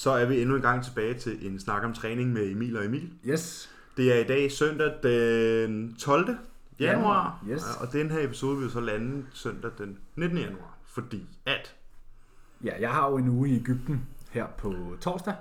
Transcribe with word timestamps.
så 0.00 0.10
er 0.10 0.24
vi 0.24 0.40
endnu 0.42 0.56
en 0.56 0.62
gang 0.62 0.84
tilbage 0.84 1.14
til 1.14 1.46
en 1.46 1.60
snak 1.60 1.84
om 1.84 1.94
træning 1.94 2.32
med 2.32 2.50
Emil 2.50 2.76
og 2.76 2.84
Emil. 2.84 3.12
Yes. 3.26 3.70
Det 3.96 4.12
er 4.12 4.20
i 4.20 4.24
dag 4.24 4.52
søndag 4.52 4.94
den 5.02 5.94
12. 5.94 6.36
januar, 6.80 7.44
yes. 7.50 7.62
Og 7.80 7.92
den 7.92 8.10
her 8.10 8.24
episode 8.24 8.58
vil 8.58 8.70
så 8.70 8.80
lande 8.80 9.26
søndag 9.32 9.70
den 9.78 9.98
19. 10.16 10.38
januar, 10.38 10.78
fordi 10.86 11.26
at... 11.46 11.74
Ja, 12.64 12.80
jeg 12.80 12.90
har 12.90 13.10
jo 13.10 13.16
en 13.16 13.28
uge 13.28 13.48
i 13.48 13.56
Ægypten 13.56 14.06
her 14.30 14.46
på 14.58 14.74
torsdag. 15.00 15.34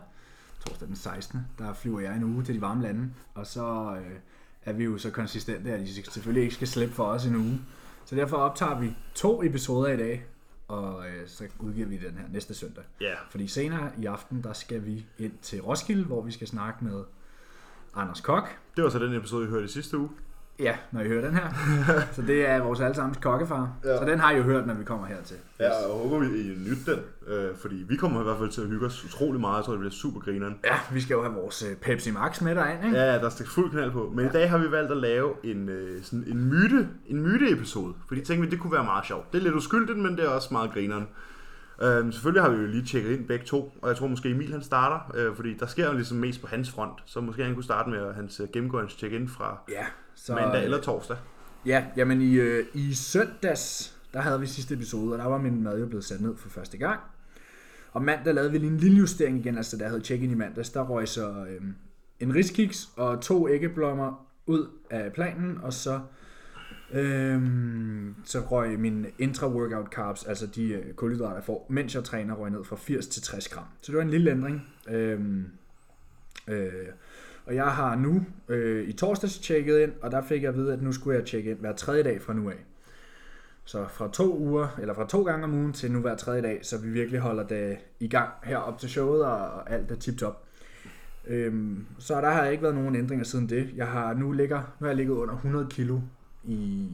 Torsdag 0.66 0.88
den 0.88 0.96
16. 0.96 1.40
Der 1.60 1.74
flyver 1.74 2.00
jeg 2.00 2.16
en 2.16 2.24
uge 2.24 2.44
til 2.44 2.56
de 2.56 2.62
varme 2.62 2.84
lande. 2.84 3.10
Og 3.34 3.48
så 3.48 3.98
øh, 4.00 4.16
er 4.66 4.74
vi 4.74 4.84
jo 4.84 4.98
så 4.98 5.12
konsistente, 5.12 5.72
at 5.72 5.80
de 5.80 6.04
selvfølgelig 6.12 6.44
ikke 6.44 6.56
skal 6.56 6.68
slippe 6.68 6.96
for 6.96 7.04
os 7.04 7.26
en 7.26 7.36
uge. 7.36 7.62
Så 8.06 8.16
derfor 8.16 8.38
optager 8.38 8.80
vi 8.80 8.96
to 9.16 9.44
episoder 9.44 9.94
i 9.94 9.98
dag, 9.98 10.26
og 10.70 11.10
øh, 11.10 11.28
så 11.28 11.48
udgiver 11.60 11.88
vi 11.88 11.98
den 11.98 12.18
her 12.18 12.26
næste 12.32 12.54
søndag. 12.54 12.84
Ja, 13.02 13.14
Fordi 13.30 13.48
senere 13.48 13.92
i 13.98 14.06
aften, 14.06 14.44
der 14.44 14.54
skal 14.54 14.86
vi 14.86 15.06
ind 15.18 15.34
til 15.42 15.62
Roskilde, 15.62 16.06
hvor 16.06 16.22
vi 16.22 16.32
skal 16.32 16.48
snakke 16.48 16.86
med 16.86 17.04
Anders 17.96 18.22
Kok. 18.22 18.50
det 18.76 18.84
var 18.84 18.90
så 18.90 19.00
den 19.00 19.14
episode, 19.14 19.46
vi 19.46 19.52
hørte 19.52 19.66
i 19.66 19.68
sidste 19.68 19.98
uge. 19.98 20.10
Ja, 20.60 20.76
når 20.92 21.02
I 21.02 21.08
hører 21.08 21.26
den 21.26 21.36
her. 21.36 21.50
så 22.16 22.22
det 22.22 22.50
er 22.50 22.60
vores 22.60 22.80
allesammens 22.80 23.18
kokkefar. 23.22 23.74
Ja. 23.84 23.98
Så 23.98 24.06
den 24.06 24.20
har 24.20 24.32
I 24.32 24.38
jo 24.38 24.44
hørt, 24.44 24.68
når 24.68 24.74
vi 24.74 24.84
kommer 24.84 25.08
hertil. 25.08 25.36
Ja, 25.60 25.70
og 25.70 26.04
jeg 26.04 26.10
håber, 26.10 26.20
vi 26.20 26.40
I 26.40 26.56
nyt 26.70 26.86
den, 26.86 27.00
øh, 27.28 27.56
fordi 27.56 27.76
vi 27.88 27.96
kommer 27.96 28.22
i 28.22 28.24
hvert 28.24 28.38
fald 28.38 28.50
til 28.50 28.62
at 28.62 28.68
hygge 28.68 28.86
os 28.86 29.06
utrolig 29.06 29.42
meget. 29.42 29.58
Jeg 29.58 29.66
tror, 29.66 29.74
det 29.74 29.80
bliver 29.80 29.92
super 29.92 30.20
grineren. 30.20 30.60
Ja, 30.66 30.80
vi 30.92 31.02
skal 31.02 31.14
jo 31.14 31.22
have 31.22 31.34
vores 31.34 31.64
øh, 31.64 31.76
Pepsi 31.76 32.12
Max 32.12 32.42
med 32.42 32.56
derind, 32.56 32.86
ikke? 32.86 32.98
Ja, 32.98 33.14
der 33.14 33.30
skal 33.30 33.46
fuld 33.48 33.72
knald 33.72 33.92
på. 33.92 34.12
Men 34.16 34.26
ja. 34.26 34.30
i 34.30 34.34
dag 34.34 34.50
har 34.50 34.58
vi 34.58 34.72
valgt 34.72 34.92
at 34.92 34.98
lave 34.98 35.32
en, 35.44 35.70
øh, 35.70 36.04
sådan 36.04 36.26
en 36.28 36.50
myte, 36.50 36.88
en 37.08 37.22
myte-episode. 37.22 37.94
Fordi 38.08 38.22
tænkte 38.22 38.46
vi, 38.46 38.52
det 38.52 38.60
kunne 38.60 38.74
være 38.74 38.84
meget 38.84 39.06
sjovt. 39.06 39.34
Det 39.34 39.40
er 39.40 39.44
lidt 39.44 39.56
uskyldigt, 39.56 39.98
men 39.98 40.18
det 40.18 40.26
er 40.26 40.30
også 40.30 40.48
meget 40.52 40.72
grineren. 40.74 41.08
Øhm, 41.82 42.12
selvfølgelig 42.12 42.44
har 42.44 42.50
vi 42.50 42.62
jo 42.62 42.68
lige 42.68 42.86
tjekket 42.86 43.12
ind 43.12 43.28
begge 43.28 43.46
to, 43.46 43.74
og 43.82 43.90
jeg 43.90 43.98
tror 43.98 44.08
måske 44.08 44.30
Emil 44.30 44.52
han 44.52 44.64
starter, 44.64 45.12
øh, 45.16 45.36
fordi 45.36 45.54
der 45.54 45.66
sker 45.66 45.88
jo 45.88 45.94
ligesom 45.94 46.18
mest 46.18 46.42
på 46.42 46.48
hans 46.48 46.72
front, 46.72 46.94
så 47.06 47.22
måske 47.22 47.44
han 47.44 47.54
kunne 47.54 47.64
starte 47.64 47.90
med 47.90 48.14
hans 48.14 48.40
øh, 48.40 48.48
gennemgå 48.54 48.80
hans 48.80 48.92
check-in 48.92 49.28
fra 49.28 49.58
Ja, 49.70 49.86
så, 50.16 50.34
mandag 50.36 50.58
øh, 50.58 50.64
eller 50.64 50.82
torsdag. 50.82 51.18
Ja, 51.66 51.86
jamen 51.98 52.22
i, 52.22 52.34
øh, 52.34 52.66
i 52.74 52.94
søndags, 52.94 53.96
der 54.14 54.22
havde 54.22 54.40
vi 54.40 54.46
sidste 54.46 54.74
episode, 54.74 55.14
og 55.14 55.18
der 55.18 55.26
var 55.26 55.38
min 55.38 55.64
mad 55.64 55.80
jo 55.80 55.86
blevet 55.86 56.06
sat 56.06 56.22
ned 56.22 56.38
for 56.38 56.50
første 56.50 56.78
gang. 56.78 57.00
Og 57.94 58.04
mandag 58.04 58.34
lavede 58.34 58.52
vi 58.52 58.58
lige 58.58 58.72
en 58.72 58.78
lille 58.78 58.98
justering 58.98 59.40
igen, 59.40 59.58
altså 59.58 59.78
der 59.78 59.88
havde 59.88 60.02
check-in 60.02 60.32
i 60.32 60.36
mandags, 60.36 60.70
der 60.70 60.82
røg 60.82 61.08
så 61.08 61.46
øh, 61.50 61.62
en 62.20 62.36
riskiks 62.36 62.90
og 62.96 63.22
to 63.22 63.50
æggeblommer 63.50 64.28
ud 64.46 64.68
af 64.90 65.14
planen, 65.14 65.60
og 65.64 65.74
så, 65.74 66.00
Øhm, 66.94 68.16
så 68.26 68.40
røg 68.40 68.80
min 68.80 69.06
intra-workout 69.20 69.90
carbs, 69.90 70.24
altså 70.24 70.48
de 70.48 70.68
øh, 70.68 70.94
kulhydrater, 70.94 71.36
jeg 71.36 71.44
får, 71.44 71.66
mens 71.70 71.96
jeg 71.96 72.04
træner, 72.04 72.36
røg 72.36 72.52
ned 72.52 72.64
fra 72.64 72.76
80 72.76 73.08
til 73.08 73.22
60 73.22 73.48
gram. 73.48 73.64
Så 73.82 73.92
det 73.92 73.98
var 73.98 74.04
en 74.04 74.10
lille 74.10 74.32
ændring. 74.32 74.68
Øhm, 74.90 75.46
øh, 76.48 76.72
og 77.46 77.56
jeg 77.56 77.66
har 77.66 77.96
nu 77.96 78.26
øh, 78.50 78.90
i 78.90 78.92
torsdags 78.92 79.40
tjekket 79.40 79.80
ind, 79.80 79.92
og 80.02 80.12
der 80.12 80.22
fik 80.22 80.42
jeg 80.42 80.50
at 80.50 80.56
vide, 80.56 80.74
at 80.74 80.82
nu 80.82 80.92
skulle 80.92 81.18
jeg 81.18 81.26
tjekke 81.26 81.52
ind 81.52 81.60
hver 81.60 81.74
tredje 81.74 82.04
dag 82.04 82.22
fra 82.22 82.34
nu 82.34 82.50
af. 82.50 82.66
Så 83.66 83.86
fra 83.88 84.10
to 84.12 84.38
uger, 84.38 84.78
eller 84.82 84.94
fra 84.94 85.08
to 85.08 85.24
gange 85.24 85.44
om 85.44 85.54
ugen 85.54 85.74
til 85.74 85.92
nu 85.92 86.00
hver 86.00 86.16
tredje 86.16 86.42
dag, 86.42 86.60
så 86.62 86.78
vi 86.78 86.90
virkelig 86.90 87.20
holder 87.20 87.48
det 87.48 87.78
i 88.00 88.08
gang 88.08 88.30
her 88.44 88.58
op 88.58 88.80
til 88.80 88.90
showet, 88.90 89.26
og, 89.26 89.38
og 89.38 89.72
alt 89.72 89.92
er 89.92 89.96
tip-top. 89.96 90.46
Øhm, 91.28 91.86
så 92.00 92.22
der 92.22 92.30
har 92.30 92.46
ikke 92.46 92.64
været 92.64 92.76
nogen 92.76 92.96
ændringer 92.96 93.26
siden 93.26 93.50
det. 93.50 93.70
Jeg 93.76 93.88
har 93.88 94.14
nu 94.14 94.32
ligger, 94.32 94.58
nu 94.58 94.86
har 94.86 94.88
jeg 94.88 94.96
ligget 94.96 95.14
under 95.14 95.36
100 95.36 95.68
kilo 95.70 96.00
i 96.50 96.88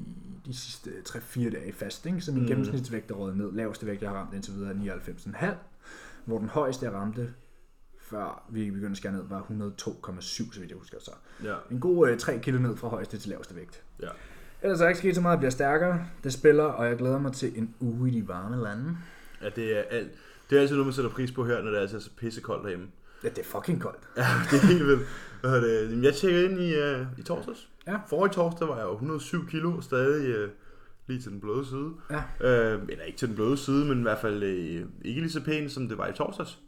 de 0.45 0.53
sidste 0.55 0.89
3-4 1.09 1.49
dage 1.49 1.73
fast, 1.73 2.05
ikke? 2.05 2.21
så 2.21 2.31
min 2.31 2.41
Mm. 2.41 2.47
gennemsnitsvægt 2.47 3.11
er 3.11 3.15
røget 3.15 3.37
ned. 3.37 3.51
Laveste 3.51 3.85
vægt, 3.85 4.01
jeg 4.01 4.09
har 4.09 4.17
ramt 4.17 4.33
indtil 4.33 4.53
videre, 4.53 4.69
er 4.69 4.73
99,5, 4.75 5.55
hvor 6.25 6.37
den 6.39 6.49
højeste, 6.49 6.85
jeg 6.85 6.93
ramte, 6.93 7.33
før 8.01 8.43
vi 8.49 8.65
begyndte 8.71 8.91
at 8.91 8.97
skære 8.97 9.13
ned, 9.13 9.23
var 9.29 9.41
102,7, 9.41 10.53
så 10.53 10.59
vidt 10.59 10.71
jeg 10.71 10.77
husker 10.77 10.97
så. 11.01 11.11
Ja. 11.43 11.55
En 11.71 11.79
god 11.79 12.09
øh, 12.09 12.17
3 12.17 12.39
kilo 12.39 12.59
ned 12.59 12.77
fra 12.77 12.87
højeste 12.87 13.17
til 13.17 13.29
laveste 13.29 13.55
vægt. 13.55 13.83
Ja. 14.01 14.07
Ellers 14.61 14.81
er 14.81 14.87
ikke 14.87 14.97
sket 14.97 15.15
så 15.15 15.21
meget, 15.21 15.31
jeg 15.33 15.39
bliver 15.39 15.51
stærkere. 15.51 16.05
Det 16.23 16.33
spiller, 16.33 16.63
og 16.63 16.87
jeg 16.87 16.97
glæder 16.97 17.19
mig 17.19 17.33
til 17.33 17.57
en 17.59 17.75
uge 17.79 18.09
i 18.11 18.21
de 18.21 18.27
varme 18.27 18.63
lande. 18.63 18.97
ja, 19.41 19.49
det 19.49 19.77
er 19.77 19.81
alt. 19.91 20.11
Det 20.49 20.55
er 20.57 20.61
altid 20.61 20.75
noget, 20.75 20.87
man 20.87 20.93
sætter 20.93 21.11
pris 21.11 21.31
på 21.31 21.45
her, 21.45 21.61
når 21.61 21.69
det 21.71 21.77
er 21.77 21.81
altså 21.81 21.99
så 21.99 22.09
pissekoldt 22.17 22.63
derhjemme. 22.63 22.87
Ja, 23.23 23.29
det 23.29 23.39
er 23.39 23.43
fucking 23.43 23.81
koldt. 23.81 23.99
Ja, 24.17 24.25
det 24.51 24.63
er 24.63 24.67
helt 24.67 24.85
vildt. 24.87 26.03
Jeg 26.05 26.13
tjekkede 26.15 26.45
ind 26.45 26.59
i, 26.59 26.73
uh, 26.79 27.19
i 27.19 27.23
torsdags. 27.23 27.69
Ja. 27.87 27.97
Forrige 28.09 28.33
torsdag 28.33 28.67
var 28.67 28.75
jeg 28.77 28.85
jo 28.85 28.91
107 28.93 29.47
kilo, 29.47 29.81
stadig 29.81 30.43
uh, 30.43 30.49
lige 31.07 31.21
til 31.21 31.31
den 31.31 31.39
bløde 31.39 31.65
side. 31.65 31.91
Ja. 32.11 32.23
Øh, 32.73 32.81
eller 32.89 33.03
ikke 33.03 33.17
til 33.17 33.27
den 33.27 33.35
bløde 33.35 33.57
side, 33.57 33.85
men 33.85 33.99
i 33.99 34.01
hvert 34.01 34.17
fald 34.19 34.43
øh, 34.43 34.85
ikke 35.05 35.21
lige 35.21 35.31
så 35.31 35.43
pæn, 35.43 35.69
som 35.69 35.87
det 35.89 35.97
var 35.97 36.07
i 36.07 36.13
torsdags. 36.13 36.59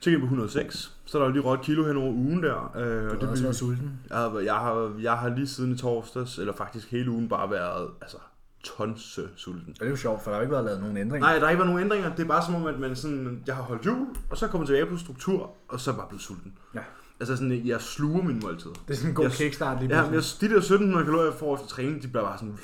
Tjekkede 0.00 0.20
på 0.20 0.24
106, 0.24 0.96
så 1.04 1.18
er 1.18 1.22
der 1.22 1.28
jo 1.28 1.32
lige 1.42 1.54
et 1.54 1.60
kilo 1.60 1.86
hen 1.86 1.96
over 1.96 2.12
ugen 2.12 2.42
der. 2.42 2.76
Øh, 2.76 3.10
Du 3.10 3.14
og 3.14 3.20
det 3.20 3.28
også 3.28 3.42
været 3.42 3.56
sulten. 3.56 4.00
jeg, 4.10 4.16
har, 4.16 4.38
jeg, 4.38 4.54
har, 4.54 4.92
jeg 5.00 5.12
har 5.18 5.28
lige 5.28 5.46
siden 5.46 5.72
i 5.72 5.78
torsdags, 5.78 6.38
eller 6.38 6.52
faktisk 6.52 6.90
hele 6.90 7.10
ugen, 7.10 7.28
bare 7.28 7.50
været 7.50 7.90
altså, 8.00 8.16
tons 8.64 9.20
sulten. 9.36 9.68
Og 9.68 9.80
det 9.80 9.86
er 9.86 9.90
jo 9.90 9.96
sjovt, 9.96 10.22
for 10.22 10.30
der 10.30 10.36
har 10.36 10.42
ikke 10.42 10.52
været 10.52 10.64
lavet 10.64 10.80
nogen 10.80 10.96
ændringer. 10.96 11.28
Nej, 11.28 11.34
der 11.38 11.44
har 11.44 11.50
ikke 11.50 11.58
været 11.58 11.70
nogen 11.70 11.84
ændringer. 11.84 12.14
Det 12.14 12.22
er 12.24 12.28
bare 12.28 12.44
som 12.44 12.54
om, 12.54 12.66
at 12.66 12.80
man 12.80 12.96
sådan, 12.96 13.42
jeg 13.46 13.56
har 13.56 13.62
holdt 13.62 13.86
jul, 13.86 14.06
og 14.30 14.36
så 14.36 14.46
er 14.46 14.50
kommet 14.50 14.66
tilbage 14.66 14.86
på 14.86 14.96
struktur, 14.96 15.50
og 15.68 15.80
så 15.80 15.90
er 15.90 15.94
jeg 15.94 15.98
bare 15.98 16.08
blevet 16.08 16.22
sulten. 16.22 16.58
Ja. 16.74 16.80
Altså 17.20 17.36
sådan, 17.36 17.66
jeg 17.66 17.80
sluger 17.80 18.22
min 18.22 18.40
måltid. 18.42 18.70
Det 18.70 18.92
er 18.92 18.94
sådan 18.94 19.08
en 19.10 19.14
god 19.14 19.24
Jeg- 19.24 19.32
kickstart 19.32 19.80
lige 19.82 19.96
Ja, 19.96 20.04
men 20.04 20.14
jeg, 20.14 20.22
de 20.40 20.48
der 20.48 20.56
1700 20.56 21.04
kalorier, 21.04 21.24
jeg 21.30 21.38
får 21.38 21.54
efter 21.54 21.66
træning, 21.66 22.02
de 22.02 22.08
bliver 22.08 22.24
bare 22.24 22.38
sådan... 22.38 22.58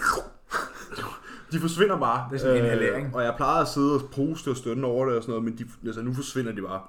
De 1.53 1.61
forsvinder 1.61 1.99
bare. 1.99 2.29
Det 2.31 2.37
er 2.37 2.41
sådan 2.41 2.57
en 2.57 2.63
inhalering. 2.65 3.15
og 3.15 3.23
jeg 3.25 3.35
plejede 3.37 3.61
at 3.61 3.69
sidde 3.69 3.95
og 3.95 4.03
poste 4.15 4.49
og 4.49 4.57
stønne 4.57 4.87
over 4.87 5.07
det 5.07 5.17
og 5.17 5.23
sådan 5.23 5.31
noget, 5.33 5.45
men 5.45 5.59
de, 5.59 5.65
altså, 5.87 6.03
nu 6.03 6.15
forsvinder 6.15 6.53
de 6.53 6.63
bare. 6.63 6.81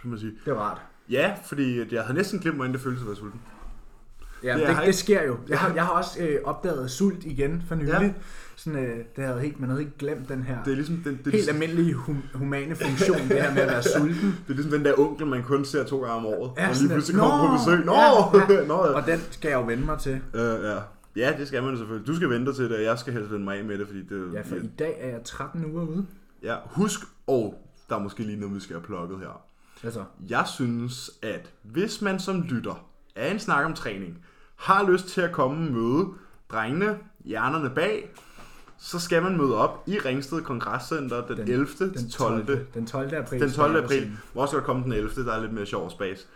Kan 0.00 0.10
man 0.10 0.18
sige. 0.18 0.32
Det 0.44 0.50
er 0.50 0.54
rart. 0.56 0.80
Ja, 1.10 1.34
fordi 1.44 1.94
jeg 1.94 2.02
havde 2.02 2.14
næsten 2.18 2.38
glemt, 2.38 2.56
hvordan 2.56 2.72
det 2.72 2.80
føltes 2.80 3.02
at 3.02 3.06
være 3.06 3.16
sulten. 3.16 3.40
Ja, 4.42 4.52
Det 4.58 4.68
det, 4.68 4.76
det, 4.76 4.86
det 4.86 4.94
sker 4.94 5.22
jo. 5.22 5.36
Jeg 5.48 5.58
har, 5.58 5.74
jeg 5.74 5.84
har 5.84 5.92
også 5.92 6.20
øh, 6.22 6.38
opdaget 6.44 6.90
sult 6.90 7.24
igen 7.24 7.62
for 7.68 7.74
nylig. 7.74 7.88
Ja. 8.00 8.12
Ja. 8.56 8.60
Sådan, 8.60 8.84
øh, 8.84 9.04
det 9.16 9.24
havde 9.24 9.40
helt, 9.40 9.60
man 9.60 9.68
havde 9.68 9.82
ikke 9.82 9.96
glemt 9.98 10.28
den 10.28 10.42
her 10.42 10.62
Det 10.64 10.70
er 10.70 10.74
ligesom 10.74 10.96
den, 10.96 11.04
det, 11.04 11.10
er 11.12 11.22
helt 11.24 11.34
ligesom, 11.34 11.54
almindelige 11.54 11.94
hum, 11.94 12.22
humane 12.34 12.74
funktion, 12.76 13.18
det 13.18 13.42
her 13.42 13.54
med 13.54 13.62
at 13.62 13.68
være 13.68 13.82
sulten. 13.98 14.34
det 14.46 14.50
er 14.50 14.54
ligesom 14.54 14.70
den 14.72 14.84
der 14.84 14.98
onkel, 14.98 15.26
man 15.26 15.42
kun 15.42 15.64
ser 15.64 15.84
to 15.84 15.98
gange 16.00 16.14
om 16.14 16.26
året. 16.26 16.50
Ja, 16.56 16.68
og 16.68 16.74
lige 16.80 16.88
pludselig 16.88 17.20
kommer 17.20 17.46
på 17.48 17.52
besøg. 17.56 17.84
Nå! 17.84 17.92
Ja, 17.92 18.66
Nå, 18.72 18.86
ja. 18.86 18.92
Og 18.92 19.06
den 19.06 19.20
skal 19.30 19.48
jeg 19.48 19.56
jo 19.56 19.62
vende 19.62 19.84
mig 19.84 19.98
til. 19.98 20.20
Øh, 20.34 20.40
ja. 20.42 20.78
ja, 21.16 21.34
det 21.38 21.48
skal 21.48 21.62
man 21.62 21.76
selvfølgelig. 21.76 22.06
Du 22.06 22.16
skal 22.16 22.30
vente 22.30 22.52
til 22.54 22.64
det, 22.64 22.76
og 22.76 22.82
jeg 22.82 22.98
skal 22.98 23.12
helst 23.12 23.30
vende 23.32 23.44
mig 23.44 23.58
af 23.58 23.64
med 23.64 23.78
det, 23.78 23.86
fordi 23.86 24.02
det... 24.02 24.32
Ja, 24.34 24.40
for 24.40 24.56
i 24.56 24.70
dag 24.78 24.96
er 25.00 25.08
jeg 25.08 25.22
13 25.24 25.64
uger 25.64 25.84
ude. 25.86 26.06
ja, 26.42 26.56
husk, 26.66 27.00
og 27.26 27.62
der 27.88 27.96
er 27.96 28.00
måske 28.00 28.22
lige 28.22 28.40
noget, 28.40 28.54
vi 28.54 28.60
skal 28.60 28.74
have 28.76 28.82
plukket 28.84 29.18
her. 29.18 29.40
Hvad 29.82 29.92
så? 29.92 30.04
Jeg 30.28 30.44
synes, 30.54 31.10
at 31.22 31.50
hvis 31.62 32.02
man 32.02 32.20
som 32.20 32.42
lytter 32.42 32.88
af 33.16 33.30
en 33.30 33.38
snak 33.38 33.64
om 33.64 33.74
træning, 33.74 34.18
har 34.56 34.90
lyst 34.90 35.08
til 35.08 35.20
at 35.20 35.32
komme 35.32 35.66
og 35.66 35.72
møde 35.72 36.06
drengene, 36.52 36.98
hjernerne 37.24 37.70
bag, 37.74 38.10
så 38.86 38.98
skal 39.00 39.22
man 39.22 39.36
møde 39.36 39.56
op 39.56 39.82
i 39.86 39.98
Ringsted 39.98 40.42
Kongresscenter 40.42 41.26
den, 41.26 41.36
den 41.36 41.48
11. 41.48 41.66
til 41.96 42.10
12. 42.10 42.46
Den 42.74 42.86
12. 42.86 43.14
april. 43.14 43.40
Den 43.40 43.50
12. 43.50 43.52
skal 43.52 43.70
jeg 43.74 43.84
april. 43.84 44.10
Må 44.34 44.40
også 44.42 44.54
godt 44.54 44.64
komme 44.64 44.82
den 44.84 44.92
11. 44.92 45.24
Der 45.24 45.32
er 45.32 45.40
lidt 45.40 45.52
mere 45.52 45.66
sjov 45.66 45.90
spas. 45.90 46.26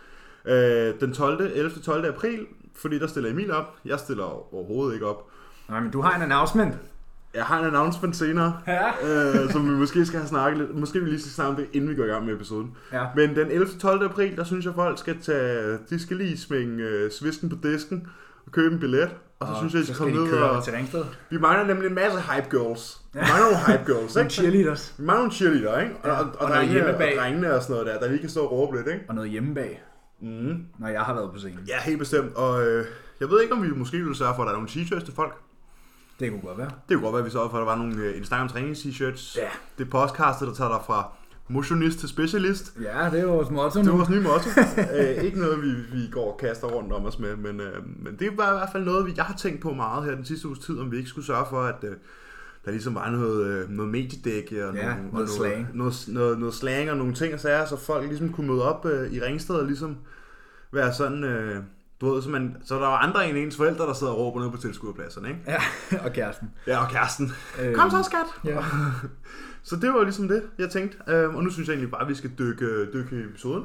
Øh, 0.45 0.93
den 0.99 1.13
12. 1.13 1.51
11. 1.55 1.71
12. 1.83 2.05
april, 2.05 2.45
fordi 2.75 2.99
der 2.99 3.07
stiller 3.07 3.29
Emil 3.29 3.51
op. 3.51 3.75
Jeg 3.85 3.99
stiller 3.99 4.53
overhovedet 4.53 4.93
ikke 4.93 5.05
op. 5.07 5.27
Nej, 5.69 5.79
men 5.79 5.91
du 5.91 6.01
har 6.01 6.15
en 6.15 6.21
announcement. 6.21 6.73
Jeg 7.33 7.43
har 7.45 7.59
en 7.59 7.65
announcement 7.65 8.15
senere, 8.15 8.57
Ja. 8.67 8.89
øh, 9.43 9.51
som 9.51 9.65
vi 9.69 9.71
måske 9.75 10.05
skal 10.05 10.19
have 10.19 10.27
snakket 10.27 10.57
lidt. 10.61 10.75
Måske 10.75 10.99
vi 10.99 11.09
lige 11.09 11.19
skal 11.21 11.31
snakke 11.31 11.49
om 11.49 11.55
det, 11.55 11.67
inden 11.73 11.89
vi 11.89 11.95
går 11.95 12.03
i 12.03 12.07
gang 12.07 12.25
med 12.25 12.33
episoden. 12.33 12.75
Ja. 12.93 13.05
Men 13.15 13.35
den 13.35 13.51
11. 13.51 13.67
12. 13.79 14.05
april, 14.05 14.35
der 14.37 14.43
synes 14.43 14.65
jeg, 14.65 14.73
folk 14.75 14.97
skal 14.99 15.21
tage, 15.21 15.77
de 15.89 15.99
skal 15.99 16.17
lige 16.17 16.37
svinge 16.37 16.83
øh, 16.83 17.11
svisken 17.11 17.49
på 17.49 17.55
disken 17.63 18.07
og 18.45 18.51
købe 18.51 18.73
en 18.73 18.79
billet. 18.79 19.09
Og 19.41 19.47
så 19.47 19.53
synes 19.57 19.73
jeg, 19.73 19.81
så 19.85 19.93
skal 19.93 19.95
komme 19.97 20.25
ned 20.25 20.33
og... 20.41 20.63
til 20.63 20.73
Ringsted. 20.73 21.03
Vi 21.29 21.37
mangler 21.37 21.65
nemlig 21.73 21.87
en 21.87 21.95
masse 21.95 22.19
hype 22.19 22.47
girls. 22.57 23.01
Vi 23.13 23.19
mangler 23.19 23.37
nogle 23.51 23.57
hype 23.67 23.93
girls, 23.93 24.15
Nogle 24.15 24.25
ikke? 24.25 24.33
cheerleaders. 24.33 24.93
Vi 24.97 25.03
mangler 25.03 25.21
nogle 25.21 25.33
cheerleader, 25.33 25.79
ikke? 25.81 25.95
Og, 26.03 26.07
Ja, 26.09 26.19
og, 26.19 26.25
og 26.25 26.31
og, 26.39 26.49
drengene, 26.49 26.79
og 26.79 26.83
hjemmebag. 26.85 27.15
drengene 27.19 27.53
og 27.55 27.61
sådan 27.61 27.73
noget 27.73 27.87
der, 27.87 27.99
der 27.99 28.07
lige 28.07 28.19
kan 28.19 28.29
stå 28.29 28.41
og 28.45 28.51
råbe 28.51 28.77
lidt, 28.77 28.87
ikke? 28.87 28.99
Og 29.09 29.15
noget 29.15 29.29
hjemme 29.29 29.53
bag, 29.55 29.81
Mm. 30.21 30.57
når 30.79 30.87
jeg 30.87 31.01
har 31.01 31.13
været 31.13 31.31
på 31.33 31.37
scenen. 31.39 31.59
Ja, 31.67 31.79
helt 31.85 31.99
bestemt. 31.99 32.35
Og 32.35 32.67
øh, 32.67 32.85
jeg 33.19 33.29
ved 33.29 33.41
ikke, 33.41 33.53
om 33.53 33.63
vi 33.63 33.69
måske 33.69 33.97
ville 33.97 34.15
sørge 34.17 34.35
for, 34.35 34.41
at 34.43 34.47
der 34.47 34.51
er 34.53 34.57
nogle 34.57 34.69
t-shirts 34.69 35.05
til 35.05 35.13
folk. 35.15 35.33
Det 36.19 36.29
kunne 36.31 36.41
godt 36.41 36.57
være. 36.57 36.69
Det 36.89 36.95
kunne 36.97 37.03
godt 37.03 37.13
være, 37.13 37.19
at 37.19 37.25
vi 37.25 37.31
sørgede 37.31 37.49
for, 37.49 37.57
at 37.57 37.61
der 37.61 37.65
var 37.65 37.75
nogle 37.75 37.95
øh, 38.03 38.17
en 38.17 38.25
snak 38.25 38.41
om 38.41 38.47
trænings-t-shirts. 38.47 39.37
Ja. 39.39 39.47
Det 39.77 39.85
er 39.85 39.89
podcastet, 39.89 40.47
der 40.47 40.53
tager 40.53 40.69
dig 40.71 40.79
fra 40.85 41.11
motionist 41.47 41.99
til 41.99 42.09
specialist. 42.09 42.73
Ja, 42.81 43.09
det 43.11 43.19
er 43.19 43.25
vores 43.25 43.49
motto 43.49 43.79
Det 43.79 43.87
er 43.87 43.91
nu. 43.91 43.97
vores 43.97 44.09
nye 44.09 44.19
motto. 44.21 44.49
Æ, 44.93 45.21
ikke 45.25 45.39
noget, 45.39 45.61
vi, 45.61 45.67
vi 45.69 46.07
går 46.11 46.31
og 46.31 46.37
kaster 46.39 46.67
rundt 46.67 46.93
om 46.93 47.05
os 47.05 47.19
med, 47.19 47.35
men, 47.35 47.59
øh, 47.59 47.73
men 48.03 48.15
det 48.19 48.37
var 48.37 48.53
i 48.53 48.57
hvert 48.57 48.69
fald 48.71 48.85
noget, 48.85 49.05
vi- 49.05 49.13
jeg 49.17 49.25
har 49.25 49.35
tænkt 49.37 49.61
på 49.61 49.73
meget 49.73 50.05
her 50.05 50.15
den 50.15 50.25
sidste 50.25 50.47
uges 50.47 50.59
tid, 50.59 50.79
om 50.79 50.91
vi 50.91 50.97
ikke 50.97 51.09
skulle 51.09 51.25
sørge 51.27 51.45
for, 51.49 51.61
at 51.61 51.75
øh, 51.83 51.95
der 52.65 52.71
ligesom 52.71 52.95
var 52.95 53.09
noget, 53.09 53.45
øh, 53.45 53.69
noget 53.69 53.91
mediedæk 53.91 54.51
og, 54.51 54.57
Ja, 54.57 54.63
nogle, 54.63 54.75
noget 54.83 54.97
og 55.07 55.13
noget, 55.13 55.29
slang. 55.29 55.67
Noget, 55.73 55.93
noget, 56.07 56.39
noget 56.39 56.53
slang 56.55 56.91
og 56.91 56.97
nogle 56.97 57.13
ting 57.13 57.33
og 57.33 57.39
sager, 57.39 57.65
så 57.65 57.77
folk 57.77 58.07
ligesom 58.07 58.33
kunne 58.33 58.47
møde 58.47 58.63
op 58.75 58.85
øh, 58.85 59.11
i 59.13 59.21
Ringsted 59.21 59.55
og 59.55 59.65
ligesom 59.65 59.97
være 60.71 60.93
sådan, 60.93 61.23
øh, 61.23 61.63
Du 62.01 62.13
ved, 62.13 62.21
så, 62.21 62.29
man, 62.29 62.57
så 62.65 62.75
der 62.75 62.81
er 62.81 62.85
andre 62.87 63.29
end 63.29 63.37
ens 63.37 63.55
forældre, 63.57 63.85
der 63.85 63.93
sidder 63.93 64.13
og 64.13 64.19
råber 64.19 64.39
ned 64.43 64.51
på 64.51 64.57
tilskuerpladserne, 64.57 65.27
ikke? 65.29 65.39
Ja, 65.47 65.57
og 66.05 66.13
kæresten. 66.13 66.51
Ja, 66.67 66.83
og 66.85 66.91
kæresten. 66.91 67.31
Øhm, 67.61 67.75
Kom 67.75 67.89
så, 67.89 68.03
skat! 68.03 68.51
Ja. 68.53 68.59
Så 69.63 69.75
det 69.75 69.89
var 69.93 70.03
ligesom 70.03 70.27
det, 70.27 70.43
jeg 70.59 70.69
tænkte. 70.69 70.97
Øhm, 71.07 71.35
og 71.35 71.43
nu 71.43 71.49
synes 71.49 71.67
jeg 71.67 71.73
egentlig 71.73 71.91
bare, 71.91 72.01
at 72.01 72.07
vi 72.09 72.15
skal 72.15 72.31
dykke, 72.39 72.85
dykke 72.93 73.15
i 73.15 73.19
episoden. 73.23 73.63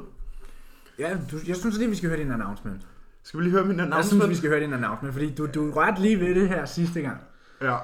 ja, 0.99 1.17
du, 1.31 1.37
jeg 1.47 1.55
synes 1.55 1.77
lige, 1.77 1.89
vi 1.89 1.95
skal 1.95 2.09
høre 2.09 2.19
din 2.19 2.31
announcement. 2.31 2.81
Skal 3.23 3.37
vi 3.39 3.43
lige 3.43 3.51
høre 3.53 3.65
min 3.65 3.77
Jeg 3.77 3.85
announcement? 3.85 4.23
synes, 4.23 4.29
vi 4.29 4.35
skal 4.35 4.49
høre 4.49 4.59
din 4.59 4.73
announcement, 4.73 5.13
fordi 5.13 5.35
du, 5.35 5.47
du 5.53 5.71
rørte 5.71 6.01
lige 6.01 6.19
ved 6.19 6.35
det 6.35 6.49
her 6.49 6.65
sidste 6.65 7.01
gang. 7.01 7.17
Ja. 7.61 7.75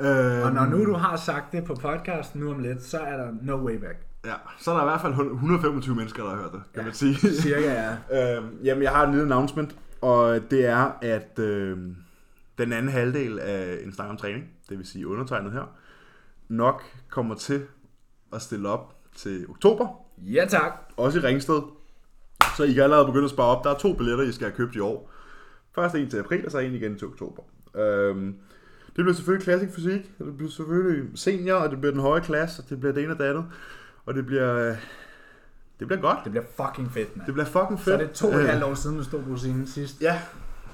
Øhm, 0.00 0.42
Og 0.46 0.52
når 0.52 0.66
nu 0.66 0.84
du 0.84 0.92
har 0.94 1.16
sagt 1.16 1.52
det 1.52 1.64
på 1.64 1.74
podcasten 1.74 2.40
nu 2.40 2.50
om 2.50 2.58
lidt, 2.58 2.82
så 2.82 2.98
er 2.98 3.16
der 3.16 3.32
no 3.42 3.66
way 3.66 3.76
back. 3.76 3.96
Ja, 4.26 4.34
så 4.58 4.70
er 4.70 4.74
der 4.74 4.82
i 4.82 4.86
hvert 4.86 5.00
fald 5.00 5.12
125 5.32 5.94
mennesker, 5.96 6.22
der 6.22 6.30
har 6.30 6.36
hørt 6.36 6.52
det, 6.52 6.60
kan 6.74 6.80
Ja. 6.80 6.84
man 6.86 6.94
sige. 6.94 7.14
Cirka, 7.42 7.96
ja. 8.10 8.36
øhm, 8.36 8.46
jamen, 8.64 8.82
jeg 8.82 8.90
har 8.90 9.04
en 9.04 9.10
lille 9.10 9.24
announcement, 9.24 9.76
og 10.00 10.40
det 10.50 10.66
er, 10.66 10.92
at 11.02 11.38
øhm, 11.38 11.96
den 12.58 12.72
anden 12.72 12.92
halvdel 12.92 13.38
af 13.38 13.78
en 13.84 13.92
snak 13.92 14.10
om 14.10 14.16
træning, 14.16 14.44
det 14.68 14.78
vil 14.78 14.86
sige 14.86 15.06
undertegnet 15.08 15.52
her, 15.52 15.74
nok 16.48 16.82
kommer 17.10 17.34
til 17.34 17.62
at 18.32 18.42
stille 18.42 18.68
op 18.68 18.94
til 19.16 19.46
oktober, 19.48 19.88
Ja, 20.18 20.46
tak. 20.48 20.72
også 20.96 21.18
i 21.18 21.22
Ringsted. 21.22 21.62
Så 22.56 22.64
I 22.64 22.72
kan 22.72 22.82
allerede 22.82 23.06
begynde 23.06 23.24
at 23.24 23.30
spare 23.30 23.46
op. 23.56 23.64
Der 23.64 23.70
er 23.70 23.78
to 23.78 23.92
billetter, 23.94 24.24
I 24.24 24.32
skal 24.32 24.46
have 24.46 24.56
købt 24.56 24.76
i 24.76 24.80
år. 24.80 25.10
Først 25.74 25.94
en 25.94 26.10
til 26.10 26.18
april, 26.18 26.46
og 26.46 26.50
så 26.52 26.58
en 26.58 26.74
igen 26.74 26.98
til 26.98 27.06
oktober. 27.06 27.42
Øhm, 27.76 28.34
det 28.86 28.94
bliver 29.04 29.12
selvfølgelig 29.12 29.44
Classic 29.44 29.74
Fysik, 29.74 30.10
og 30.20 30.26
det 30.26 30.36
bliver 30.36 30.50
selvfølgelig 30.50 31.18
senior, 31.18 31.56
og 31.56 31.70
det 31.70 31.78
bliver 31.80 31.92
den 31.92 32.00
høje 32.00 32.20
klasse, 32.20 32.62
og 32.62 32.70
det 32.70 32.80
bliver 32.80 32.92
det 32.92 33.02
ene 33.02 33.12
og 33.12 33.18
det 33.18 33.24
andet. 33.24 33.44
Og 34.06 34.14
det 34.14 34.26
bliver, 34.26 34.54
øh, 34.56 34.76
det 35.80 35.86
bliver 35.86 36.00
godt. 36.00 36.18
Det 36.24 36.32
bliver 36.32 36.44
fucking 36.56 36.92
fedt, 36.92 37.16
mand. 37.16 37.26
Det 37.26 37.34
bliver 37.34 37.46
fucking 37.46 37.80
fedt. 37.80 37.84
Så 37.84 37.92
er 37.92 37.98
det 38.06 38.10
to 38.10 38.26
og 38.28 38.34
et 38.34 38.40
Øh, 38.40 38.48
halvt 38.48 38.64
år 38.64 38.74
siden, 38.74 38.96
du 38.96 39.04
stod 39.04 39.22
på 39.22 39.36
scenen 39.36 39.66
sidst. 39.66 40.00
Ja. 40.00 40.20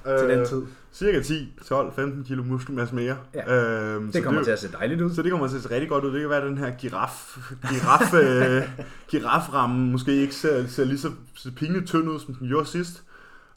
Til 0.06 0.28
den 0.28 0.38
Øh, 0.38 0.46
tid. 0.46 0.62
Cirka 0.92 1.22
10, 1.22 1.52
12, 1.68 1.92
15 1.96 2.24
kilo 2.24 2.42
muskelmasse 2.42 2.94
mere. 2.94 3.16
Ja. 3.34 3.54
Øhm, 3.94 4.12
Det 4.12 4.24
kommer 4.24 4.40
det, 4.40 4.44
til 4.46 4.52
at 4.52 4.58
se 4.58 4.72
dejligt 4.72 5.00
ud. 5.00 5.14
Så 5.14 5.22
det 5.22 5.30
kommer 5.30 5.48
til 5.48 5.56
at 5.56 5.62
se 5.62 5.70
rigtig 5.70 5.88
godt 5.88 6.04
ud. 6.04 6.12
Det 6.12 6.20
kan 6.20 6.30
være, 6.30 6.42
at 6.42 6.48
den 6.48 6.58
her 6.58 6.70
giraf, 6.78 7.36
giraf, 7.70 8.14
øh, 8.14 8.62
giraframme 9.10 9.86
måske 9.92 10.12
ikke 10.12 10.34
ser, 10.34 10.66
ser 10.66 10.84
lige 10.84 10.98
så, 10.98 11.10
så 11.34 11.50
pinligt 11.56 11.86
tynd 11.86 12.08
ud, 12.10 12.20
som 12.20 12.34
den 12.34 12.48
gjorde 12.48 12.66
sidst. 12.66 13.02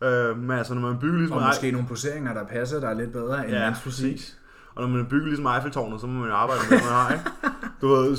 Øh, 0.04 0.38
men 0.38 0.52
altså, 0.58 0.74
når 0.74 0.82
man 0.82 1.00
bygger 1.00 1.18
ligesom... 1.18 1.38
Og 1.38 1.44
måske 1.44 1.72
nogle 1.72 1.88
poseringer, 1.88 2.34
der 2.34 2.46
passer, 2.46 2.80
der 2.80 2.88
er 2.90 2.94
lidt 2.94 3.12
bedre 3.12 3.44
end 3.46 3.54
ja, 3.54 3.60
mands 3.60 3.80
fysik. 3.80 4.12
præcis. 4.14 4.36
Og 4.76 4.82
når 4.90 4.98
man 4.98 5.06
bygger 5.06 5.28
ligesom 5.28 5.46
Eiffeltårnet, 5.46 6.02
så 6.02 6.08
må 6.08 6.20
man 6.20 6.30
jo 6.30 6.36
arbejde 6.36 6.62
med 6.70 6.78
det, 6.78 6.86
man 6.86 6.94
har, 6.94 7.12
ikke? 7.12 7.24
Du 7.82 7.88
ved, 7.88 8.18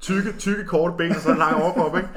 tykke, 0.00 0.32
tykke, 0.38 0.64
korte 0.64 0.94
ben 0.98 1.10
og 1.10 1.20
så 1.20 1.30
en 1.32 1.38
lang 1.38 1.54
overkrop, 1.54 1.96
ikke? 1.96 2.08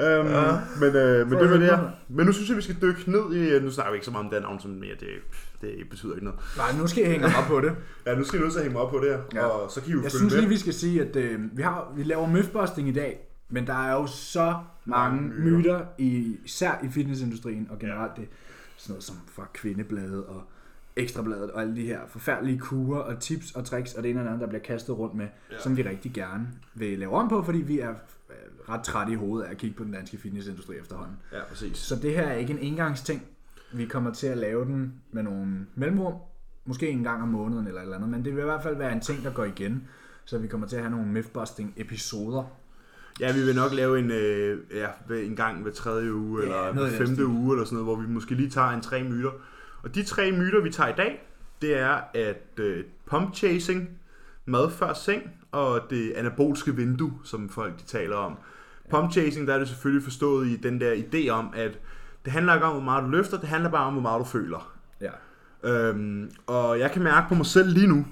Øhm, 0.00 0.28
ja. 0.28 0.52
Men, 0.80 0.96
øh, 0.96 1.28
men 1.30 1.38
det 1.38 1.50
var 1.50 1.56
det 1.56 1.66
her. 1.66 1.90
Men 2.08 2.26
nu 2.26 2.32
synes 2.32 2.48
jeg, 2.48 2.56
vi 2.56 2.62
skal 2.62 2.76
dykke 2.82 3.10
ned 3.10 3.32
i... 3.36 3.60
Nu 3.64 3.70
snakker 3.70 3.92
vi 3.92 3.96
ikke 3.96 4.04
så 4.06 4.10
meget 4.12 4.24
om 4.26 4.30
den 4.32 4.42
navn 4.42 4.60
som 4.60 4.70
mere, 4.70 4.94
det, 5.00 5.08
det 5.60 5.70
betyder 5.90 6.12
ikke 6.14 6.24
noget. 6.24 6.40
Nej, 6.56 6.66
nu 6.80 6.86
skal 6.86 7.00
jeg 7.02 7.10
hænge 7.10 7.26
mig 7.26 7.36
op 7.36 7.44
på 7.48 7.60
det. 7.60 7.72
Ja, 8.06 8.14
nu 8.14 8.24
skal 8.24 8.36
jeg 8.36 8.42
nødt 8.42 8.52
til 8.52 8.58
at 8.58 8.64
hænge 8.64 8.72
mig 8.74 8.82
op 8.82 8.90
på 8.90 8.98
det 8.98 9.08
her, 9.10 9.20
Ja. 9.34 9.46
og 9.46 9.70
så 9.70 9.80
kan 9.80 9.90
I 9.90 9.92
jo 9.92 10.02
Jeg 10.02 10.10
synes 10.10 10.32
med. 10.32 10.40
lige, 10.40 10.48
vi 10.48 10.56
skal 10.58 10.74
sige, 10.74 11.02
at 11.02 11.16
øh, 11.16 11.40
vi, 11.56 11.62
har, 11.62 11.92
vi 11.96 12.02
laver 12.02 12.28
mythbusting 12.28 12.88
i 12.88 12.92
dag, 12.92 13.20
men 13.48 13.66
der 13.66 13.74
er 13.88 13.92
jo 13.92 14.06
så 14.06 14.54
mange 14.84 15.20
Mange 15.20 15.40
myter. 15.40 15.56
myter, 15.58 15.80
i, 15.98 16.36
især 16.44 16.80
i 16.84 16.88
fitnessindustrien 16.88 17.66
og 17.70 17.78
generelt 17.78 18.12
det. 18.16 18.28
Sådan 18.76 18.92
noget 18.92 19.04
som 19.04 19.16
fra 19.34 19.46
kvindebladet 19.54 20.24
og 20.24 20.42
ekstrabladet 20.96 21.50
og 21.50 21.60
alle 21.62 21.76
de 21.76 21.86
her 21.86 21.98
forfærdelige 22.08 22.58
kurer 22.58 23.00
og 23.00 23.20
tips 23.20 23.50
og 23.52 23.64
tricks 23.64 23.94
og 23.94 24.02
det 24.02 24.10
ene 24.10 24.20
og 24.20 24.24
det 24.24 24.30
andet, 24.30 24.40
der 24.42 24.48
bliver 24.48 24.62
kastet 24.62 24.98
rundt 24.98 25.14
med, 25.14 25.24
Ja. 25.50 25.54
ja. 25.54 25.60
som 25.62 25.76
vi 25.76 25.82
rigtig 25.82 26.12
gerne 26.12 26.48
vil 26.74 26.98
lave 26.98 27.12
om 27.12 27.28
på, 27.28 27.42
fordi 27.42 27.58
vi 27.58 27.78
er 27.80 27.90
øh, 27.90 27.96
ret 28.70 28.84
trætte 28.84 29.12
i 29.12 29.16
hovedet 29.16 29.46
af 29.46 29.50
at 29.50 29.56
kigge 29.56 29.76
på 29.76 29.84
den 29.84 29.92
danske 29.92 30.18
fitnessindustri 30.18 30.76
efterhånden. 30.76 31.16
Ja, 31.32 31.44
præcis. 31.48 31.76
Så 31.76 31.96
det 31.96 32.14
her 32.14 32.22
er 32.22 32.34
ikke 32.34 32.52
en 32.52 32.58
engangsting. 32.58 33.22
Vi 33.72 33.86
kommer 33.86 34.12
til 34.12 34.26
at 34.26 34.38
lave 34.38 34.64
den 34.64 34.94
med 35.12 35.22
nogle 35.22 35.66
mellemrum. 35.74 36.14
Måske 36.64 36.88
en 36.88 37.04
gang 37.04 37.22
om 37.22 37.28
måneden 37.28 37.66
eller 37.66 37.80
et 37.80 37.84
eller 37.84 37.96
andet. 37.96 38.10
Men 38.10 38.24
det 38.24 38.36
vil 38.36 38.40
i 38.40 38.44
hvert 38.44 38.62
fald 38.62 38.76
være 38.76 38.92
en 38.92 39.00
ting, 39.00 39.24
der 39.24 39.32
går 39.32 39.44
igen. 39.44 39.88
Så 40.24 40.38
vi 40.38 40.46
kommer 40.46 40.66
til 40.66 40.76
at 40.76 40.82
have 40.82 40.90
nogle 40.90 41.06
mythbusting 41.06 41.74
episoder. 41.76 42.44
Ja, 43.20 43.32
vi 43.32 43.44
vil 43.44 43.54
nok 43.54 43.72
lave 43.72 43.98
en, 43.98 44.10
øh, 44.10 44.58
ja, 44.74 45.14
en 45.14 45.36
gang 45.36 45.62
hver 45.62 45.72
tredje 45.72 46.14
uge, 46.14 46.40
Ja, 46.40 46.68
eller 46.68 46.72
hver 46.72 47.06
femte 47.06 47.26
uge, 47.26 47.54
eller 47.54 47.64
sådan 47.64 47.78
noget, 47.78 47.86
hvor 47.86 48.06
vi 48.06 48.12
måske 48.12 48.34
lige 48.34 48.50
tager 48.50 48.68
en 48.68 48.80
tre 48.80 49.02
myter. 49.02 49.30
Og 49.82 49.94
de 49.94 50.02
tre 50.02 50.32
myter, 50.32 50.60
vi 50.60 50.70
tager 50.70 50.88
i 50.88 50.96
dag, 50.96 51.26
det 51.62 51.78
er, 51.78 52.00
at 52.14 52.46
øh, 52.56 52.84
pump 53.06 53.34
chasing, 53.34 53.88
mad 54.46 54.70
før 54.70 54.92
seng, 54.92 55.22
og 55.52 55.80
det 55.90 56.12
anabolske 56.12 56.76
vindue, 56.76 57.12
som 57.24 57.48
folk 57.48 57.80
de 57.80 57.84
taler 57.84 58.16
om. 58.16 58.36
Pump 58.90 59.12
chasing, 59.12 59.46
der 59.48 59.54
er 59.54 59.58
det 59.58 59.68
selvfølgelig 59.68 60.04
forstået 60.04 60.46
i 60.46 60.56
den 60.56 60.80
der 60.80 60.94
idé 60.94 61.28
om, 61.28 61.52
at 61.56 61.78
det 62.24 62.32
handler 62.32 62.54
ikke 62.54 62.66
om, 62.66 62.72
hvor 62.72 62.82
meget 62.82 63.04
du 63.04 63.08
løfter, 63.08 63.38
det 63.40 63.48
handler 63.48 63.70
bare 63.70 63.86
om, 63.86 63.92
hvor 63.92 64.02
meget 64.02 64.20
du 64.20 64.24
føler. 64.24 64.72
Ja. 65.00 65.10
Øhm, 65.70 66.30
og 66.46 66.78
jeg 66.78 66.90
kan 66.90 67.02
mærke 67.02 67.28
på 67.28 67.34
mig 67.34 67.46
selv 67.46 67.68
lige 67.68 67.86
nu, 67.86 68.06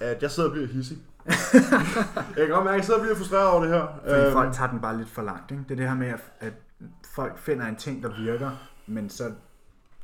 at 0.00 0.22
jeg 0.22 0.30
sidder 0.30 0.48
og 0.48 0.52
bliver 0.52 0.68
hissig. 0.68 0.98
jeg 1.26 1.34
kan 2.36 2.48
godt 2.48 2.64
mærke, 2.64 2.70
at 2.70 2.76
jeg 2.76 2.84
sidder 2.84 3.00
og 3.00 3.04
bliver 3.04 3.16
frustreret 3.16 3.48
over 3.48 3.62
det 3.64 3.72
her. 3.72 3.86
Fordi 4.08 4.20
Øhm, 4.20 4.32
folk 4.32 4.52
tager 4.54 4.70
den 4.70 4.80
bare 4.80 4.96
lidt 4.96 5.08
for 5.08 5.22
langt. 5.22 5.50
Ikke? 5.50 5.62
Det 5.62 5.70
er 5.70 5.76
det 5.76 5.88
her 5.88 5.94
med, 5.94 6.12
at, 6.40 6.52
folk 7.14 7.38
finder 7.38 7.66
en 7.66 7.76
ting, 7.76 8.02
der 8.02 8.10
virker, 8.20 8.50
men 8.86 9.10
så 9.10 9.32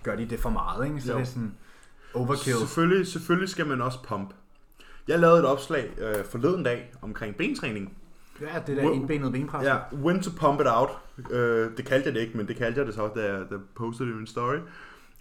gør 0.03 0.17
de 0.17 0.27
det 0.27 0.41
for 0.41 0.51
meget. 0.51 0.87
Ikke? 0.87 1.01
Så 1.01 1.13
Jo. 1.13 1.19
det 1.19 1.23
er 1.23 1.27
sådan 1.27 1.55
overkill. 2.15 2.57
Selvfølgelig, 2.59 3.07
selvfølgelig 3.07 3.49
skal 3.49 3.67
man 3.67 3.81
også 3.81 3.99
pump. 4.03 4.31
Jeg 5.09 5.19
lavede 5.19 5.39
et 5.39 5.47
opslag 5.47 5.91
øh, 5.99 6.25
forleden 6.25 6.63
dag 6.65 6.93
omkring 7.03 7.37
bentræning. 7.37 7.97
Ja, 8.41 8.59
det 8.67 8.77
der 8.77 8.91
indbenede 8.91 9.33
benpres. 9.33 9.65
Ja, 9.67 9.77
when 9.93 10.23
to 10.23 10.31
pump 10.37 10.61
it 10.61 10.67
out. 10.69 10.89
Øh, 11.31 11.71
det 11.77 11.85
kaldte 11.85 12.07
jeg 12.07 12.15
det 12.15 12.21
ikke, 12.21 12.37
men 12.37 12.49
det 12.49 12.57
kaldte 12.57 12.79
jeg 12.79 12.87
det 12.87 12.95
så, 12.95 13.09
da 13.15 13.21
jeg, 13.33 13.41
da 13.51 13.55
postede 13.75 14.09
det 14.09 14.15
i 14.15 14.19
min 14.19 14.27
story. 14.27 14.57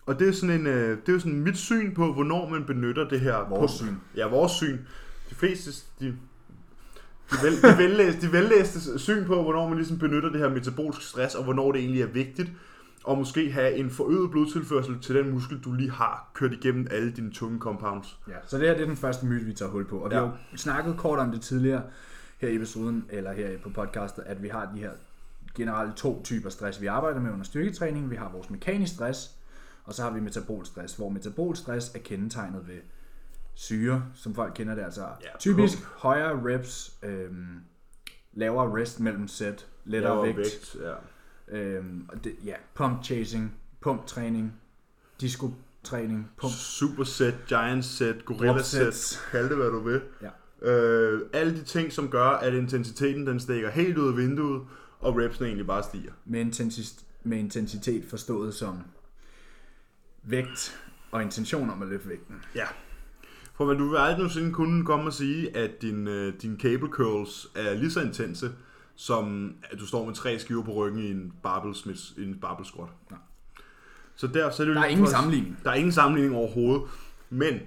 Og 0.06 0.20
det 0.20 0.28
er 0.28 0.32
sådan 0.32 0.60
en, 0.60 0.68
øh, 0.68 0.98
det 1.06 1.16
er 1.16 1.20
sådan 1.20 1.40
mit 1.40 1.58
syn 1.58 1.94
på, 1.96 2.14
hvornår 2.14 2.50
man 2.50 2.66
benytter 2.66 3.10
det 3.10 3.20
her. 3.20 3.50
Vores 3.50 3.72
syn. 3.72 3.94
Ja, 4.16 4.28
vores 4.28 4.52
syn. 4.52 4.78
De 5.30 5.36
fleste, 5.36 5.72
de, 6.00 6.06
de, 6.06 6.16
vel, 7.44 7.62
de, 7.62 7.78
vellæste, 7.78 8.28
de 8.28 8.32
vellæste 8.32 9.00
syn 9.00 9.26
på, 9.26 9.44
hvornår 9.44 9.68
man 9.68 9.78
ligesom 9.78 9.98
benytter 10.00 10.30
det 10.30 10.40
her 10.40 10.50
metabolisk 10.50 11.10
stress, 11.10 11.36
og 11.36 11.44
hvornår 11.44 11.72
det 11.72 11.80
egentlig 11.82 12.02
er 12.02 12.08
vigtigt. 12.08 12.52
Og 13.04 13.18
måske 13.18 13.52
have 13.52 13.74
en 13.76 13.90
forøget 13.90 14.32
blodtilførsel 14.32 15.00
til 15.02 15.16
den 15.16 15.30
muskel, 15.32 15.60
du 15.60 15.74
lige 15.74 15.92
har 15.92 16.32
kørt 16.34 16.52
igennem 16.54 16.88
alle 16.92 17.12
dine 17.12 17.32
tunge 17.32 17.60
compounds. 17.60 18.18
Ja, 18.28 18.34
så 18.48 18.58
det 18.58 18.68
her 18.68 18.74
det 18.74 18.82
er 18.82 18.88
den 18.88 18.98
første 18.98 19.26
myte, 19.26 19.46
vi 19.46 19.54
tager 19.54 19.72
hul 19.72 19.86
på. 19.88 19.98
Og 19.98 20.10
vi 20.10 20.16
Ja. 20.16 20.22
har 20.22 20.28
jo 20.52 20.58
snakket 20.58 20.96
kort 20.98 21.20
om 21.20 21.32
det 21.32 21.42
tidligere 21.42 21.82
her 22.40 22.50
i 22.50 22.56
episoden, 22.56 23.06
eller 23.10 23.34
her 23.34 23.58
på 23.58 23.70
podcastet, 23.70 24.24
at 24.26 24.44
vi 24.44 24.48
har 24.48 24.72
de 24.76 24.80
her 24.80 24.92
generelt 25.56 25.98
to 25.98 26.24
typer 26.24 26.50
stress, 26.50 26.82
vi 26.82 26.86
arbejder 26.86 27.20
med 27.20 27.32
under 27.32 27.46
styrketræning. 27.46 28.12
Vi 28.12 28.16
har 28.16 28.32
vores 28.32 28.50
mekanisk 28.50 28.94
stress, 28.94 29.32
og 29.84 29.94
så 29.94 30.04
har 30.04 30.10
vi 30.10 30.20
metabolstress, 30.20 30.96
hvor 30.96 31.10
metabolstress 31.10 31.96
er 31.96 32.00
kendetegnet 32.00 32.68
ved 32.68 32.80
syre, 33.54 34.06
som 34.16 34.36
folk 34.36 34.54
kender 34.56 34.76
det 34.76 34.82
altså. 34.82 35.02
Ja, 35.02 35.38
typisk 35.40 35.84
højere 35.84 36.42
reps, 36.46 36.98
øhm, 37.04 37.60
lavere 38.34 38.82
rest 38.82 39.00
mellem 39.00 39.28
sæt, 39.28 39.68
lettere 39.86 40.14
Lavere 40.14 40.28
vægt, 40.28 40.38
vægt 40.38 40.76
ja. 40.82 41.58
Øhm, 41.58 42.10
det, 42.24 42.36
ja, 42.46 42.56
pump 42.74 43.04
chasing, 43.04 43.56
pump 43.82 44.06
træning, 44.06 44.54
disco 45.22 45.52
træning, 45.84 46.32
pump 46.38 46.54
Superset, 46.54 47.36
giant 47.48 47.86
set, 47.86 48.26
gorilla 48.26 48.62
set, 48.62 49.20
kald 49.32 49.50
det 49.50 49.58
hvad 49.58 49.68
du 49.68 49.80
vil. 49.80 50.02
Ja. 50.22 50.30
Øh, 50.62 51.22
alle 51.34 51.58
de 51.58 51.64
ting, 51.64 51.92
som 51.92 52.10
gør, 52.10 52.26
at 52.30 52.54
intensiteten 52.54 53.28
den 53.28 53.40
stikker 53.40 53.70
helt 53.70 53.98
ud 53.98 54.08
af 54.08 54.18
vinduet, 54.18 54.62
og 55.00 55.18
repsene 55.18 55.48
egentlig 55.48 55.68
bare 55.68 55.84
stiger. 55.84 56.12
med, 56.26 56.40
intensitet, 56.40 57.06
med 57.24 57.38
intensitet 57.38 58.04
forstået 58.10 58.54
som 58.54 58.78
vægt 60.24 60.82
og 61.12 61.22
intention 61.24 61.70
om 61.70 61.82
at 61.82 61.88
løfte 61.88 62.10
vægten. 62.10 62.36
Ja. 62.56 62.66
For 63.54 63.66
men 63.66 63.78
du 63.78 63.90
vil 63.90 63.98
aldrig 63.98 64.18
nogensinde 64.18 64.54
kunne 64.54 64.86
komme 64.86 65.06
og 65.06 65.14
sige, 65.14 65.58
at 65.58 65.82
din, 65.82 66.08
øh, 66.08 66.34
din 66.42 66.60
cable 66.60 66.88
curls 66.90 67.48
er 67.56 67.74
lige 67.74 67.92
så 67.92 68.02
intense, 68.02 68.52
som 68.96 69.54
at 69.72 69.80
du 69.80 69.86
står 69.88 70.06
med 70.06 70.14
tre 70.14 70.40
skiver 70.40 70.64
på 70.64 70.74
ryggen 70.74 71.00
i 71.04 71.12
en 71.12 71.34
barbell, 71.44 71.76
smith, 71.76 72.02
en 72.18 72.40
barbell 72.42 72.68
squat. 72.68 72.90
Nej. 73.10 73.20
Så 74.16 74.28
der, 74.28 74.50
så 74.50 74.64
er 74.64 74.68
det 74.68 74.76
Der 74.76 74.82
er 74.82 74.86
ingen 74.86 75.06
for- 75.06 75.12
sammenligning. 75.12 75.58
Der 75.64 75.70
er 75.72 75.76
ingen 75.76 75.92
sammenligning 75.92 76.36
overhovedet. 76.38 76.82
Men 77.30 77.60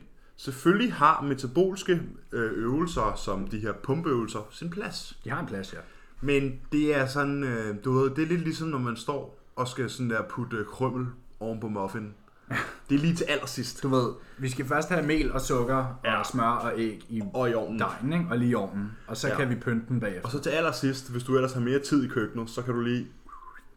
selvfølgelig 0.44 0.92
har 0.92 1.20
metabolske 1.22 2.02
øh, 2.32 2.52
øvelser, 2.54 3.14
som 3.24 3.46
de 3.48 3.58
her 3.58 3.72
pumpeøvelser, 3.72 4.48
sin 4.50 4.70
plads. 4.70 5.18
De 5.24 5.30
har 5.30 5.40
en 5.40 5.46
plads, 5.46 5.72
ja. 5.72 5.78
Men 6.20 6.60
det 6.72 6.96
er 6.96 7.06
sådan, 7.06 7.44
øh, 7.44 7.76
du 7.84 7.92
ved, 7.92 8.10
det 8.10 8.22
er 8.24 8.26
lidt 8.28 8.40
ligesom, 8.40 8.68
når 8.68 8.78
man 8.78 8.96
står 8.96 9.38
og 9.56 9.68
skal 9.68 9.90
sådan 9.90 10.10
der 10.10 10.22
putte 10.22 10.56
øh, 10.56 10.66
krømmel 10.66 11.06
oven 11.40 11.60
på 11.60 11.68
muffin. 11.68 12.14
Det 12.88 12.94
er 12.94 12.98
lige 12.98 13.14
til 13.14 13.24
allersidst. 13.24 13.82
Du 13.82 13.88
ved, 13.88 14.12
vi 14.38 14.50
skal 14.50 14.66
først 14.66 14.88
have 14.88 15.06
mel 15.06 15.32
og 15.32 15.40
sukker 15.40 16.00
Ja. 16.04 16.18
og 16.18 16.26
smør 16.26 16.42
og 16.44 16.72
æg 16.76 17.06
i 17.08 17.22
Og 17.34 17.50
i 17.50 17.54
ovnen. 17.54 17.78
dejen, 17.78 18.12
ikke? 18.12 18.24
og 18.30 18.38
lige 18.38 18.50
i 18.50 18.54
ovnen. 18.54 18.90
Og 19.06 19.16
så 19.16 19.26
Ja. 19.28 19.32
ja. 19.32 19.38
kan 19.40 19.50
vi 19.50 19.54
pynte 19.54 19.86
den 19.88 20.00
bagefter. 20.00 20.22
Og 20.24 20.30
så 20.30 20.40
til 20.40 20.50
allersidst, 20.50 21.10
hvis 21.12 21.24
du 21.24 21.34
ellers 21.36 21.52
har 21.52 21.60
mere 21.60 21.78
tid 21.78 22.04
i 22.04 22.08
køkkenet, 22.08 22.50
så 22.50 22.62
kan 22.62 22.74
du 22.74 22.80
lige 22.80 23.08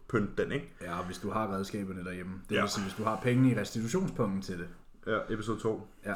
pynte 0.09 0.43
den, 0.43 0.51
ikke? 0.51 0.73
Ja, 0.81 0.95
hvis 1.05 1.17
du 1.17 1.29
har 1.31 1.53
redskaberne 1.53 2.03
derhjemme. 2.03 2.33
Det 2.49 2.55
Ja. 2.55 2.61
vil 2.61 2.69
sige, 2.69 2.83
hvis 2.83 2.93
du 2.95 3.03
har 3.03 3.19
pengene 3.23 3.51
i 3.51 3.59
restitutionspunkten 3.59 4.41
til 4.41 4.57
det. 4.57 4.67
Ja, 5.07 5.17
episode 5.33 5.59
2. 5.59 5.87
Ja. 6.05 6.13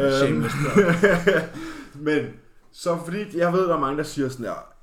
Øhm. 0.00 0.44
Men, 2.06 2.26
så 2.72 2.98
fordi 3.04 3.38
jeg 3.38 3.52
ved, 3.52 3.68
der 3.68 3.74
er 3.74 3.80
mange, 3.80 3.98
der 3.98 4.04
siger 4.04 4.28
sådan 4.28 4.46
der, 4.46 4.76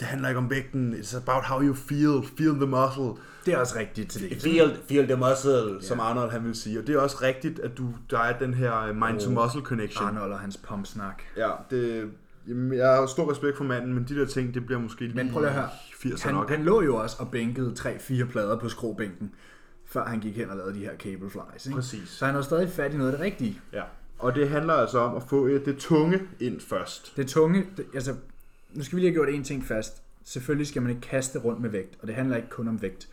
det 0.00 0.06
handler 0.08 0.28
ikke 0.28 0.38
om 0.38 0.50
vægten, 0.50 0.94
it's 0.94 1.16
about 1.16 1.44
how 1.44 1.62
you 1.62 1.74
feel, 1.74 2.22
feel 2.38 2.54
the 2.54 2.66
muscle. 2.66 3.22
Det 3.46 3.54
er 3.54 3.58
også 3.58 3.78
rigtigt 3.78 4.10
til 4.10 4.30
det. 4.30 4.42
Feel, 4.42 4.76
feel 4.88 5.06
the 5.06 5.16
muscle, 5.16 5.72
yeah. 5.72 5.82
som 5.82 6.00
Arnold 6.00 6.30
han 6.30 6.44
vil 6.44 6.54
sige. 6.54 6.78
Og 6.78 6.86
det 6.86 6.94
er 6.94 7.00
også 7.00 7.16
rigtigt, 7.22 7.58
at 7.58 7.78
du, 7.78 7.88
der 8.10 8.18
er 8.18 8.38
den 8.38 8.54
her 8.54 8.92
mind-to-muscle 8.92 9.62
connection. 9.62 10.06
Arnold 10.06 10.32
og 10.32 10.38
hans 10.38 10.56
pumpsnak. 10.56 11.22
Ja, 11.36 11.50
det, 11.70 12.10
jamen, 12.48 12.78
jeg 12.78 12.88
har 12.88 13.06
stor 13.06 13.30
respekt 13.30 13.56
for 13.56 13.64
manden, 13.64 13.94
men 13.94 14.04
de 14.08 14.14
der 14.14 14.26
ting, 14.26 14.54
det 14.54 14.66
bliver 14.66 14.80
måske 14.80 15.00
lige 15.00 15.16
Men 15.16 15.32
prøv 15.32 15.40
lige 15.40 15.50
at 15.50 15.56
høre. 15.56 15.68
80 15.98 16.22
Han, 16.22 16.34
nok. 16.34 16.50
han 16.50 16.64
lå 16.64 16.82
jo 16.82 16.96
også 16.96 17.16
og 17.18 17.30
bænkede 17.30 17.74
3-4 17.78 18.24
plader 18.24 18.58
på 18.58 18.68
skrobænken, 18.68 19.30
før 19.86 20.04
han 20.04 20.20
gik 20.20 20.36
hen 20.36 20.50
og 20.50 20.56
lavede 20.56 20.74
de 20.74 20.80
her 20.80 20.96
cable 20.96 21.30
flies. 21.30 21.66
Ikke? 21.66 21.76
Præcis. 21.76 22.08
Så 22.08 22.26
han 22.26 22.34
har 22.34 22.42
stadig 22.42 22.70
fat 22.70 22.94
i 22.94 22.96
noget 22.96 23.12
af 23.12 23.18
det 23.18 23.24
rigtige. 23.26 23.60
Ja. 23.72 23.82
Og 24.24 24.34
det 24.34 24.48
handler 24.48 24.74
altså 24.74 24.98
om 24.98 25.16
at 25.16 25.22
få 25.22 25.46
øh, 25.46 25.64
det 25.64 25.78
tunge 25.78 26.20
ind 26.40 26.60
først. 26.60 27.16
Det 27.16 27.28
tunge, 27.28 27.66
det, 27.76 27.86
altså, 27.94 28.14
nu 28.72 28.84
skal 28.84 28.96
vi 28.96 29.00
lige 29.00 29.10
have 29.10 29.14
gjort 29.14 29.28
en 29.28 29.44
ting 29.44 29.64
fast. 29.64 30.02
Selvfølgelig 30.22 30.66
skal 30.66 30.82
man 30.82 30.90
ikke 30.90 31.00
kaste 31.00 31.38
rundt 31.38 31.60
med 31.60 31.70
vægt, 31.70 31.98
og 32.02 32.06
det 32.06 32.14
handler 32.16 32.36
ikke 32.36 32.48
kun 32.48 32.68
om 32.68 32.82
vægt. 32.82 33.08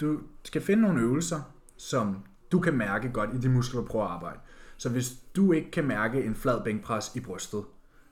Du 0.00 0.18
skal 0.44 0.62
finde 0.62 0.82
nogle 0.82 1.00
øvelser, 1.00 1.40
som 1.76 2.16
du 2.52 2.60
kan 2.60 2.74
mærke 2.74 3.10
godt 3.12 3.30
i 3.34 3.38
de 3.38 3.48
muskler, 3.48 3.80
du 3.80 3.86
prøver 3.86 4.04
at 4.04 4.10
arbejde. 4.10 4.38
Så 4.76 4.88
hvis 4.88 5.12
du 5.36 5.52
ikke 5.52 5.70
kan 5.70 5.84
mærke 5.84 6.24
en 6.24 6.34
flad 6.34 6.64
bænkpres 6.64 7.12
i 7.14 7.20
brystet, 7.20 7.64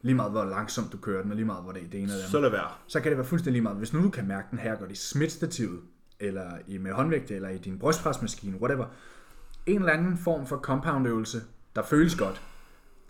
lige 0.03 0.15
meget 0.15 0.33
hvor 0.33 0.45
langsomt 0.45 0.93
du 0.93 0.97
kører 0.97 1.23
den, 1.23 1.31
og 1.31 1.37
lige 1.37 1.47
meget 1.47 1.63
hvor 1.63 1.73
det 1.73 1.83
er 1.83 1.89
det 1.89 2.01
ene 2.01 2.03
eller 2.03 2.15
det 2.15 2.31
Så 2.31 2.39
andet, 2.39 2.53
lad 2.53 2.61
være. 2.61 2.71
så 2.87 3.01
kan 3.01 3.11
det 3.11 3.19
være 3.19 3.27
fuldstændig 3.27 3.53
lige 3.53 3.63
meget. 3.63 3.79
Hvis 3.79 3.93
nu 3.93 4.03
du 4.03 4.11
kan 4.11 4.29
mærke 4.29 4.47
den 4.51 4.59
her 4.59 4.77
godt 4.77 4.93
i 4.93 4.95
smitstativet, 4.95 5.81
eller 6.21 6.51
i 6.67 6.79
med 6.79 6.93
håndvægt, 6.93 7.31
eller 7.31 7.49
i 7.49 7.59
din 7.59 7.79
brystpresmaskine, 7.79 8.57
whatever, 8.61 8.87
en 9.67 9.79
eller 9.79 9.93
anden 9.93 10.17
form 10.17 10.47
for 10.47 10.57
compound 10.57 11.09
øvelse, 11.09 11.43
der 11.77 11.83
føles 11.83 12.15
godt, 12.15 12.43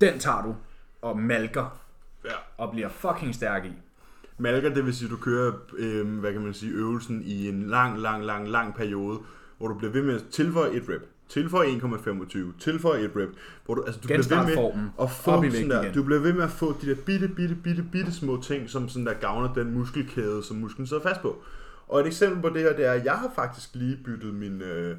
den 0.01 0.19
tager 0.19 0.43
du 0.43 0.55
og 1.03 1.19
malker 1.19 1.81
Ja. 2.25 2.31
og 2.59 2.73
bliver 2.73 2.89
fucking 2.89 3.35
stærk 3.35 3.65
i. 3.65 3.73
Malker, 4.39 4.75
det 4.75 4.87
vil 4.87 4.95
sige, 4.95 5.07
at 5.07 5.11
du 5.11 5.17
kører, 5.17 5.53
øh, 5.79 6.19
hvad 6.19 6.33
kan 6.33 6.43
man 6.43 6.55
sige, 6.55 6.73
øvelsen 6.73 7.23
i 7.25 7.49
en 7.49 7.63
lang, 7.63 7.99
lang, 7.99 8.25
lang, 8.25 8.49
lang 8.49 8.75
periode, 8.75 9.19
hvor 9.59 9.69
du 9.69 9.75
bliver 9.75 9.93
ved 9.93 10.03
med 10.03 10.15
at 10.15 10.25
tilføje 10.31 10.71
et 10.71 10.83
rep, 10.89 11.09
tilføje 11.29 11.67
1,25, 11.69 12.39
tilføje 12.61 13.01
et 13.01 13.11
rep, 13.17 13.29
hvor 13.65 13.75
du, 13.75 13.83
altså, 13.83 14.01
du 14.01 14.07
bliver 14.07 14.45
ved 14.47 14.57
med 14.57 14.89
at 15.01 15.11
få 15.11 15.43
sådan 15.51 15.71
der, 15.71 15.83
igen. 15.83 15.95
du 15.95 16.03
bliver 16.03 16.21
ved 16.21 16.33
med 16.33 16.43
at 16.45 16.51
få 16.51 16.77
de 16.83 16.87
der 16.91 16.95
bitte, 17.07 17.29
bitte, 17.29 17.55
bitte, 17.55 17.83
bitte 17.93 18.13
små 18.13 18.43
ting, 18.43 18.71
som 18.71 18.89
sådan 18.89 19.07
der 19.07 19.15
gavner 19.15 19.55
den 19.55 19.75
muskelkæde, 19.75 20.43
som 20.43 20.57
musklen 20.57 20.87
sidder 20.87 21.03
fast 21.03 21.21
på. 21.21 21.43
Og 21.89 22.01
et 22.01 22.07
eksempel 22.07 22.43
på 22.43 22.49
det 22.49 22.63
her, 22.63 22.77
det 22.77 22.85
er, 22.87 22.93
at 22.93 23.05
jeg 23.05 23.15
har 23.19 23.31
faktisk 23.35 23.69
lige 23.75 23.99
byttet 24.05 24.35
min, 24.35 24.63
øh, 24.63 24.97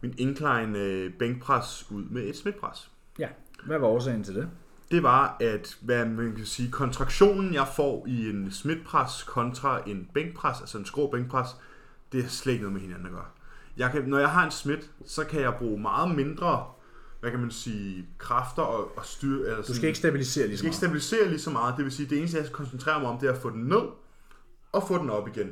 min 0.00 0.14
incline 0.18 0.78
øh, 0.78 1.12
bænkpres 1.12 1.86
ud 1.90 2.04
med 2.10 2.22
et 2.22 2.36
smidtpres. 2.36 2.90
Ja, 3.20 3.28
hvad 3.66 3.78
var 3.78 3.86
årsagen 3.86 4.24
til 4.24 4.34
det? 4.34 4.48
det 4.90 5.02
var, 5.02 5.36
at 5.40 5.76
hvad 5.80 6.04
man 6.06 6.34
kan 6.36 6.46
sige, 6.46 6.70
kontraktionen, 6.70 7.54
jeg 7.54 7.66
får 7.76 8.04
i 8.06 8.30
en 8.30 8.50
smidtpres 8.50 9.22
kontra 9.22 9.80
en 9.86 10.08
bænkpres, 10.14 10.60
altså 10.60 10.78
en 10.78 10.86
skrå 10.86 11.10
bænkpres, 11.10 11.48
det 12.12 12.24
er 12.24 12.28
slet 12.28 12.52
ikke 12.52 12.62
noget 12.62 12.72
med 12.72 12.80
hinanden 12.80 13.06
at 13.06 13.12
gøre. 13.12 13.26
Jeg 13.76 13.90
kan, 13.90 14.02
når 14.02 14.18
jeg 14.18 14.30
har 14.30 14.44
en 14.44 14.50
smidt, 14.50 14.90
så 15.06 15.24
kan 15.24 15.40
jeg 15.40 15.54
bruge 15.58 15.80
meget 15.80 16.14
mindre, 16.14 16.64
hvad 17.20 17.30
kan 17.30 17.40
man 17.40 17.50
sige, 17.50 18.06
kræfter 18.18 18.62
og, 18.62 18.98
og 18.98 19.04
styre. 19.04 19.46
Eller 19.46 19.62
Du 19.62 19.74
skal 19.74 19.86
ikke 19.86 19.98
stabilisere 19.98 20.46
lige 20.46 20.56
så 20.56 20.60
skal 20.60 20.66
ikke 20.66 20.72
meget. 20.72 20.76
stabilisere 20.76 21.28
lige 21.28 21.38
så 21.40 21.50
meget. 21.50 21.74
Det 21.76 21.84
vil 21.84 21.92
sige, 21.92 22.08
det 22.10 22.18
eneste, 22.18 22.36
jeg 22.38 22.46
skal 22.46 22.56
koncentrere 22.56 23.00
mig 23.00 23.08
om, 23.08 23.18
det 23.18 23.28
er 23.28 23.32
at 23.32 23.38
få 23.38 23.50
den 23.50 23.62
ned 23.64 23.82
og 24.72 24.88
få 24.88 24.98
den 24.98 25.10
op 25.10 25.28
igen. 25.28 25.48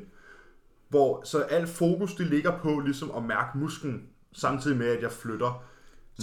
Hvor 0.88 1.22
så 1.24 1.38
alt 1.38 1.68
fokus, 1.68 2.14
det 2.14 2.26
ligger 2.26 2.58
på 2.58 2.80
ligesom 2.80 3.10
at 3.16 3.22
mærke 3.22 3.58
musklen, 3.58 4.02
samtidig 4.32 4.76
med, 4.76 4.86
at 4.86 5.02
jeg 5.02 5.12
flytter 5.12 5.64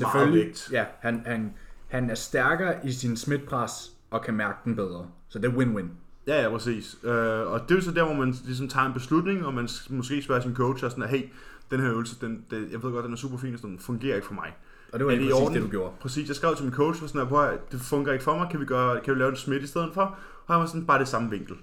meget 0.02 0.12
Selvfølgelig, 0.14 0.46
vægt. 0.46 0.70
ja, 0.72 0.86
han, 1.00 1.24
han, 1.26 1.54
han 1.88 2.10
er 2.10 2.16
stærkere 2.16 2.76
i 2.88 2.92
sin 2.92 3.18
smitpres 3.18 3.92
og 4.12 4.22
kan 4.22 4.34
mærke 4.34 4.58
den 4.66 4.76
bedre. 4.76 5.08
Så 5.28 5.40
det 5.40 5.46
er 5.46 5.54
win-win. 5.54 5.86
Ja, 6.28 6.42
ja, 6.44 6.50
præcis. 6.50 6.98
Øh, 7.04 7.12
og 7.52 7.62
det 7.62 7.72
er 7.72 7.76
jo 7.76 7.82
så 7.82 7.92
der, 7.92 8.04
hvor 8.04 8.14
man 8.14 8.36
ligesom 8.46 8.68
tager 8.68 8.86
en 8.86 8.94
beslutning, 8.94 9.46
og 9.46 9.54
man 9.54 9.70
måske 9.90 10.22
spørger 10.22 10.42
sin 10.42 10.56
coach 10.56 10.84
og 10.86 10.92
sådan, 10.92 11.04
at 11.04 11.10
hey, 11.10 11.30
den 11.72 11.80
her 11.80 11.92
øvelse, 11.92 12.16
den, 12.22 12.46
den, 12.52 12.72
jeg 12.72 12.84
ved 12.84 12.92
godt, 12.92 13.06
den 13.06 13.14
er 13.14 13.18
super 13.18 13.38
fin, 13.38 13.54
og 13.54 13.60
sådan, 13.60 13.72
den 13.72 13.80
fungerer 13.80 14.16
ikke 14.16 14.28
for 14.28 14.34
mig. 14.34 14.58
Og 14.94 15.00
det 15.00 15.06
var 15.06 15.12
Er 15.12 15.16
lige 15.18 15.32
præcis 15.32 15.54
det, 15.54 15.62
du 15.62 15.68
gjorde. 15.68 15.94
Præcis, 16.00 16.28
jeg 16.28 16.36
skrev 16.36 16.56
til 16.56 16.66
min 16.66 16.74
coach, 16.74 17.04
og 17.04 17.10
sådan, 17.10 17.38
at, 17.54 17.72
det 17.72 17.82
fungerer 17.82 18.14
ikke 18.14 18.24
for 18.24 18.38
mig, 18.38 18.48
kan 18.52 18.60
vi, 18.60 18.66
gøre, 18.66 19.02
kan 19.02 19.14
vi 19.14 19.20
lave 19.20 19.30
en 19.30 19.36
smidt 19.36 19.64
i 19.64 19.68
stedet 19.68 19.90
for? 19.94 20.02
Og 20.46 20.54
han 20.54 20.60
var 20.60 20.66
sådan, 20.66 20.86
bare 20.86 21.00
det 21.00 21.08
samme 21.08 21.30
vinkel. 21.30 21.56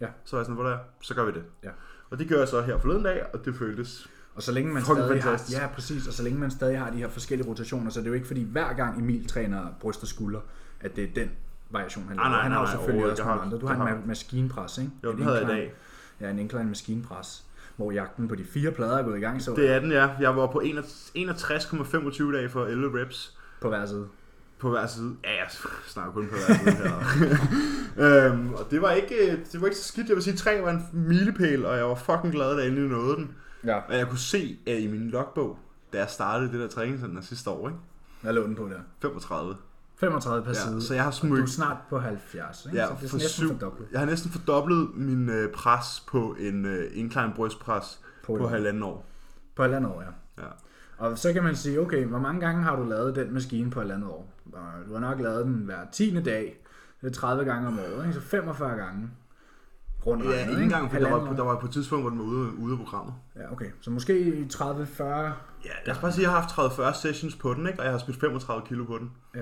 Ja. 0.00 0.06
Så 0.24 0.36
var 0.36 0.40
jeg 0.40 0.44
sådan, 0.46 0.54
hvor 0.54 0.64
der 0.64 0.74
er, 0.76 0.78
så 1.00 1.14
gør 1.14 1.24
vi 1.24 1.32
det. 1.32 1.42
Ja. 1.64 1.70
Og 2.10 2.18
det 2.18 2.28
gør 2.28 2.38
jeg 2.38 2.48
så 2.48 2.62
her 2.62 2.78
forleden 2.78 3.02
dag, 3.02 3.22
og 3.32 3.44
det 3.44 3.54
føltes 3.54 4.08
Og 4.36 4.42
så 4.42 4.52
længe 4.52 4.72
man 4.72 4.82
Fucking 4.82 5.06
stadig 5.06 5.22
fantastisk. 5.22 5.58
har, 5.58 5.66
ja, 5.68 5.72
præcis, 5.74 6.06
og 6.06 6.12
så 6.12 6.22
længe 6.22 6.38
man 6.38 6.50
stadig 6.50 6.78
har 6.78 6.90
de 6.90 6.96
her 6.96 7.08
forskellige 7.08 7.48
rotationer, 7.48 7.90
så 7.90 8.00
er 8.00 8.02
det 8.02 8.08
jo 8.10 8.14
ikke 8.14 8.26
fordi 8.26 8.42
hver 8.50 8.72
gang 8.72 9.00
Emil 9.00 9.28
træner 9.28 9.66
bryst 9.80 10.02
og 10.02 10.08
skulder, 10.08 10.40
at 10.80 10.96
det 10.96 11.04
er 11.04 11.08
den 11.14 11.30
variation, 11.70 12.04
han 12.08 12.16
Nej, 12.16 12.24
laver. 12.24 12.34
nej, 12.34 12.42
Han 12.42 12.52
har 12.52 12.58
jo 12.58 12.64
nej, 12.64 12.72
selvfølgelig 12.72 12.94
overhovedet 13.04 13.20
også 13.20 13.24
nogle 13.30 13.42
andre. 13.42 13.58
Du 13.58 13.66
har 13.66 13.74
en 13.74 13.80
har- 13.80 14.02
ma- 14.04 14.06
maskinpres, 14.08 14.78
ikke? 14.78 14.90
Jo, 15.04 15.10
En 15.10 15.16
den 15.16 15.24
havde 15.24 15.38
jeg 15.38 15.48
i 15.50 15.54
dag. 15.54 15.72
Ja, 16.20 16.30
en 16.30 16.38
incline 16.38 16.64
maskinpres, 16.68 17.44
hvor 17.76 17.90
jagten 17.92 18.28
på 18.28 18.34
de 18.34 18.44
fire 18.44 18.70
plader 18.70 18.98
er 18.98 19.02
gået 19.02 19.16
i 19.18 19.20
gang, 19.20 19.42
så 19.42 19.54
Det 19.56 19.70
er 19.70 19.78
den, 19.80 19.92
ja. 19.92 20.08
Jeg 20.20 20.36
var 20.36 20.46
på 20.46 20.60
61,25 20.64 22.32
dage 22.32 22.48
for 22.48 22.64
11 22.66 23.00
reps. 23.02 23.36
på 23.60 23.68
hver 23.68 23.86
side. 23.86 24.06
På 24.58 24.70
hver 24.70 24.86
side. 24.86 25.14
Ja, 25.24 25.30
jeg 25.30 25.46
snakker 25.86 26.12
kun 26.12 26.28
på 26.28 26.34
hver 26.46 26.54
side 26.58 26.76
her. 26.76 28.26
øhm, 28.32 28.52
og 28.54 28.66
det 28.70 28.82
var, 28.82 28.90
ikke, 28.90 29.38
det 29.52 29.60
var 29.60 29.66
ikke 29.66 29.78
så 29.78 29.84
skidt. 29.88 30.08
Jeg 30.08 30.14
vil 30.16 30.22
sige, 30.24 30.36
3 30.36 30.62
var 30.62 30.70
en 30.70 30.82
milepæl, 30.92 31.66
og 31.66 31.76
jeg 31.76 31.84
var 31.84 31.94
fucking 31.94 32.32
glad, 32.32 32.50
da 32.56 32.56
jeg 32.60 32.68
endelig 32.68 32.88
nåede 32.90 33.16
den. 33.16 33.30
Ja. 33.66 33.78
Og 33.88 33.96
jeg 33.98 34.08
kunne 34.08 34.18
se, 34.18 34.58
at 34.66 34.78
i 34.80 34.86
min 34.86 35.10
logbog, 35.10 35.58
da 35.92 35.98
jeg 35.98 36.08
startede 36.10 36.52
det 36.52 36.60
der 36.60 36.68
træningscenter 36.68 37.22
sidste 37.22 37.50
år, 37.50 37.68
ikke? 37.68 37.80
Hvad 38.22 38.32
lå 38.32 38.42
den 38.46 38.54
på 38.54 38.68
der? 38.68 38.80
35. 39.02 39.56
35 40.00 40.42
per 40.44 40.50
Ja, 40.50 40.54
side. 40.54 40.82
så 40.82 40.94
jeg 40.94 41.02
har 41.02 41.10
Og 41.10 41.22
du 41.22 41.26
er 41.26 41.36
smøgt, 41.36 41.50
snart 41.50 41.76
på 41.90 41.98
70, 41.98 42.64
ikke? 42.66 42.78
Ja, 42.78 42.86
så 42.86 42.94
det 43.00 43.04
er 43.04 43.08
for 43.08 43.16
næsten 43.16 43.28
syv. 43.28 43.48
fordoblet. 43.48 43.86
jeg 43.92 44.00
har 44.00 44.06
næsten 44.06 44.30
fordoblet 44.30 44.88
min 44.94 45.28
øh, 45.30 45.52
pres 45.52 46.04
på 46.08 46.36
en 46.40 46.64
øh, 46.64 46.90
incline 46.94 47.32
brystpres 47.36 48.00
På, 48.24 48.36
på 48.36 48.48
halvanden 48.48 48.82
år. 48.82 49.06
på 49.56 49.62
halvandet 49.62 49.90
år, 49.90 50.02
ja. 50.02 50.42
Ja. 50.42 50.48
Og 50.98 51.18
så 51.18 51.32
kan 51.32 51.42
man 51.44 51.56
sige, 51.56 51.80
okay, 51.80 52.04
hvor 52.06 52.18
mange 52.18 52.40
gange 52.40 52.62
har 52.62 52.76
du 52.76 52.84
lavet 52.84 53.16
den 53.16 53.34
maskine 53.34 53.70
på 53.70 53.80
halvandet 53.80 54.08
år? 54.10 54.32
Du 54.88 54.92
har 54.92 55.00
nok 55.00 55.20
lavet 55.20 55.44
den 55.46 55.54
hver 55.54 55.80
10. 55.92 56.22
dag. 56.22 56.60
Det 57.00 57.06
er 57.08 57.12
30 57.14 57.44
gange 57.44 57.68
om 57.68 57.78
året, 57.78 58.06
ikke? 58.06 58.14
så 58.14 58.20
45 58.20 58.76
gange. 58.76 59.10
Rundt 60.06 60.24
Ja, 60.24 60.30
regnet, 60.30 60.50
ikke 60.50 60.62
engang, 60.62 60.90
for 60.90 60.98
der 60.98 61.10
var, 61.10 61.32
der 61.32 61.42
var 61.44 61.60
på 61.60 61.66
et 61.66 61.72
tidspunkt, 61.72 62.02
hvor 62.02 62.10
den 62.10 62.18
var 62.18 62.24
ude, 62.24 62.50
ude 62.58 62.72
af 62.72 62.78
programmet. 62.78 63.14
Ja, 63.36 63.52
okay. 63.52 63.66
Så 63.80 63.90
måske 63.90 64.46
30-40. 64.54 65.02
Ja, 65.04 65.70
lad 65.86 65.94
os 65.94 65.98
bare 65.98 66.12
sige, 66.12 66.26
at 66.26 66.32
jeg 66.32 66.40
har 66.40 66.40
haft 66.40 66.96
30-40 66.98 67.00
sessions 67.02 67.36
på 67.36 67.54
den, 67.54 67.66
ikke? 67.66 67.78
og 67.78 67.84
jeg 67.84 67.92
har 67.92 67.98
spildt 67.98 68.20
35 68.20 68.66
kilo 68.66 68.84
på 68.84 68.98
den. 68.98 69.10
Ja. 69.34 69.40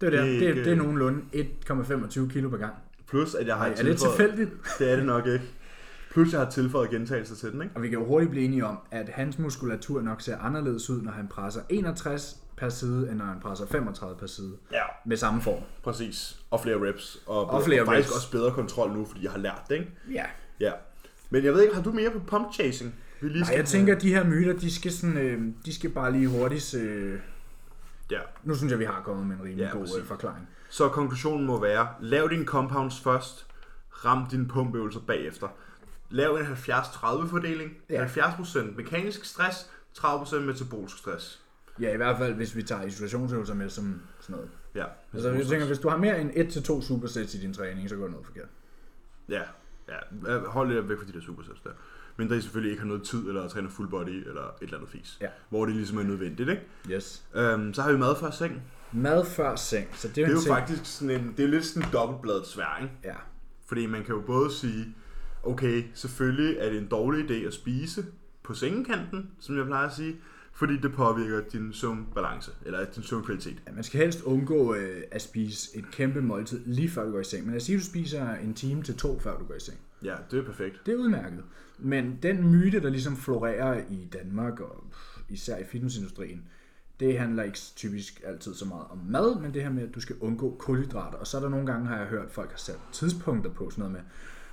Det 0.00 0.06
er, 0.06 0.10
der. 0.10 0.22
Det 0.24 0.34
er 0.34 0.38
Det, 0.38 0.44
er, 0.44 0.48
ikke- 0.48 0.64
det 0.64 0.72
er 0.72 0.76
nogenlunde 0.76 1.20
1,25 1.32 2.28
kilo 2.32 2.48
per 2.48 2.56
gang. 2.56 2.72
Plus, 3.08 3.34
at 3.34 3.46
jeg 3.46 3.56
har 3.56 3.64
Ej, 3.64 3.74
er 3.78 3.82
det 3.82 3.98
tilfældigt? 3.98 4.50
Det 4.78 4.92
er 4.92 4.96
det 4.96 5.04
nok 5.06 5.26
ikke. 5.26 5.44
Plus, 6.12 6.32
jeg 6.32 6.40
har 6.40 6.50
tilføjet 6.50 6.90
gentagelser 6.90 7.34
til 7.36 7.52
den, 7.52 7.62
ikke? 7.62 7.76
Og 7.76 7.82
vi 7.82 7.88
kan 7.88 7.98
jo 7.98 8.04
hurtigt 8.04 8.30
blive 8.30 8.44
enige 8.44 8.66
om, 8.66 8.78
at 8.90 9.08
hans 9.08 9.38
muskulatur 9.38 10.00
nok 10.00 10.20
ser 10.20 10.38
anderledes 10.38 10.90
ud, 10.90 11.02
når 11.02 11.12
han 11.12 11.28
presser 11.28 11.60
61 11.68 12.36
per 12.60 12.68
side, 12.68 13.08
end 13.10 13.18
når 13.18 13.24
han 13.24 13.40
presser 13.40 13.66
35 13.66 14.16
per 14.18 14.26
side. 14.26 14.56
Ja. 14.72 14.82
Med 15.06 15.16
samme 15.16 15.42
form. 15.42 15.62
Præcis. 15.82 16.36
Og 16.50 16.60
flere 16.60 16.88
reps. 16.88 17.18
Og, 17.26 17.50
Og 17.50 17.62
flere 17.64 17.80
og 17.82 17.86
faktisk 17.86 18.08
reps. 18.08 18.16
også 18.16 18.30
bedre 18.30 18.52
kontrol 18.52 18.90
nu, 18.92 19.04
fordi 19.04 19.24
jeg 19.24 19.30
har 19.32 19.38
lært 19.38 19.62
det, 19.68 19.74
ikke? 19.74 19.90
Ja. 20.12 20.24
Ja. 20.60 20.72
Men 21.30 21.44
jeg 21.44 21.52
ved 21.54 21.62
ikke, 21.62 21.74
har 21.74 21.82
du 21.82 21.92
mere 21.92 22.10
på 22.10 22.18
pump 22.18 22.52
chasing? 22.54 22.94
Vi 23.20 23.28
lige 23.28 23.40
Nej, 23.44 23.54
jeg 23.56 23.64
tænker, 23.64 23.96
at 23.96 24.02
de 24.02 24.14
her 24.14 24.24
myter, 24.24 24.52
de 24.58 24.74
skal, 24.74 24.92
sådan, 24.92 25.16
øh, 25.18 25.42
de 25.64 25.74
skal 25.74 25.90
bare 25.90 26.12
lige 26.12 26.28
hurtigt... 26.28 26.74
Øh... 26.74 27.18
Ja. 28.10 28.18
Nu 28.44 28.54
synes 28.54 28.70
jeg, 28.70 28.78
vi 28.78 28.84
har 28.84 29.02
kommet 29.04 29.26
med 29.26 29.36
en 29.36 29.42
rimelig 29.42 29.64
Ja, 29.64 29.70
god 29.70 29.88
øh, 29.98 30.04
forklaring. 30.06 30.48
Så 30.68 30.88
konklusionen 30.88 31.46
må 31.46 31.60
være, 31.60 31.88
lav 32.00 32.28
dine 32.30 32.44
compounds 32.44 33.00
først, 33.00 33.46
ram 34.04 34.26
dine 34.30 34.48
pumpøvelser 34.48 35.00
bagefter. 35.00 35.48
Lav 36.10 36.34
en 36.36 36.46
70-30 36.46 37.26
fordeling. 37.30 37.72
Ja. 37.90 38.06
70% 38.06 38.76
mekanisk 38.76 39.24
stress, 39.24 39.70
30% 39.98 40.38
metabolisk 40.38 40.98
stress. 40.98 41.40
Ja, 41.80 41.92
i 41.94 41.96
hvert 41.96 42.18
fald, 42.18 42.34
hvis 42.34 42.56
vi 42.56 42.62
tager 42.62 42.82
isolationsøvelser 42.82 43.54
med 43.54 43.68
som 43.70 44.00
sådan 44.20 44.34
noget. 44.36 44.50
Ja. 44.74 44.84
Altså, 45.12 45.30
jeg 45.30 45.46
tænker, 45.46 45.66
hvis 45.66 45.78
du 45.78 45.88
har 45.88 45.96
mere 45.96 46.20
end 46.20 46.30
1-2 46.30 46.82
supersets 46.86 47.34
i 47.34 47.40
din 47.40 47.54
træning, 47.54 47.88
så 47.88 47.96
går 47.96 48.02
det 48.02 48.10
noget 48.10 48.26
forkert. 48.26 48.48
Ja, 49.28 49.42
ja. 49.88 50.38
Hold 50.38 50.72
lidt 50.72 50.88
væk 50.88 50.98
fra 50.98 51.04
de 51.06 51.12
der 51.12 51.20
supersets 51.20 51.60
der. 51.60 51.70
Men 52.16 52.30
der 52.30 52.40
selvfølgelig 52.40 52.70
ikke 52.70 52.80
har 52.80 52.88
noget 52.88 53.02
tid, 53.02 53.28
eller 53.28 53.48
træner 53.48 53.70
full 53.70 53.88
body, 53.88 54.28
eller 54.28 54.42
et 54.42 54.52
eller 54.60 54.76
andet 54.76 54.90
fis. 54.90 55.18
Ja. 55.20 55.26
Hvor 55.48 55.66
det 55.66 55.74
ligesom 55.76 55.98
er 55.98 56.02
nødvendigt, 56.02 56.48
ikke? 56.48 56.62
Yes. 56.90 57.24
Øhm, 57.34 57.74
så 57.74 57.82
har 57.82 57.92
vi 57.92 57.98
mad 57.98 58.16
før 58.20 58.30
seng. 58.30 58.62
Mad 58.92 59.24
før 59.24 59.56
seng. 59.56 59.88
Så 59.92 60.08
det 60.08 60.18
er, 60.18 60.26
Det 60.26 60.32
er 60.32 60.34
jo 60.36 60.40
ting. 60.40 60.54
faktisk 60.54 60.86
sådan 60.98 61.20
en, 61.20 61.34
det 61.36 61.44
er 61.44 61.48
lidt 61.48 61.64
sådan 61.64 61.82
en 61.88 61.92
dobbeltbladet 61.92 62.46
svær, 62.46 62.78
ikke? 62.82 62.94
Ja. 63.04 63.14
Fordi 63.66 63.86
man 63.86 64.04
kan 64.04 64.14
jo 64.14 64.20
både 64.20 64.52
sige, 64.52 64.94
okay, 65.42 65.84
selvfølgelig 65.94 66.56
er 66.58 66.70
det 66.70 66.78
en 66.78 66.86
dårlig 66.88 67.30
idé 67.30 67.46
at 67.46 67.54
spise 67.54 68.06
på 68.42 68.54
sengekanten, 68.54 69.30
som 69.40 69.56
jeg 69.56 69.66
plejer 69.66 69.86
at 69.88 69.94
sige, 69.94 70.16
fordi 70.60 70.76
det 70.76 70.92
påvirker 70.92 71.40
din 71.52 71.72
søvnbalance, 71.72 72.50
eller 72.66 72.84
din 72.84 73.02
søvnkvalitet. 73.02 73.62
ja. 73.66 73.72
Man 73.72 73.84
skal 73.84 74.00
helst 74.00 74.22
undgå 74.22 74.74
øh, 74.74 75.02
at 75.10 75.22
spise 75.22 75.78
et 75.78 75.84
kæmpe 75.92 76.22
måltid 76.22 76.60
lige 76.66 76.88
før 76.88 77.04
du 77.04 77.12
går 77.12 77.20
i 77.20 77.24
seng. 77.24 77.44
Men 77.44 77.50
lad 77.50 77.56
os 77.56 77.62
sige, 77.62 77.76
at 77.76 77.80
du 77.80 77.86
spiser 77.86 78.34
en 78.34 78.54
time 78.54 78.82
til 78.82 78.96
to, 78.96 79.18
før 79.18 79.38
du 79.38 79.44
går 79.44 79.54
i 79.54 79.60
seng. 79.60 79.78
Ja, 80.04 80.14
det 80.30 80.38
er 80.38 80.44
perfekt. 80.44 80.86
Det 80.86 80.94
er 80.94 80.98
udmærket. 80.98 81.44
Men 81.78 82.18
den 82.22 82.50
myte, 82.50 82.80
der 82.80 82.90
ligesom 82.90 83.16
florerer 83.16 83.82
i 83.90 84.08
Danmark, 84.12 84.60
og 84.60 84.84
især 85.28 85.56
i 85.56 85.64
fitnessindustrien, 85.64 86.42
det 87.00 87.18
handler 87.18 87.42
ikke 87.42 87.58
typisk 87.76 88.22
altid 88.24 88.54
så 88.54 88.64
meget 88.64 88.86
om 88.90 88.98
mad, 89.08 89.40
men 89.40 89.54
det 89.54 89.62
her 89.62 89.70
med, 89.70 89.82
at 89.88 89.94
du 89.94 90.00
skal 90.00 90.16
undgå 90.20 90.56
kulhydrater. 90.58 91.18
Og 91.18 91.26
så 91.26 91.36
er 91.36 91.40
der 91.40 91.48
nogle 91.48 91.66
gange, 91.66 91.86
har 91.86 91.98
jeg 91.98 92.06
hørt, 92.06 92.24
at 92.24 92.32
folk 92.32 92.50
har 92.50 92.58
sat 92.58 92.78
tidspunkter 92.92 93.50
på 93.50 93.70
sådan 93.70 93.82
noget 93.82 93.92
med, 93.92 94.00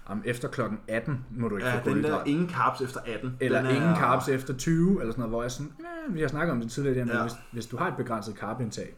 om 0.09 0.21
efter 0.25 0.47
klokken 0.47 0.79
18 0.87 1.25
må 1.31 1.47
du 1.47 1.55
ikke 1.55 1.67
Ja, 1.67 1.79
få 1.79 1.89
den 1.89 2.03
der 2.03 2.23
ingen 2.23 2.49
carbs 2.49 2.81
efter 2.81 2.99
18. 3.05 3.37
Eller 3.39 3.57
den 3.61 3.67
er, 3.71 3.75
ingen 3.75 3.95
carbs 3.95 4.27
efter 4.29 4.53
20, 4.57 4.89
eller 5.01 5.11
sådan 5.11 5.19
noget, 5.19 5.31
hvor 5.31 5.41
jeg 5.41 5.51
sådan, 5.51 5.71
ja, 5.79 6.13
vi 6.13 6.21
har 6.21 6.27
snakket 6.27 6.51
om 6.51 6.61
det 6.61 6.71
tidligere, 6.71 7.05
men 7.05 7.15
Ja. 7.15 7.21
hvis, 7.21 7.33
hvis 7.51 7.65
du 7.65 7.77
har 7.77 7.87
et 7.87 7.97
begrænset 7.97 8.35
carbindtag, 8.35 8.95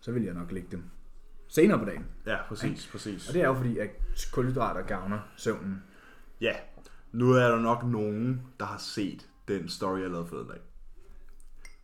så 0.00 0.12
vil 0.12 0.22
jeg 0.22 0.34
nok 0.34 0.52
lægge 0.52 0.68
dem 0.70 0.82
senere 1.48 1.78
på 1.78 1.84
dagen. 1.84 2.04
Ja, 2.26 2.36
præcis, 2.48 2.88
præcis. 2.92 3.28
Og 3.28 3.34
det 3.34 3.42
er 3.42 3.46
jo 3.46 3.54
fordi, 3.54 3.78
at 3.78 3.88
kulhydrater 4.32 4.82
gavner 4.82 5.18
søvnen. 5.36 5.82
Ja, 6.40 6.52
nu 7.12 7.32
er 7.32 7.48
der 7.48 7.58
nok 7.60 7.84
nogen, 7.84 8.42
der 8.60 8.66
har 8.66 8.78
set 8.78 9.28
den 9.48 9.68
story, 9.68 10.00
jeg 10.00 10.10
lavede 10.10 10.26
forleden 10.26 10.48
dag. 10.48 10.58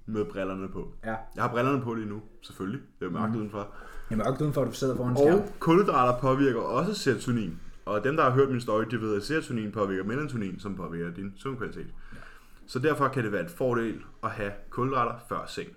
Med 0.07 0.25
brillerne 0.25 0.69
på. 0.69 0.93
Ja. 1.05 1.15
Jeg 1.35 1.43
har 1.45 1.49
brillerne 1.51 1.83
på 1.83 1.95
lige 1.95 2.09
nu, 2.09 2.23
selvfølgelig. 2.43 2.81
Det 3.01 3.07
er 3.07 3.11
jo 3.11 3.19
mørkt 3.19 3.33
mm. 3.33 3.39
udenfor. 3.39 3.69
Jeg 4.11 4.19
er 4.19 4.25
mørkt 4.25 4.41
udenfor, 4.41 4.63
at 4.63 4.69
du 4.69 4.73
sidder 4.73 4.97
foran 4.97 5.11
en 5.11 5.17
skærm. 5.17 5.35
Og 5.39 5.49
kulhydrater 5.59 6.21
påvirker 6.21 6.61
også 6.61 6.95
serotonin. 6.95 7.61
Og 7.89 8.05
dem, 8.05 8.17
der 8.17 8.25
har 8.25 8.31
hørt 8.31 8.51
min 8.51 8.61
story, 8.61 8.85
de 8.91 9.01
ved, 9.01 9.17
at 9.17 9.23
serotonin 9.23 9.73
påvirker 9.73 10.05
melatonin, 10.05 10.61
som 10.61 10.77
påvirker 10.77 11.15
din 11.15 11.33
søvnkvalitet. 11.37 11.87
Ja. 12.13 12.19
Så 12.67 12.79
derfor 12.79 13.09
kan 13.09 13.25
det 13.25 13.33
være 13.33 13.43
en 13.43 13.49
fordel 13.49 14.03
at 14.25 14.31
have 14.31 14.53
kulhydrater 14.71 15.19
før 15.29 15.47
seng. 15.47 15.69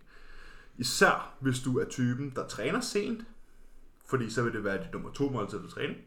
Især 0.77 1.34
hvis 1.39 1.60
du 1.60 1.80
er 1.80 1.86
typen, 1.86 2.34
der 2.36 2.48
træner 2.48 2.80
sent, 2.80 3.25
fordi 4.10 4.30
så 4.30 4.44
vil 4.44 4.53
det 4.53 4.63
være 4.63 4.84
dit 4.84 4.94
nummer 4.94 5.12
to 5.12 5.30
måltid 5.30 5.60
til 5.60 5.70
træning. 5.70 5.98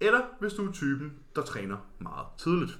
Eller 0.00 0.20
hvis 0.40 0.52
du 0.52 0.68
er 0.68 0.72
typen, 0.72 1.12
der 1.36 1.42
træner 1.42 1.76
meget 1.98 2.26
tidligt. 2.38 2.78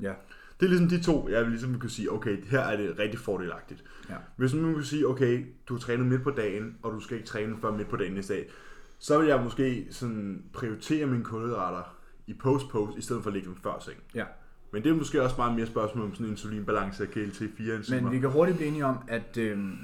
Ja. 0.00 0.12
Det 0.60 0.66
er 0.66 0.70
ligesom 0.70 0.88
de 0.88 1.02
to, 1.02 1.28
jeg 1.28 1.42
vil 1.42 1.50
ligesom 1.50 1.80
kunne 1.80 1.90
sige, 1.90 2.12
okay, 2.12 2.44
her 2.44 2.60
er 2.60 2.76
det 2.76 2.98
rigtig 2.98 3.20
fordelagtigt. 3.20 3.84
Ja. 4.08 4.16
Hvis 4.36 4.54
nu 4.54 4.74
kan 4.74 4.84
sige, 4.84 5.08
okay, 5.08 5.46
du 5.68 5.74
har 5.74 5.80
trænet 5.80 6.06
midt 6.06 6.22
på 6.22 6.30
dagen, 6.30 6.78
og 6.82 6.92
du 6.92 7.00
skal 7.00 7.16
ikke 7.16 7.28
træne 7.28 7.56
før 7.60 7.70
midt 7.70 7.88
på 7.88 7.96
dagen 7.96 8.14
næste 8.14 8.34
dag, 8.34 8.50
så 8.98 9.18
vil 9.18 9.28
jeg 9.28 9.42
måske 9.42 9.86
sådan 9.90 10.44
prioritere 10.52 11.06
mine 11.06 11.24
kulhydrater 11.24 11.96
i 12.26 12.34
post-post, 12.34 12.98
i 12.98 13.02
stedet 13.02 13.22
for 13.22 13.30
at 13.30 13.34
lægge 13.34 13.48
dem 13.48 13.56
før 13.62 13.78
seng. 13.80 13.96
ja. 14.14 14.24
Men 14.72 14.82
det 14.82 14.90
er 14.90 14.94
måske 14.94 15.22
også 15.22 15.34
meget 15.38 15.54
mere 15.54 15.66
spørgsmål 15.66 16.04
om 16.04 16.12
sådan 16.14 16.26
en 16.26 16.32
insulinbalance 16.32 17.02
af 17.02 17.08
GLT-4 17.08 17.70
enzymer. 17.72 18.00
Men 18.02 18.12
vi 18.12 18.18
kan 18.20 18.30
hurtigt 18.30 18.56
blive 18.56 18.68
enige 18.68 18.86
om, 18.86 18.98
at 19.08 19.36
øhm, 19.36 19.78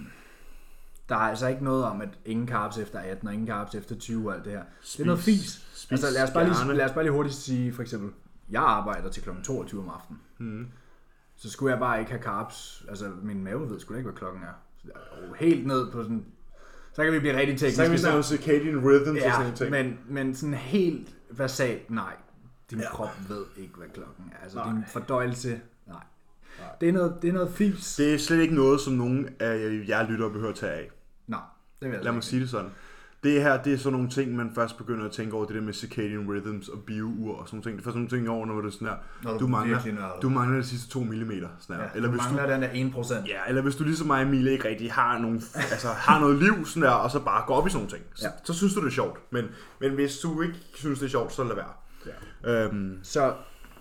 der 1.09 1.15
er 1.15 1.21
altså 1.21 1.47
ikke 1.47 1.65
noget 1.65 1.85
om, 1.85 2.01
at 2.01 2.09
ingen 2.25 2.49
carbs 2.49 2.79
efter 2.79 2.99
18 2.99 3.29
og 3.29 3.35
ingen 3.35 3.49
carbs 3.49 3.75
efter 3.75 3.95
20 3.97 4.29
og 4.29 4.35
alt 4.35 4.45
det 4.45 4.53
her. 4.53 4.63
det 4.93 5.01
er 5.01 5.05
noget 5.05 5.21
fis. 5.21 5.67
Spis 5.75 5.91
Altså 5.91 6.11
lad 6.11 6.23
os, 6.23 6.31
bare 6.31 6.45
lige, 6.45 6.77
lad 6.77 6.85
os 6.85 6.93
bare 6.93 7.05
lige 7.05 7.13
hurtigt 7.13 7.35
sige, 7.35 7.73
for 7.73 7.83
eksempel, 7.83 8.11
jeg 8.51 8.63
arbejder 8.63 9.09
til 9.11 9.23
kl. 9.23 9.29
22 9.45 9.81
om 9.81 9.89
aftenen. 9.89 10.21
Mhm. 10.39 10.69
Så 11.37 11.51
skulle 11.51 11.73
jeg 11.73 11.81
bare 11.81 11.99
ikke 11.99 12.11
have 12.11 12.23
carbs. 12.23 12.85
Altså 12.89 13.13
min 13.23 13.45
mave 13.45 13.71
ved 13.71 13.81
sgu 13.81 13.93
da 13.95 13.99
ikke, 13.99 14.11
hvad 14.11 14.19
klokken 14.19 14.43
er. 14.43 14.53
Så 14.79 14.89
helt 15.39 15.67
ned 15.67 15.91
på 15.91 16.03
sådan... 16.03 16.25
Så 17.01 17.05
kan 17.05 17.13
vi 17.13 17.19
blive 17.19 17.37
rigtig 17.37 17.59
tekniske. 17.59 17.77
Så 17.77 17.83
kan 17.83 17.93
vi 17.93 17.99
snakke 17.99 18.17
om 18.17 18.23
circadian 18.23 18.79
rhythms 18.85 19.09
og 19.09 19.17
sådan 19.17 19.31
Ja, 19.31 19.39
nogle 19.39 19.57
ting. 19.57 19.71
men, 19.71 19.99
men 20.09 20.35
sådan 20.35 20.55
helt 20.55 21.09
basalt, 21.37 21.91
nej. 21.91 22.13
Din 22.71 22.79
Ja. 22.79 22.85
ja. 22.85 22.91
krop 22.91 23.11
ved 23.29 23.45
ikke, 23.57 23.73
hvad 23.77 23.89
klokken 23.95 24.25
er. 24.33 24.43
Altså 24.45 24.59
Nej. 24.59 24.73
din 24.73 24.85
fordøjelse, 24.89 25.49
nej. 25.49 25.97
Nej. 26.59 26.69
Det 26.81 26.89
er 26.89 26.93
noget, 26.93 27.15
det 27.23 27.29
er 27.29 27.33
noget 27.33 27.53
fis. 27.55 27.95
Det 27.97 28.15
er 28.15 28.19
slet 28.19 28.41
ikke 28.41 28.55
noget, 28.55 28.81
som 28.81 28.93
nogen 28.93 29.29
af 29.41 29.83
jer 29.89 30.09
lyttere 30.11 30.31
behøver 30.31 30.51
at 30.53 30.57
tage 30.59 30.73
af. 30.73 30.91
Nej, 31.27 31.41
det 31.81 31.89
vil 31.89 31.95
jeg 31.95 32.05
Lad 32.05 32.13
mig 32.13 32.23
sige 32.25 32.41
det 32.43 32.51
sådan. 32.51 32.71
Det 33.23 33.43
her, 33.43 33.63
det 33.63 33.73
er 33.73 33.77
sådan 33.79 33.93
nogle 33.93 34.11
ting, 34.11 34.37
man 34.37 34.51
først 34.55 34.77
begynder 34.79 35.05
at 35.07 35.13
tænke 35.13 35.37
over, 35.37 35.45
det 35.47 35.55
der 35.55 35.61
med 35.61 35.73
circadian 35.73 36.29
rhythms 36.31 36.69
og 36.69 36.79
biour 36.79 37.37
og 37.37 37.49
sådan 37.49 37.57
nogle 37.57 37.63
ting. 37.65 37.77
Det 37.77 37.83
er 37.83 37.85
først 37.85 37.95
nogle 37.97 38.09
ting 38.09 38.29
over, 38.31 38.47
når 38.47 38.67
er 38.67 38.71
sådan 38.71 38.89
her, 38.89 38.95
Når 39.23 39.39
du 39.39 39.47
mangler, 39.47 40.19
du 40.23 40.29
mangler 40.29 40.57
de 40.57 40.65
sidste 40.65 40.89
2 40.91 41.01
mm. 41.01 41.11
Sådan 41.11 41.77
her. 41.77 41.83
Ja, 41.83 41.89
eller, 41.95 42.09
du 42.09 42.15
hvis 42.15 42.27
du, 42.29 42.35
mangler 42.35 42.69
den 42.69 42.93
der 42.93 43.03
1%. 43.03 43.15
ja, 43.29 43.41
eller 43.49 43.63
hvis 43.63 43.77
du 43.77 43.85
ligesom 43.85 44.07
mig, 44.07 44.23
Emilie, 44.23 44.53
ikke 44.53 44.69
rigtig 44.69 44.93
har, 44.93 45.19
nogle, 45.19 45.41
altså, 45.55 45.89
har 45.89 46.21
noget 46.21 46.39
liv 46.39 46.67
sådan 46.67 46.83
der, 46.83 46.91
og 46.91 47.11
så 47.11 47.21
bare 47.21 47.45
går 47.47 47.55
op 47.55 47.67
i 47.67 47.71
sådan 47.71 47.87
nogle 47.87 47.97
ting, 47.97 48.05
så, 48.15 48.27
Ja. 48.27 48.31
så 48.45 48.55
synes 48.55 48.75
du, 48.75 48.81
det 48.81 48.87
er 48.87 48.91
sjovt. 48.91 49.19
Men, 49.33 49.45
men 49.81 49.93
hvis 49.95 50.19
du 50.19 50.43
ikke 50.43 50.57
synes, 50.75 50.99
det 50.99 51.07
er 51.07 51.11
sjovt, 51.11 51.33
så 51.33 51.45
lad 51.45 51.55
være. 51.55 51.73
Ja. 52.45 52.65
Øhm, 52.65 52.99
Så 53.03 53.35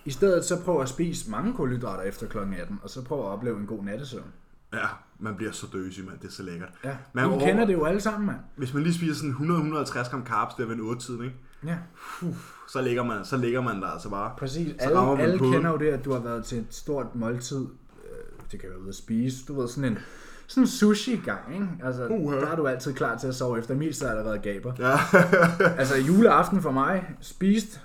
i 0.06 0.12
stedet 0.12 0.46
så 0.46 0.62
prøv 0.66 0.82
at 0.82 0.90
spise 0.90 1.32
mange 1.32 1.54
kulhydrater 1.54 2.04
efter 2.04 2.28
kl. 2.28 2.38
18, 2.38 2.80
og 2.84 2.90
så 2.90 3.04
prøv 3.04 3.20
at 3.20 3.26
opleve 3.26 3.60
en 3.60 3.66
god 3.68 3.84
nattesøvn. 3.84 4.24
ja, 4.74 4.88
man 5.20 5.36
bliver 5.36 5.52
så 5.52 5.68
døsig, 5.74 6.06
mand. 6.06 6.20
Det 6.20 6.28
er 6.28 6.32
så 6.32 6.44
lækkert. 6.44 6.70
Ja, 6.84 6.96
Man 7.14 7.26
over- 7.26 7.40
kender 7.40 7.66
det 7.66 7.74
jo 7.74 7.86
alle 7.86 8.02
sammen, 8.02 8.28
mand. 8.28 8.38
Hvis 8.56 8.74
man 8.74 8.84
lige 8.84 8.94
spiser 8.94 9.14
sådan 9.16 9.32
100-150 9.32 10.10
gram 10.12 10.26
carbs 10.26 10.54
der 10.56 10.66
ved 10.66 10.76
en 10.76 10.82
8 10.82 11.02
tiden, 11.02 11.24
ikke? 11.24 11.36
Ja, 11.66 11.78
så 12.68 12.82
ligger 12.82 13.04
man, 13.04 13.26
så 13.26 13.38
ligger 13.38 13.62
man 13.62 13.82
der 13.82 13.88
altså 13.88 14.10
bare. 14.10 14.32
præcis. 14.38 14.74
Så 14.82 14.90
Alle, 14.90 15.24
alle 15.24 15.40
kender 15.40 15.70
jo 15.72 15.78
det, 15.78 15.88
at 15.88 16.06
du 16.06 16.12
har 16.14 16.20
været 16.20 16.46
til 16.46 16.58
et 16.58 16.66
stort 16.70 17.16
måltid. 17.16 17.62
Øh, 18.06 18.46
Det 18.52 18.60
kan 18.60 18.70
være 18.70 18.80
ude 18.82 18.90
at 18.90 18.96
spise. 18.96 19.46
Du 19.48 19.60
ved, 19.62 19.68
sådan 19.68 19.92
en 19.92 19.98
sådan 20.48 20.64
en 20.64 20.68
sushi-gang, 20.68 21.54
ikke? 21.54 21.68
Altså, 21.84 22.08
Uha. 22.08 22.36
der 22.36 22.48
er 22.48 22.56
du 22.56 22.68
altid 22.68 22.94
klar 22.94 23.18
til 23.18 23.28
at 23.28 23.36
sove 23.36 23.60
efter. 23.60 23.74
Emil 23.76 23.94
sidder 23.94 24.12
allerede 24.12 24.40
gaber. 24.40 24.74
Ja. 24.80 24.98
Altså 25.78 25.98
juleaften 25.98 26.62
for 26.62 26.72
mig, 26.72 27.16
spist 27.22 27.82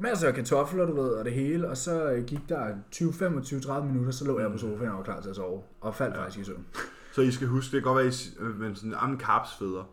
masser 0.00 0.28
af 0.28 0.34
kartofler, 0.34 0.86
du 0.86 0.94
ved, 1.02 1.08
og 1.08 1.24
det 1.24 1.32
hele, 1.32 1.68
og 1.70 1.76
så 1.76 2.10
øh, 2.12 2.24
gik 2.24 2.38
der 2.48 2.74
20, 2.90 3.12
25, 3.12 3.60
30 3.60 3.88
minutter, 3.88 4.12
så 4.12 4.24
lå 4.26 4.40
jeg 4.40 4.50
på 4.50 4.58
sofaen 4.58 4.90
og 4.90 4.96
var 4.96 5.02
klar 5.04 5.20
til 5.20 5.28
at 5.30 5.36
sove, 5.36 5.62
og 5.80 5.94
faldt 5.94 6.16
ja. 6.16 6.22
faktisk 6.22 6.38
i 6.38 6.44
søvn. 6.44 6.64
så 7.12 7.22
I 7.22 7.30
skal 7.30 7.48
huske, 7.48 7.76
det 7.76 7.82
kan 7.82 7.92
godt 7.92 7.96
være, 7.98 8.06
at 8.06 8.26
I, 8.26 8.36
øh, 8.40 8.60
men 8.60 8.74
sådan, 8.76 8.94
am 8.94 9.20
carbs 9.20 9.50
federe. 9.58 9.84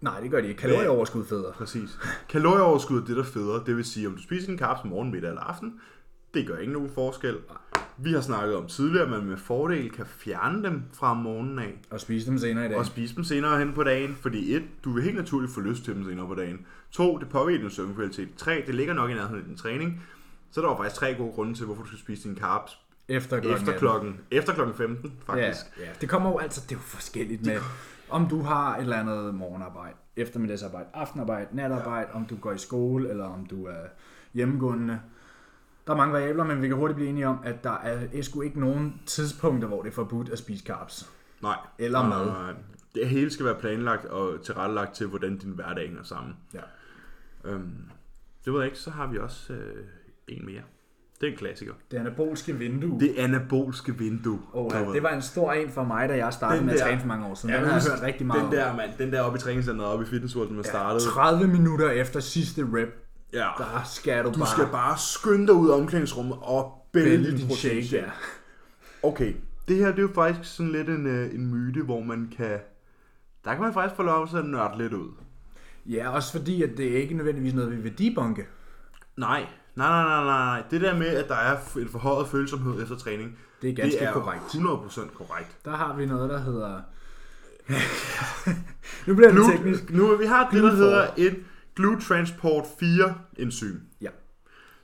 Nej, 0.00 0.20
det 0.20 0.30
gør 0.30 0.40
de 0.40 0.48
ikke. 0.48 0.60
Kalorieoverskud 0.60 1.24
federe. 1.24 1.52
Præcis. 1.52 1.98
Kalorieoverskud 2.28 3.00
er 3.00 3.04
det, 3.04 3.16
der 3.16 3.22
er 3.22 3.26
federe. 3.26 3.62
Det 3.66 3.76
vil 3.76 3.84
sige, 3.84 4.06
om 4.06 4.12
du 4.14 4.22
spiser 4.22 4.52
en 4.52 4.58
carbs 4.58 4.84
morgen, 4.84 5.10
middag 5.10 5.28
eller 5.28 5.42
aften, 5.42 5.80
det 6.34 6.46
gør 6.46 6.56
ikke 6.56 6.72
nogen 6.72 6.90
forskel. 6.94 7.36
Vi 7.96 8.12
har 8.12 8.20
snakket 8.20 8.56
om 8.56 8.66
tidligere, 8.66 9.04
at 9.04 9.10
man 9.10 9.24
med 9.24 9.36
fordel 9.36 9.90
kan 9.90 10.06
fjerne 10.06 10.62
dem 10.62 10.82
fra 10.92 11.14
morgenen 11.14 11.58
af, 11.58 11.80
Og 11.90 12.00
spise 12.00 12.30
dem 12.30 12.38
senere 12.38 12.66
i 12.66 12.68
dag. 12.68 12.78
og 12.78 12.86
spise 12.86 13.16
dem 13.16 13.24
senere 13.24 13.58
hen 13.58 13.72
på 13.72 13.82
dagen, 13.82 14.16
fordi 14.20 14.54
et, 14.54 14.62
du 14.84 14.92
vil 14.92 15.02
helt 15.02 15.16
naturligt 15.16 15.52
få 15.52 15.60
lyst 15.60 15.84
til 15.84 15.94
dem 15.94 16.04
senere 16.04 16.26
på 16.26 16.34
dagen. 16.34 16.66
To, 16.94 17.18
det 17.18 17.28
påvirker 17.28 17.60
din 17.62 17.70
søvnkvalitet. 17.70 18.28
Tre, 18.36 18.64
det 18.66 18.74
ligger 18.74 18.94
nok 18.94 19.10
i 19.10 19.14
nærheden 19.14 19.38
af 19.38 19.44
din 19.44 19.56
træning. 19.56 20.02
Så 20.50 20.60
der 20.60 20.66
var 20.68 20.76
faktisk 20.76 20.96
tre 21.00 21.14
gode 21.14 21.32
grunde 21.32 21.54
til, 21.54 21.66
hvorfor 21.66 21.82
du 21.82 21.88
skal 21.88 21.98
spise 21.98 22.22
dine 22.28 22.36
carbs 22.40 22.78
Efter 23.08 23.40
klokken 23.40 23.52
efter 23.60 23.72
18. 23.72 23.78
klokken, 23.80 24.20
efter 24.30 24.54
klokken 24.54 24.74
15, 24.76 25.12
Ja, 25.28 25.32
faktisk. 25.32 25.60
ja, 25.80 25.88
det 26.00 26.08
kommer 26.08 26.30
jo 26.30 26.38
altså, 26.38 26.60
det 26.60 26.70
er 26.70 26.76
jo 26.76 26.82
forskelligt 26.82 27.46
med, 27.46 27.58
om 28.10 28.26
du 28.28 28.42
har 28.42 28.76
et 28.76 28.80
eller 28.82 28.96
andet 28.96 29.34
morgenarbejde, 29.34 29.96
eftermiddagsarbejde, 30.16 30.86
aftenarbejde, 30.94 31.56
natarbejde, 31.56 32.12
om 32.12 32.24
du 32.26 32.36
går 32.36 32.52
i 32.52 32.58
skole, 32.58 33.10
eller 33.10 33.24
om 33.24 33.46
du 33.46 33.66
er 33.66 33.82
hjemmegående. 34.34 35.00
Der 35.86 35.92
er 35.92 35.96
mange 35.96 36.12
variabler, 36.12 36.44
men 36.44 36.62
vi 36.62 36.68
kan 36.68 36.76
hurtigt 36.76 36.96
blive 36.96 37.08
enige 37.10 37.28
om, 37.28 37.38
at 37.44 37.64
der 37.64 37.70
er, 37.78 38.06
er 38.14 38.22
sgu 38.22 38.40
ikke 38.40 38.60
nogen 38.60 39.00
tidspunkter, 39.06 39.68
hvor 39.68 39.82
det 39.82 39.90
er 39.90 39.94
forbudt 39.94 40.28
at 40.28 40.38
spise 40.38 40.64
carbs. 40.64 41.10
Nej. 41.42 41.56
Eller 41.78 42.02
mad. 42.08 42.26
nej, 42.26 42.42
nej. 42.42 42.54
Det 42.94 43.08
hele 43.08 43.30
skal 43.30 43.46
være 43.46 43.54
planlagt 43.54 44.04
og 44.04 44.42
tilrettelagt 44.44 44.94
til, 44.94 45.06
hvordan 45.06 45.38
din 45.38 45.50
hverdag 45.50 45.86
hænger 45.86 46.02
sammen. 46.02 46.36
Ja. 46.54 46.60
Øhm, 47.44 47.70
det 48.44 48.52
ved 48.52 48.60
jeg 48.60 48.66
ikke, 48.66 48.78
så 48.78 48.90
har 48.90 49.06
vi 49.06 49.18
også 49.18 49.52
øh, 49.52 49.84
en 50.28 50.46
mere. 50.46 50.62
Det 51.20 51.26
er 51.28 51.32
en 51.32 51.38
klassiker. 51.38 51.72
Det 51.90 51.96
anabolske 51.96 52.56
vindue. 52.58 53.00
Det 53.00 53.14
anabolske 53.18 53.98
vindue. 53.98 54.38
Oh, 54.52 54.70
Du 54.72 54.76
ja, 54.76 54.84
det 54.92 55.02
var 55.02 55.08
en 55.10 55.22
stor 55.22 55.52
en 55.52 55.70
for 55.70 55.84
mig, 55.84 56.08
da 56.08 56.16
jeg 56.16 56.32
startede 56.32 56.58
Den 56.58 56.66
med 56.66 56.74
at 56.74 56.78
der- 56.80 56.86
træne 56.86 57.00
for 57.00 57.06
mange 57.08 57.26
år 57.26 57.34
siden. 57.34 57.54
Ja, 57.54 57.60
den 57.60 57.68
har 57.68 57.74
jeg 57.74 57.82
hørt 57.90 58.02
rigtig 58.02 58.26
meget 58.26 58.42
Den 58.44 58.52
der, 58.52 58.76
mand, 58.76 58.90
den 58.98 59.12
der 59.12 59.20
oppe 59.20 59.36
i 59.36 59.40
træningscenteret, 59.40 59.90
oppe 59.90 60.04
i 60.04 60.08
Fitness 60.08 60.36
World, 60.36 60.50
man 60.50 60.64
startede. 60.64 61.04
30 61.04 61.46
minutter 61.48 61.90
efter 61.90 62.20
sidste 62.20 62.62
rep, 62.72 62.88
Ja. 63.32 63.48
der 63.58 63.82
skal 63.84 64.24
du, 64.24 64.30
Du 64.32 64.38
bare 64.38 64.48
skal 64.48 64.66
bare 64.72 64.98
skynde 64.98 65.46
dig 65.46 65.54
ud 65.54 65.70
af 65.70 65.74
omklædningsrummet 65.76 66.38
og 66.42 66.86
bælge 66.92 67.30
din 67.30 67.36
din 67.36 67.50
shake. 67.56 67.88
Ja. 67.92 68.04
Okay, 69.02 69.34
det 69.68 69.76
her 69.76 69.86
det 69.90 69.98
er 69.98 70.02
jo 70.02 70.10
faktisk 70.14 70.56
sådan 70.56 70.72
lidt 70.72 70.88
en, 70.88 71.06
øh, 71.06 71.34
en 71.34 71.46
myte, 71.54 71.82
hvor 71.82 72.00
man 72.00 72.32
kan... 72.36 72.58
Der 73.44 73.52
kan 73.52 73.62
man 73.62 73.72
faktisk 73.72 73.96
få 73.96 74.02
lov 74.02 74.28
til 74.28 74.36
at 74.36 74.44
nørde 74.46 74.78
lidt 74.78 74.92
ud. 74.92 75.08
ja, 75.86 76.08
også 76.08 76.32
fordi, 76.32 76.62
at 76.62 76.70
det 76.76 76.92
er 76.92 76.96
ikke 76.96 77.14
nødvendigvis 77.14 77.54
noget, 77.54 77.70
vi 77.70 77.76
vil 77.76 77.98
debunke. 77.98 78.46
Nej, 79.16 79.46
nej, 79.76 79.88
nej, 79.88 80.04
nej, 80.04 80.24
nej. 80.24 80.62
Det 80.70 80.80
der 80.80 80.98
med, 80.98 81.06
at 81.06 81.28
der 81.28 81.34
er 81.34 81.56
en 81.78 81.88
forhøjet 81.88 82.28
følsomhed 82.28 82.82
efter 82.82 82.96
træning, 82.96 83.38
Det 83.62 83.70
er 83.70 83.74
ganske 83.74 83.98
det 84.00 84.08
er 84.08 84.12
korrekt. 84.12 84.42
100% 84.44 85.14
korrekt. 85.14 85.56
Der 85.64 85.70
har 85.70 85.96
vi 85.96 86.06
noget, 86.06 86.30
der 86.30 86.38
hedder... 86.40 86.80
nu 89.06 89.14
bliver 89.14 89.28
det 89.28 89.36
Glut, 89.36 89.50
teknisk. 89.52 89.90
nu, 89.90 90.16
vi 90.16 90.24
har 90.26 90.50
det, 90.50 90.62
der 90.62 90.70
hedder 90.74 91.06
et 91.16 91.36
GluTransport 91.76 92.64
4 92.80 93.14
enzym, 93.38 93.76
Ja. 94.00 94.08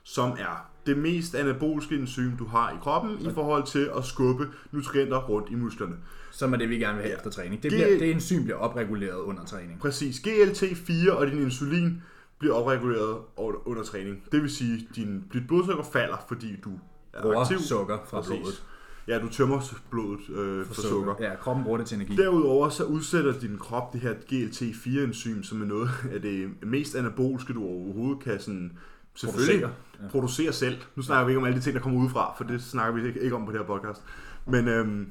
som 0.03 0.29
er 0.31 0.69
det 0.85 0.97
mest 0.97 1.35
anaboliske 1.35 1.95
enzym, 1.95 2.31
du 2.37 2.45
har 2.45 2.71
i 2.71 2.75
kroppen, 2.81 3.17
i 3.19 3.33
forhold 3.33 3.63
til 3.65 3.89
at 3.97 4.05
skubbe 4.05 4.47
nutrienter 4.71 5.17
rundt 5.17 5.49
i 5.49 5.55
musklerne. 5.55 5.95
Som 6.31 6.53
er 6.53 6.57
det, 6.57 6.69
vi 6.69 6.75
gerne 6.77 6.93
vil 6.97 7.01
have 7.03 7.11
Ja. 7.11 7.17
efter 7.17 7.29
træning. 7.29 7.63
Det, 7.63 7.69
G- 7.73 7.75
bliver, 7.75 7.87
det 7.99 8.11
enzym 8.11 8.43
bliver 8.43 8.57
opreguleret 8.57 9.17
under 9.19 9.45
træning. 9.45 9.79
Præcis. 9.79 10.19
GLT4 10.27 11.11
og 11.11 11.27
din 11.27 11.41
insulin 11.41 12.01
bliver 12.39 12.53
opreguleret 12.55 13.17
under 13.37 13.67
under 13.67 13.83
træning. 13.83 14.23
Det 14.31 14.41
vil 14.41 14.49
sige, 14.49 14.73
at 14.89 14.95
din, 14.95 15.23
dit 15.33 15.47
blodsukker 15.47 15.83
falder, 15.83 16.25
fordi 16.27 16.55
du 16.63 16.71
er 17.13 17.21
Bruger 17.21 17.39
aktiv. 17.39 17.59
sukker 17.59 17.97
fra 18.09 18.21
Præcis. 18.21 18.39
blodet. 18.39 18.63
Ja, 19.07 19.19
du 19.19 19.29
tømmer 19.29 19.73
blodet 19.89 20.19
øh, 20.29 20.65
for, 20.65 20.73
for 20.73 20.81
sukker. 20.81 21.15
Ja, 21.19 21.35
kroppen 21.35 21.63
bruger 21.63 21.77
det 21.77 21.87
til 21.87 21.95
energi. 21.95 22.15
Derudover 22.15 22.69
så 22.69 22.83
udsætter 22.83 23.39
din 23.39 23.57
krop 23.57 23.93
det 23.93 24.01
her 24.01 24.13
GLT4-enzym, 24.13 25.43
som 25.43 25.61
er 25.61 25.65
noget 25.65 25.89
af 26.13 26.21
det 26.21 26.49
mest 26.63 26.95
anaboliske, 26.95 27.53
du 27.53 27.63
overhovedet 27.63 28.23
kan 28.23 28.39
sådan, 28.39 28.71
selvfølgelig 29.15 29.61
Producere. 29.61 29.75
ja. 30.03 30.07
producere 30.09 30.53
selv. 30.53 30.77
Nu 30.95 31.01
snakker 31.01 31.25
vi 31.25 31.31
ikke 31.31 31.39
om 31.39 31.45
alle 31.45 31.57
de 31.57 31.63
ting, 31.63 31.75
der 31.75 31.81
kommer 31.81 31.99
udefra, 31.99 32.33
for 32.37 32.43
det 32.43 32.61
snakker 32.61 33.01
vi 33.01 33.07
ikke, 33.07 33.21
ikke 33.21 33.35
om 33.35 33.45
på 33.45 33.51
det 33.51 33.59
her 33.59 33.65
podcast. 33.67 34.01
Men, 34.47 34.67
øhm, 34.67 35.07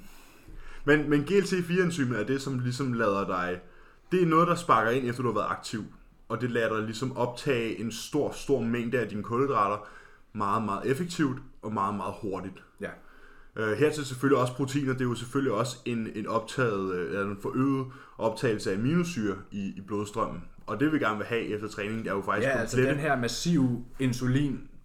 men, 0.84 1.10
men 1.10 1.20
GLT4-enzymet 1.20 2.20
er 2.20 2.24
det, 2.24 2.42
som 2.42 2.58
ligesom 2.58 2.92
lader 2.92 3.26
dig... 3.26 3.60
Det 4.12 4.22
er 4.22 4.26
noget, 4.26 4.48
der 4.48 4.54
sparker 4.54 4.90
ind, 4.90 5.08
efter 5.08 5.22
du 5.22 5.28
har 5.28 5.34
været 5.34 5.50
aktiv. 5.50 5.84
Og 6.28 6.40
det 6.40 6.50
lader 6.50 6.76
dig 6.76 6.84
ligesom 6.84 7.16
optage 7.16 7.80
en 7.80 7.92
stor, 7.92 8.32
stor 8.32 8.60
mængde 8.60 8.98
af 8.98 9.08
dine 9.08 9.22
kulhydrater, 9.22 9.88
meget, 10.32 10.62
meget 10.62 10.90
effektivt 10.90 11.38
og 11.62 11.72
meget, 11.72 11.94
meget 11.94 12.14
hurtigt. 12.22 12.64
Ja. 12.80 12.90
Øh, 13.56 13.78
hertil 13.78 14.04
selvfølgelig 14.04 14.38
også 14.38 14.52
proteiner, 14.54 14.92
det 14.92 15.00
er 15.00 15.04
jo 15.04 15.14
selvfølgelig 15.14 15.52
også 15.52 15.76
en, 15.84 16.08
en 16.14 16.26
optaget, 16.26 16.94
øh, 16.94 17.06
eller 17.06 17.30
en 17.30 17.38
forøget 17.42 17.86
optagelse 18.18 18.72
af 18.72 18.76
aminosyre 18.76 19.36
i, 19.50 19.72
i 19.76 19.80
blodstrømmen. 19.86 20.44
Og 20.66 20.80
det 20.80 20.92
vi 20.92 20.98
gerne 20.98 21.16
vil 21.16 21.26
have 21.26 21.46
efter 21.46 21.68
træning, 21.68 21.98
det 21.98 22.10
er 22.10 22.14
jo 22.14 22.22
faktisk 22.22 22.48
Ja, 22.48 22.58
altså 22.58 22.76
den 22.76 22.96
her 22.96 23.16
massive 23.16 23.84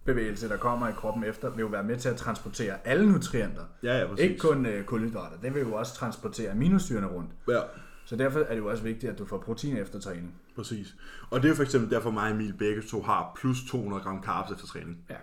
insulinbevægelse, 0.08 0.50
der 0.50 0.58
kommer 0.58 0.90
i 0.90 0.92
kroppen 0.92 1.24
efter, 1.24 1.50
vil 1.50 1.60
jo 1.60 1.68
være 1.68 1.84
med 1.84 1.98
til 1.98 2.10
at 2.10 2.16
transportere 2.16 2.76
alle 2.88 3.12
nutrienter. 3.12 3.62
Ja, 3.84 4.00
ja, 4.00 4.08
præcis. 4.08 4.24
Ikke 4.26 4.38
kun 4.40 4.66
øh, 4.66 4.84
kulhydrater, 4.84 5.38
det 5.42 5.54
vil 5.54 5.62
jo 5.62 5.74
også 5.74 5.96
transportere 5.96 6.52
aminosyrene 6.52 7.08
rundt. 7.08 7.30
Ja, 7.50 7.60
Så 8.06 8.16
derfor 8.16 8.40
er 8.40 8.50
det 8.54 8.58
jo 8.58 8.70
også 8.70 8.84
vigtigt, 8.84 9.12
at 9.12 9.20
du 9.20 9.26
får 9.26 9.38
protein 9.38 9.78
efter 9.78 10.00
træning. 10.00 10.34
præcis. 10.56 10.96
Og 11.30 11.40
det 11.40 11.46
er 11.46 11.50
jo 11.50 11.56
for 11.56 11.64
eksempel 11.64 11.92
derfor 11.92 12.12
mig 12.12 12.24
og 12.24 12.32
Emil 12.36 12.54
begge 12.54 12.82
to 12.82 13.02
har 13.02 13.32
plus 13.40 13.58
200 13.70 14.04
gram 14.04 14.24
carbs 14.24 14.52
efter 14.52 14.68
træning. 14.68 14.98
Ja. 15.10 15.16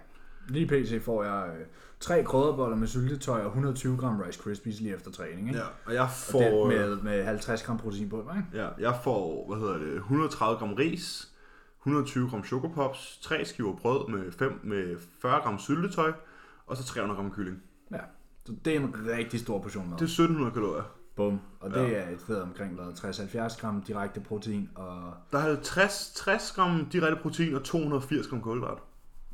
Lige 0.48 0.66
pt. 0.66 1.04
får 1.04 1.24
jeg 1.24 1.48
øh, 1.48 1.66
tre 2.00 2.24
krydderboller 2.24 2.76
med 2.76 2.86
syltetøj 2.86 3.40
og 3.40 3.46
120 3.46 3.96
gram 3.96 4.20
Rice 4.20 4.40
Krispies 4.42 4.80
lige 4.80 4.94
efter 4.94 5.10
træning. 5.10 5.48
Ikke? 5.48 5.60
Ja, 5.60 5.66
og 5.86 5.94
jeg 5.94 6.02
Og 6.02 6.10
får, 6.10 6.68
det 6.70 6.78
med, 6.78 6.96
med 6.96 7.24
50 7.24 7.62
gram 7.62 7.78
protein 7.78 8.08
på, 8.08 8.20
ikke? 8.36 8.62
ja, 8.62 8.68
jeg 8.78 8.98
får, 9.04 9.46
hvad 9.48 9.60
hedder 9.60 9.78
det, 9.78 9.94
130 9.96 10.58
gram 10.58 10.72
ris, 10.74 11.28
120 11.86 12.30
gram 12.30 12.44
chokopops, 12.44 13.18
3 13.22 13.44
skiver 13.44 13.76
brød 13.76 14.08
med, 14.08 14.32
5, 14.32 14.60
med 14.62 14.96
40 15.22 15.40
gram 15.42 15.58
syltetøj, 15.58 16.12
og 16.66 16.76
så 16.76 16.84
300 16.84 17.20
gram 17.20 17.30
kylling. 17.30 17.62
Ja. 17.90 17.98
Så 18.46 18.52
det 18.64 18.76
er 18.76 18.80
en 18.80 18.94
rigtig 19.08 19.40
stor 19.40 19.58
portion 19.58 19.84
mad. 19.90 19.98
Det 19.98 20.04
er 20.04 20.08
1700 20.08 20.52
kalorier. 20.54 20.82
Bum. 21.16 21.40
Og 21.60 21.70
det 21.70 21.76
Ja. 21.76 21.88
er 21.92 22.10
et 22.10 22.20
sted 22.20 22.40
omkring 22.40 22.74
hvad, 22.74 22.92
60-70 22.92 23.60
gram 23.60 23.82
direkte 23.82 24.20
protein 24.20 24.68
og 24.74 25.12
Der 25.32 25.38
er 25.38 25.42
50, 25.42 26.12
60 26.14 26.52
gram 26.52 26.86
direkte 26.92 27.22
protein 27.22 27.54
og 27.54 27.64
280 27.64 28.26
gram 28.28 28.40
kulhydrat 28.42 28.78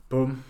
bum. 0.09 0.43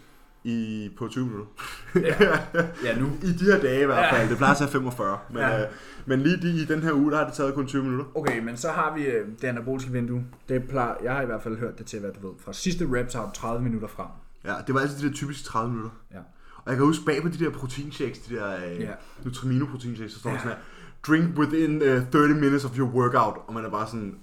i, 0.44 0.90
på 0.98 1.08
20 1.08 1.24
minutter. 1.26 1.46
Ja. 1.94 2.38
ja, 2.84 2.98
nu. 2.98 3.06
I 3.22 3.32
de 3.32 3.44
her 3.44 3.60
dage 3.60 3.82
i 3.82 3.86
hvert 3.86 3.98
Ja. 3.98 4.16
fald. 4.16 4.28
Det 4.28 4.36
plejer 4.36 4.52
at 4.52 4.58
tage 4.58 4.70
45. 4.70 5.18
Men, 5.30 5.38
Ja. 5.38 5.48
ja. 5.48 5.60
øh, 5.62 5.66
men 6.06 6.20
lige 6.20 6.36
de, 6.36 6.50
i 6.62 6.64
den 6.64 6.82
her 6.82 6.92
uge, 6.92 7.10
der 7.10 7.16
har 7.18 7.24
det 7.24 7.34
taget 7.34 7.54
kun 7.54 7.66
20 7.66 7.82
minutter. 7.82 8.04
Okay, 8.14 8.38
men 8.38 8.56
så 8.56 8.68
har 8.68 8.94
vi 8.96 9.04
øh, 9.06 9.26
det 9.42 9.48
anaboliske 9.48 9.90
vindue. 9.92 10.24
Det 10.48 10.68
plejer, 10.68 10.94
jeg 11.02 11.12
har 11.14 11.22
i 11.22 11.26
hvert 11.26 11.42
fald 11.42 11.58
hørt 11.58 11.78
det 11.78 11.86
til, 11.86 12.00
hvad 12.00 12.10
du 12.22 12.28
ved. 12.28 12.34
Fra 12.44 12.52
sidste 12.52 12.86
har 13.14 13.24
du 13.24 13.30
30 13.34 13.62
minutter 13.64 13.88
frem. 13.88 14.06
Ja, 14.44 14.54
det 14.66 14.74
var 14.74 14.80
altid 14.80 14.98
de 15.02 15.08
der 15.08 15.14
typiske 15.14 15.44
30 15.44 15.68
minutter. 15.70 15.90
Ja. 16.12 16.18
Og 16.56 16.64
jeg 16.72 16.76
kan 16.76 16.86
huske 16.86 17.04
bag 17.04 17.22
på 17.22 17.28
de 17.28 17.38
der 17.44 17.50
proteinshakes, 17.50 18.18
de 18.18 18.34
der 18.34 18.56
øh, 18.56 18.62
Ja. 18.80 18.84
ja. 18.84 18.90
Nutrimino 19.24 19.66
proteinshakes, 19.66 20.12
så 20.12 20.18
står 20.18 20.30
Ja. 20.30 20.36
sådan 20.38 20.50
her, 20.50 20.58
drink 21.06 21.38
within 21.38 21.76
uh, 21.76 22.10
30 22.12 22.34
minutes 22.34 22.64
of 22.64 22.78
your 22.78 22.88
workout. 22.88 23.36
Og 23.46 23.54
man 23.54 23.64
er 23.64 23.70
bare 23.70 23.86
sådan, 23.86 24.14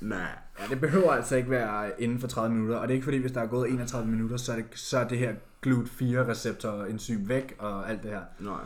nej. 0.00 0.18
Ja, 0.60 0.64
det 0.70 0.80
behøver 0.80 1.12
altså 1.12 1.36
ikke 1.36 1.50
være 1.50 2.02
inden 2.02 2.20
for 2.20 2.26
30 2.28 2.54
minutter. 2.54 2.76
Og 2.76 2.88
det 2.88 2.92
er 2.92 2.94
ikke 2.94 3.04
fordi, 3.04 3.16
hvis 3.18 3.32
der 3.32 3.40
er 3.40 3.46
gået 3.46 3.70
31 3.70 4.10
minutter, 4.10 4.36
så 4.36 4.52
er 4.52 4.56
det, 4.56 4.64
så 4.74 4.98
er 4.98 5.08
det 5.08 5.18
her 5.18 5.32
GLUT4 5.66 6.02
receptor 6.30 6.84
enzym 6.84 7.28
væk 7.28 7.54
og 7.58 7.90
alt 7.90 8.02
det 8.02 8.10
her. 8.10 8.22
Nej. 8.40 8.60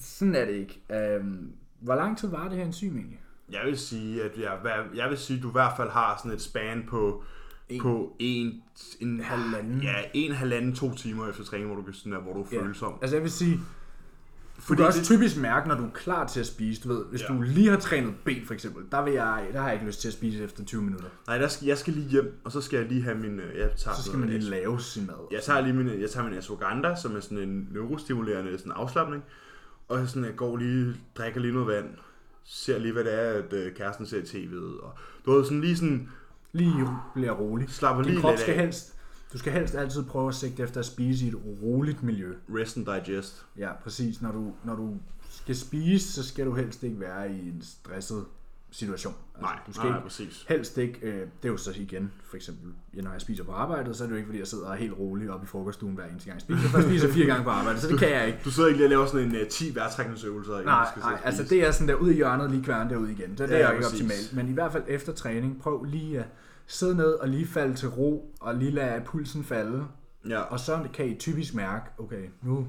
Sådan 0.00 0.34
er 0.34 0.44
det 0.44 0.52
ikke. 0.54 0.82
Øhm, 0.92 1.52
hvor 1.80 1.94
lang 1.94 2.18
tid 2.18 2.28
var 2.28 2.48
det 2.48 2.58
her 2.58 2.64
enzym 2.64 2.96
egentlig? 2.96 3.20
Jeg 3.52 3.60
vil 3.64 3.78
sige, 3.78 4.22
at 4.22 4.30
jeg, 4.38 4.58
jeg 4.94 5.08
vil 5.10 5.18
sige, 5.18 5.36
at 5.36 5.42
du 5.42 5.48
i 5.48 5.52
hvert 5.52 5.72
fald 5.76 5.90
har 5.90 6.16
sådan 6.18 6.32
et 6.32 6.42
span 6.42 6.84
på 6.88 7.22
En- 7.68 7.82
på 7.82 8.16
en, 8.18 8.62
en 9.00 9.20
Halvanden. 9.20 9.82
Ja, 9.82 9.94
en 10.14 10.32
halvanden, 10.32 10.74
to 10.74 10.94
timer 10.94 11.28
efter 11.28 11.44
træning, 11.44 11.66
hvor 11.68 11.76
du, 11.76 11.82
kan 11.82 11.94
sådan 11.94 12.12
der, 12.12 12.20
hvor 12.20 12.32
du 12.32 12.40
er 12.42 12.46
Ja. 12.52 12.60
følsom. 12.62 12.98
Altså 13.02 13.16
jeg 13.16 13.22
vil 13.22 13.30
sige, 13.30 13.58
du 14.68 14.72
Fordi 14.74 14.78
kan 14.78 14.86
også 14.86 14.98
det- 14.98 15.06
typisk 15.06 15.36
mærke, 15.40 15.68
når 15.68 15.74
du 15.74 15.84
er 15.84 15.90
klar 15.94 16.26
til 16.26 16.40
at 16.40 16.46
spise. 16.46 16.82
Du 16.82 16.88
ved, 16.88 17.04
hvis 17.04 17.22
Ja. 17.22 17.26
du 17.34 17.40
lige 17.42 17.70
har 17.70 17.76
trænet 17.78 18.14
ben 18.24 18.46
for 18.46 18.54
eksempel, 18.54 18.84
der, 18.92 19.04
vil 19.04 19.12
jeg, 19.12 19.46
der 19.52 19.58
har 19.58 19.66
jeg 19.66 19.74
ikke 19.74 19.86
lyst 19.86 20.00
til 20.00 20.08
at 20.08 20.14
spise 20.14 20.44
efter 20.44 20.64
20 20.64 20.82
minutter. 20.82 21.06
Nej, 21.26 21.38
der 21.38 21.48
skal, 21.48 21.66
jeg 21.66 21.78
skal 21.78 21.92
lige 21.92 22.08
hjem, 22.08 22.40
og 22.44 22.52
så 22.52 22.60
skal 22.60 22.76
jeg 22.78 22.88
lige 22.88 23.02
have 23.02 23.16
min... 23.18 23.40
øh, 23.40 23.58
Jeg 23.58 23.70
tager 23.76 23.94
Så 23.96 24.02
skal 24.02 24.18
man 24.18 24.28
lige 24.28 24.40
lave 24.40 24.80
sin 24.80 25.06
mad. 25.06 25.28
Jeg 25.32 25.42
tager 25.42 25.60
lige 25.60 25.72
min, 25.72 26.00
jeg 26.00 26.10
tager 26.10 26.28
min 26.28 26.38
ashwagandha, 26.38 26.94
som 27.02 27.16
er 27.16 27.20
sådan 27.20 27.38
en 27.38 27.68
neurostimulerende 27.72 28.58
sådan 28.58 28.72
afslappning. 28.72 29.22
Og 29.88 29.98
jeg, 29.98 30.08
sådan, 30.08 30.24
jeg 30.24 30.36
går 30.36 30.56
lige, 30.56 30.94
drikker 31.18 31.40
lige 31.40 31.52
noget 31.52 31.68
vand, 31.68 31.86
ser 32.44 32.78
lige, 32.78 32.92
hvad 32.92 33.04
det 33.04 33.14
er, 33.14 33.32
at 33.32 33.52
øh, 33.52 33.74
kæresten 33.74 34.06
ser 34.06 34.18
i 34.18 34.22
tv'et. 34.22 34.82
Og 34.84 34.92
du 35.26 35.32
ved, 35.32 35.44
sådan 35.44 35.60
lige 35.60 35.76
sådan, 35.76 36.08
Lige 36.52 36.86
bliver 37.14 37.32
rolig. 37.32 37.70
slapper 37.70 38.02
Din 38.02 38.10
lige 38.12 38.20
krop 38.20 38.30
lidt 38.30 38.40
skal 38.40 38.54
af. 38.54 38.60
helst, 38.60 38.94
du 39.32 39.38
skal 39.38 39.52
helst 39.52 39.74
altid 39.74 40.02
prøve 40.04 40.28
at 40.28 40.34
sigte 40.34 40.62
efter 40.62 40.80
at 40.80 40.86
spise 40.86 41.24
i 41.24 41.28
et 41.28 41.34
roligt 41.62 42.02
miljø. 42.02 42.34
Rest 42.54 42.76
and 42.76 42.86
digest. 42.86 43.46
Ja, 43.58 43.68
præcis. 43.84 44.22
Når 44.22 44.32
du, 44.32 44.52
når 44.64 44.74
du 44.74 44.96
skal 45.30 45.56
spise, 45.56 46.12
så 46.12 46.28
skal 46.28 46.46
du 46.46 46.54
helst 46.54 46.82
ikke 46.82 47.00
være 47.00 47.32
i 47.32 47.48
en 47.48 47.62
stresset 47.62 48.24
situation. 48.70 49.14
Altså, 49.34 49.42
Nej, 49.52 49.58
du 49.66 49.72
skal 49.72 49.86
nej, 49.86 49.96
ikke, 49.96 50.02
præcis. 50.08 50.44
helst 50.48 50.78
ikke, 50.78 50.98
øh, 51.02 51.14
det 51.20 51.26
er 51.44 51.48
jo 51.48 51.56
så 51.56 51.72
igen, 51.76 52.12
for 52.24 52.36
eksempel, 52.36 52.72
ja, 52.96 53.00
når 53.00 53.12
jeg 53.12 53.20
spiser 53.20 53.44
på 53.44 53.52
arbejdet, 53.52 53.96
så 53.96 54.02
er 54.04 54.06
det 54.06 54.12
jo 54.12 54.16
ikke, 54.16 54.26
fordi 54.26 54.38
jeg 54.38 54.46
sidder 54.46 54.74
helt 54.74 54.92
rolig 54.98 55.30
oppe 55.30 55.44
i 55.44 55.46
frokoststuen 55.46 55.94
hver 55.94 56.04
eneste 56.06 56.26
gang 56.30 56.34
jeg 56.36 56.58
spiser, 56.58 56.78
jeg 56.78 56.84
spiser 56.88 57.08
fire 57.12 57.26
gange 57.26 57.44
på 57.44 57.50
arbejde, 57.50 57.80
så 57.80 57.88
det 57.88 57.98
kan 57.98 58.10
jeg 58.10 58.26
ikke. 58.26 58.38
Du 58.44 58.50
sidder 58.50 58.68
ikke 58.68 58.76
lige 58.78 58.86
og 58.86 58.90
laver 58.90 59.06
sådan 59.06 59.26
en 59.26 59.32
uh, 59.42 59.48
10 59.48 59.74
vejrtrækningsøvelser, 59.74 60.52
inden 60.52 60.66
Nej, 60.66 60.84
du 60.84 61.00
skal 61.00 61.10
nej 61.10 61.20
altså 61.24 61.42
det 61.42 61.66
er 61.66 61.70
sådan 61.70 61.88
der 61.88 61.94
ud 61.94 62.10
i 62.10 62.14
hjørnet, 62.14 62.50
lige 62.50 62.64
kværne 62.64 62.90
derud 62.90 63.08
igen. 63.08 63.36
Så 63.36 63.46
det 63.46 63.50
Ja, 63.52 63.56
er 63.58 63.66
jo 63.66 63.72
ikke 63.72 63.82
præcis. 63.84 64.00
optimalt. 64.00 64.32
Men 64.36 64.48
i 64.48 64.52
hvert 64.52 64.72
fald 64.72 64.84
efter 64.86 65.12
træning, 65.12 65.60
prøv 65.60 65.84
lige 65.84 66.18
at 66.18 66.26
sidde 66.68 66.96
ned 66.96 67.12
og 67.12 67.28
lige 67.28 67.46
falde 67.46 67.74
til 67.74 67.88
ro, 67.88 68.34
og 68.40 68.54
lige 68.54 68.70
lade 68.70 69.02
pulsen 69.06 69.44
falde. 69.44 69.84
Ja, 70.28 70.40
Og 70.40 70.60
så 70.60 70.78
kan 70.94 71.06
I 71.06 71.14
typisk 71.14 71.54
mærke, 71.54 71.84
okay, 71.98 72.22
nu, 72.42 72.66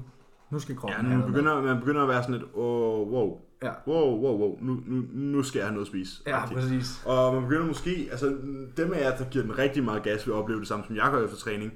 nu 0.50 0.58
skal 0.58 0.76
kroppen 0.76 1.10
ja 1.10 1.16
nu 1.16 1.26
begynder, 1.26 1.62
man 1.62 1.78
begynder 1.80 2.02
at 2.02 2.08
være 2.08 2.22
sådan 2.22 2.34
lidt, 2.34 2.44
oh, 2.54 3.08
wow, 3.08 3.38
Ja. 3.62 3.70
wow, 3.86 4.20
wow, 4.20 4.38
wow, 4.38 4.58
nu, 4.60 4.80
nu, 4.86 5.02
nu 5.12 5.42
skal 5.42 5.58
jeg 5.58 5.66
have 5.66 5.74
noget 5.74 5.86
at 5.86 5.90
spise. 5.90 6.22
Ja, 6.26 6.42
Agtigt. 6.42 6.60
præcis. 6.60 7.02
Og 7.06 7.34
man 7.34 7.42
begynder 7.42 7.66
måske, 7.66 8.08
altså 8.10 8.36
dem 8.76 8.92
af 8.92 9.00
jer, 9.00 9.16
der 9.16 9.24
giver 9.24 9.44
den 9.44 9.58
rigtig 9.58 9.84
meget 9.84 10.02
gas, 10.02 10.26
vil 10.26 10.34
opleve 10.34 10.60
det 10.60 10.68
samme, 10.68 10.84
som 10.86 10.96
jeg 10.96 11.08
gør 11.12 11.24
efter 11.24 11.36
træning. 11.36 11.72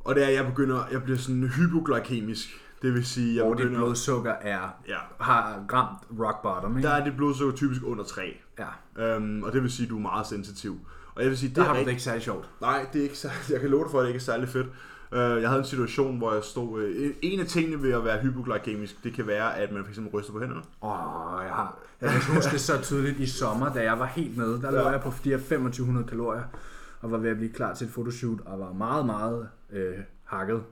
Og 0.00 0.14
det 0.14 0.22
er, 0.22 0.26
at 0.28 0.34
jeg 0.34 0.46
begynder, 0.46 0.84
jeg 0.92 1.02
bliver 1.02 1.18
sådan 1.18 1.42
hypoglykemisk. 1.42 2.48
Det 2.82 2.92
vil 2.94 3.06
sige, 3.06 3.36
jeg 3.36 3.44
Hvor 3.44 3.54
dit 3.54 3.62
begynder... 3.62 3.80
blodsukker 3.80 4.32
er, 4.32 4.68
Ja, 4.88 4.98
har 5.20 5.64
ramt 5.72 5.98
rock 6.20 6.42
bottom, 6.42 6.76
ikke? 6.76 6.88
der 6.88 6.94
er 6.94 7.04
dit 7.04 7.16
blodsukker 7.16 7.54
typisk 7.56 7.80
under 7.84 8.04
3. 8.04 8.22
ja, 8.58 9.04
Øhm, 9.16 9.42
og 9.42 9.52
det 9.52 9.62
vil 9.62 9.70
sige, 9.70 9.86
at 9.86 9.90
du 9.90 9.96
er 9.96 10.00
meget 10.02 10.26
sensitiv. 10.26 10.78
Og 11.14 11.22
jeg 11.22 11.30
vil 11.30 11.38
sige, 11.38 11.48
det 11.48 11.56
der 11.56 11.62
er 11.62 11.66
har 11.66 11.72
du 11.72 11.78
det 11.78 11.80
rigtig... 11.80 11.92
ikke 11.92 12.02
særlig 12.02 12.22
sjovt. 12.22 12.48
Nej, 12.60 12.86
det 12.92 12.98
er 12.98 13.02
ikke 13.02 13.18
særlig... 13.18 13.38
Jeg 13.52 13.60
kan 13.60 13.70
love 13.70 13.82
dig 13.84 13.90
for, 13.90 13.98
at 13.98 14.02
det 14.02 14.08
ikke 14.08 14.18
er 14.18 14.20
særlig 14.22 14.48
fedt. 14.48 14.66
Øh, 15.12 15.42
Jeg 15.42 15.48
havde 15.48 15.60
en 15.60 15.66
situation, 15.66 16.18
hvor 16.18 16.34
jeg 16.34 16.44
stod... 16.44 16.80
øh, 16.82 17.14
En 17.22 17.40
af 17.40 17.46
tingene 17.46 17.82
ved 17.82 17.92
at 17.92 18.04
være 18.04 18.18
hypoglykemisk, 18.20 19.04
det 19.04 19.14
kan 19.14 19.26
være, 19.26 19.56
at 19.56 19.72
man 19.72 19.84
fx 19.84 19.98
ryster 20.12 20.32
på 20.32 20.40
hænderne. 20.40 20.62
Åh, 20.82 21.44
jeg 21.44 21.54
har... 21.54 21.78
Jeg 22.00 22.10
kan 22.10 22.34
huske 22.34 22.50
det 22.52 22.60
så 22.60 22.80
tydeligt 22.82 23.18
i 23.20 23.26
sommer, 23.26 23.72
da 23.72 23.82
jeg 23.82 23.98
var 23.98 24.06
helt 24.06 24.36
nede. 24.36 24.62
Der 24.62 24.70
lå 24.70 24.78
Ja. 24.78 24.88
jeg 24.88 25.00
på 25.00 25.12
de 25.24 25.30
her 25.30 25.36
2500 25.38 26.06
kalorier, 26.06 26.42
og 27.00 27.10
var 27.10 27.18
ved 27.18 27.30
at 27.30 27.36
blive 27.36 27.52
klar 27.52 27.74
til 27.74 27.86
et 27.86 27.92
fotoshoot, 27.92 28.38
og 28.44 28.60
var 28.60 28.72
meget, 28.72 29.06
meget 29.06 29.48
øh, 29.72 29.94
hakket. 30.24 30.62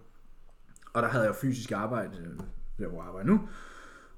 Og 0.92 1.02
der 1.02 1.08
havde 1.08 1.24
jeg 1.24 1.34
fysisk 1.34 1.72
arbejde, 1.72 2.10
øh, 2.20 2.38
der 2.78 2.88
hvor 2.88 2.98
jeg 2.98 3.08
arbejder 3.08 3.26
nu. 3.28 3.40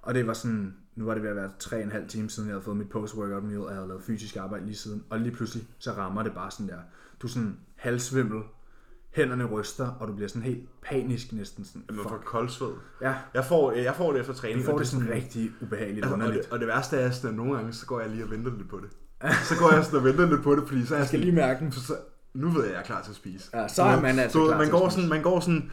Og 0.03 0.15
det 0.15 0.27
var 0.27 0.33
sådan, 0.33 0.77
nu 0.97 1.05
var 1.05 1.15
det 1.15 1.23
ved 1.23 1.31
at 1.31 1.37
være 1.37 1.51
3,5 1.63 2.07
timer 2.09 2.29
siden, 2.29 2.49
jeg 2.49 2.55
havde 2.55 2.65
fået 2.65 2.77
mit 2.77 2.89
post-workout 2.89 3.45
meal, 3.45 3.59
og 3.59 3.67
jeg 3.69 3.75
havde 3.75 3.89
lavet 3.89 4.03
fysisk 4.03 4.37
arbejde 4.37 4.65
lige 4.67 4.77
siden. 4.77 5.05
Og 5.11 5.19
lige 5.19 5.33
pludselig, 5.33 5.67
så 5.79 5.93
rammer 5.93 6.23
det 6.23 6.33
bare 6.35 6.51
sådan 6.51 6.69
der. 6.69 6.79
Du 7.23 7.27
er 7.27 7.31
sådan 7.31 7.57
halvsvimmel, 7.77 8.43
hænderne 9.11 9.45
ryster, 9.45 9.87
og 10.01 10.09
du 10.09 10.13
bliver 10.15 10.29
sådan 10.29 10.43
helt 10.43 10.69
panisk 10.83 11.33
næsten 11.33 11.65
sådan. 11.65 11.83
At 11.89 11.95
man 11.95 12.03
får 12.03 12.11
Fuck. 12.11 12.25
koldsved. 12.25 12.69
Ja, 13.03 13.15
Jeg 13.35 13.45
får, 13.45 13.73
jeg 13.73 13.95
får 13.97 14.13
det 14.13 14.21
efter 14.21 14.33
træning. 14.33 14.61
du 14.61 14.65
får 14.65 14.73
og 14.73 14.79
det 14.79 14.89
sådan 14.89 15.05
sådan- 15.05 15.17
rigtig 15.23 15.51
ubehageligt 15.61 15.99
Altså, 16.05 16.15
og, 16.15 16.21
underligt. 16.21 16.45
det, 16.45 16.53
og 16.53 16.59
det 16.59 16.69
værste 16.69 16.97
er 16.97 17.11
sådan, 17.11 17.31
at 17.31 17.37
nogle 17.37 17.55
gange, 17.57 17.73
så 17.73 17.87
går 17.87 18.01
jeg 18.01 18.11
lige 18.11 18.25
og 18.25 18.31
venter 18.31 18.53
lidt 18.57 18.69
på 18.69 18.81
det. 18.81 18.89
Så 19.49 19.55
går 19.59 19.73
jeg 19.75 19.85
sådan 19.85 19.99
og 19.99 20.05
venter 20.05 20.27
lidt 20.31 20.43
på 20.43 20.57
det, 20.57 20.69
fordi 20.69 20.87
så 20.87 20.95
er 20.95 20.99
jeg 20.99 21.07
skal 21.07 21.19
sådan, 21.21 21.25
lige 21.35 21.47
mærke 21.47 21.61
den. 21.65 21.73
så, 21.73 21.81
så, 21.87 21.97
nu 22.35 22.49
ved 22.49 22.61
jeg, 22.61 22.67
at 22.69 22.73
jeg 22.75 22.81
er 22.81 22.85
klar 22.85 23.03
til 23.03 23.11
at 23.11 23.17
spise. 23.17 23.51
Ja, 23.55 23.69
så 23.69 23.83
er 23.83 24.01
man 24.01 24.19
altså 24.19 24.39
ved, 24.39 24.47
klar 24.49 24.57
man 24.59 24.67
til 24.67 24.73
går 24.73 24.87
at 24.87 24.93
spise. 24.93 25.03
sådan, 25.07 25.11
man 25.17 25.23
går 25.23 25.41
sådan, 25.41 25.71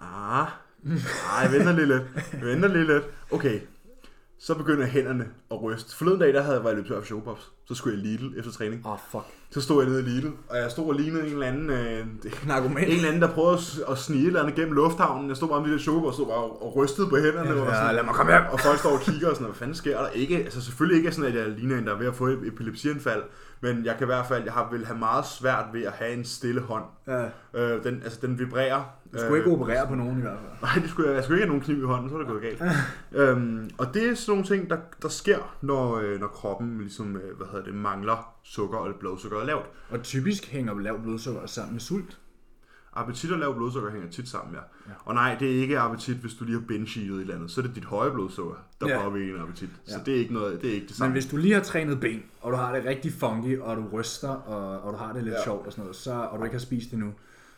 ah, 0.00 0.40
ah, 0.40 1.42
jeg 1.42 1.52
venter 1.52 1.72
lige 1.72 1.86
lidt, 1.86 2.02
jeg 2.32 2.40
venter 2.46 2.68
lige 2.68 2.86
lidt. 2.86 3.04
Okay, 3.30 3.60
så 4.42 4.54
begynder 4.54 4.86
hænderne 4.86 5.28
at 5.50 5.62
ryste. 5.62 5.96
Forleden 5.96 6.20
dag, 6.20 6.34
der 6.34 6.42
havde 6.42 6.56
jeg 6.56 6.64
været 6.64 6.76
løbet 6.76 6.94
af 6.94 7.04
showpops. 7.04 7.52
Så 7.72 7.78
skulle 7.78 7.98
jeg 7.98 8.04
i 8.04 8.08
Lidl 8.08 8.38
efter 8.38 8.52
træning. 8.52 8.86
Åh, 8.86 8.92
oh, 8.92 8.98
fuck. 9.10 9.24
Så 9.50 9.60
stod 9.60 9.82
jeg 9.82 9.90
nede 9.92 10.02
i 10.02 10.04
Lidl, 10.08 10.26
og 10.48 10.56
jeg 10.56 10.70
stod 10.70 10.86
og 10.88 10.94
lignede 10.94 11.26
en 11.26 11.32
eller 11.32 11.46
anden, 11.46 11.70
øh, 11.70 12.00
en 12.00 12.20
Narkoman. 12.46 12.84
eller 12.88 13.06
anden, 13.08 13.22
der 13.22 13.28
prøvede 13.28 13.58
at, 13.90 13.98
snige 13.98 14.26
eller 14.26 14.40
andet 14.40 14.54
gennem 14.54 14.72
lufthavnen. 14.74 15.28
Jeg 15.28 15.36
stod 15.36 15.48
bare 15.48 15.60
med 15.60 15.68
de 15.68 15.72
der 15.74 15.78
showpops 15.80 16.06
og 16.06 16.14
stod 16.14 16.26
bare 16.26 16.36
og, 16.36 16.62
og 16.66 16.76
rystede 16.76 17.06
på 17.08 17.16
hænderne. 17.16 17.50
og 17.60 17.66
Ja, 17.68 17.74
sådan, 17.74 17.94
lad 17.94 18.04
mig 18.04 18.14
komme 18.14 18.32
hjem. 18.32 18.42
og 18.52 18.60
folk 18.60 18.78
står 18.78 18.90
og 18.90 19.00
kigger 19.00 19.28
og 19.28 19.34
sådan, 19.34 19.46
hvad 19.46 19.54
fanden 19.56 19.74
sker 19.74 19.98
der? 20.00 20.08
Ikke, 20.08 20.36
altså 20.36 20.60
selvfølgelig 20.60 20.98
ikke 20.98 21.12
sådan, 21.12 21.32
at 21.32 21.38
jeg 21.38 21.48
ligner 21.48 21.78
en, 21.78 21.86
der 21.86 21.94
er 21.94 21.98
ved 21.98 22.06
at 22.06 22.14
få 22.14 22.26
et 22.26 22.46
epilepsianfald, 22.46 23.22
men 23.60 23.84
jeg 23.84 23.94
kan 23.98 24.04
i 24.04 24.06
hvert 24.06 24.26
fald, 24.26 24.44
jeg 24.44 24.52
har, 24.52 24.68
vil 24.72 24.86
have 24.86 24.98
meget 24.98 25.26
svært 25.26 25.64
ved 25.72 25.82
at 25.82 25.92
have 25.92 26.12
en 26.12 26.24
stille 26.24 26.60
hånd. 26.60 26.84
Ja, 27.06 27.24
Øh, 27.54 27.84
den, 27.84 28.00
altså, 28.04 28.18
den 28.22 28.38
vibrerer. 28.38 28.82
du 29.14 29.18
skulle 29.18 29.38
ikke 29.38 29.50
operere 29.50 29.86
på 29.88 29.94
nogen 29.94 30.18
i 30.18 30.20
hvert 30.20 30.38
fald. 30.38 30.52
Nej, 30.62 30.82
det 30.82 30.90
skulle 30.90 31.08
jeg, 31.08 31.14
jeg 31.16 31.24
skulle 31.24 31.36
ikke 31.38 31.46
have 31.46 31.58
nogen 31.58 31.64
kniv 31.64 31.82
i 31.82 31.86
hånden, 31.86 32.08
så 32.10 32.14
er 32.14 32.18
det 32.18 32.28
gået 32.28 32.42
galt. 32.42 32.62
øhm, 33.12 33.70
og 33.78 33.94
det 33.94 34.08
er 34.08 34.14
sådan 34.14 34.32
nogle 34.32 34.44
ting, 34.44 34.70
der, 34.70 34.76
der 35.02 35.08
sker, 35.08 35.56
når, 35.60 35.96
øh, 35.98 36.20
når 36.20 36.26
kroppen 36.26 36.78
ligesom, 36.78 37.16
øh, 37.16 37.36
hvad 37.36 37.46
hedder 37.52 37.61
det, 37.64 37.74
mangler 37.74 38.34
sukker, 38.42 38.78
og 38.78 38.94
blodsukker 38.94 39.38
er 39.38 39.44
lavt. 39.44 39.66
Og 39.90 40.02
typisk 40.02 40.46
hænger 40.46 40.80
lavt 40.80 41.02
blodsukker 41.02 41.46
sammen 41.46 41.72
med 41.72 41.80
sult. 41.80 42.18
Appetit 42.96 43.32
og 43.32 43.38
lav 43.38 43.54
blodsukker 43.56 43.90
hænger 43.90 44.10
tit 44.10 44.28
sammen, 44.28 44.54
ja. 44.54 44.60
Ja. 44.88 44.92
Og 45.04 45.14
nej, 45.14 45.36
det 45.40 45.56
er 45.56 45.60
ikke 45.60 45.78
appetit, 45.78 46.16
hvis 46.16 46.34
du 46.34 46.44
lige 46.44 46.58
har 46.60 46.66
binge 46.66 47.00
et 47.00 47.20
eller 47.20 47.34
andet. 47.34 47.50
Så 47.50 47.60
er 47.60 47.66
det 47.66 47.74
dit 47.74 47.84
høje 47.84 48.10
blodsukker, 48.10 48.54
der 48.80 48.88
Ja. 48.88 49.02
påvirker 49.02 49.32
din 49.32 49.42
appetit. 49.42 49.68
Så 49.84 49.94
Ja. 49.98 50.04
det 50.04 50.14
er 50.14 50.18
ikke 50.18 50.32
noget, 50.34 50.62
det 50.62 50.70
er 50.70 50.74
ikke 50.74 50.84
det 50.86 50.90
Men 50.90 50.96
samme. 50.96 51.12
hvis 51.12 51.26
du 51.26 51.36
lige 51.36 51.54
har 51.54 51.60
trænet 51.62 52.00
ben, 52.00 52.22
og 52.40 52.52
du 52.52 52.56
har 52.56 52.74
det 52.74 52.84
rigtig 52.84 53.12
funky, 53.12 53.58
og 53.58 53.76
du 53.76 53.84
ryster, 53.92 54.28
og, 54.28 54.80
og 54.82 54.92
du 54.92 54.98
har 54.98 55.12
det 55.12 55.24
lidt. 55.24 55.34
Ja. 55.34 55.44
sjovt 55.44 55.66
og 55.66 55.72
sådan 55.72 55.82
noget, 55.82 55.96
så, 55.96 56.12
og 56.12 56.38
du 56.38 56.44
ikke 56.44 56.54
har 56.54 56.60
spist 56.60 56.90
det 56.90 56.98
nu, 56.98 57.12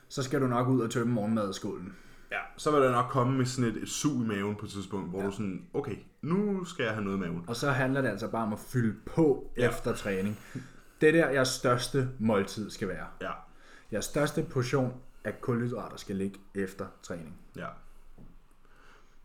så 0.08 0.22
skal 0.22 0.40
du 0.40 0.46
nok 0.46 0.68
ud 0.68 0.80
og 0.80 0.90
tømme 0.90 1.12
morgenmadskålen. 1.14 1.92
Ja, 2.34 2.40
så 2.56 2.70
vil 2.70 2.80
der 2.80 2.90
nok 2.92 3.06
komme 3.10 3.38
med 3.38 3.46
sådan 3.46 3.70
et, 3.70 3.82
et 3.82 3.88
sug 3.88 4.12
i 4.22 4.26
maven 4.26 4.56
på 4.56 4.66
et 4.66 4.70
tidspunkt, 4.72 5.10
hvor 5.10 5.20
Ja. 5.20 5.26
du 5.26 5.30
sådan, 5.30 5.66
okay, 5.74 5.96
nu 6.22 6.64
skal 6.64 6.84
jeg 6.84 6.92
have 6.92 7.04
noget 7.04 7.16
i 7.16 7.20
maven. 7.20 7.44
Og 7.48 7.56
så 7.56 7.70
handler 7.70 8.00
det 8.00 8.08
altså 8.08 8.28
bare 8.30 8.42
om 8.42 8.52
at 8.52 8.58
fylde 8.58 8.96
på 9.06 9.50
ja. 9.56 9.68
Efter 9.68 9.94
træning. 9.94 10.38
Det 11.00 11.08
er 11.08 11.12
der, 11.12 11.30
jeres 11.30 11.48
største 11.48 12.08
måltid 12.18 12.70
skal 12.70 12.88
være. 12.88 13.06
Ja, 13.20 13.30
Jeres 13.92 14.04
største 14.04 14.42
portion 14.50 14.92
af 15.24 15.40
kulhydrater 15.40 15.96
skal 15.96 16.16
ligge 16.16 16.38
efter 16.54 16.86
træning. 17.02 17.38
ja. 17.56 17.66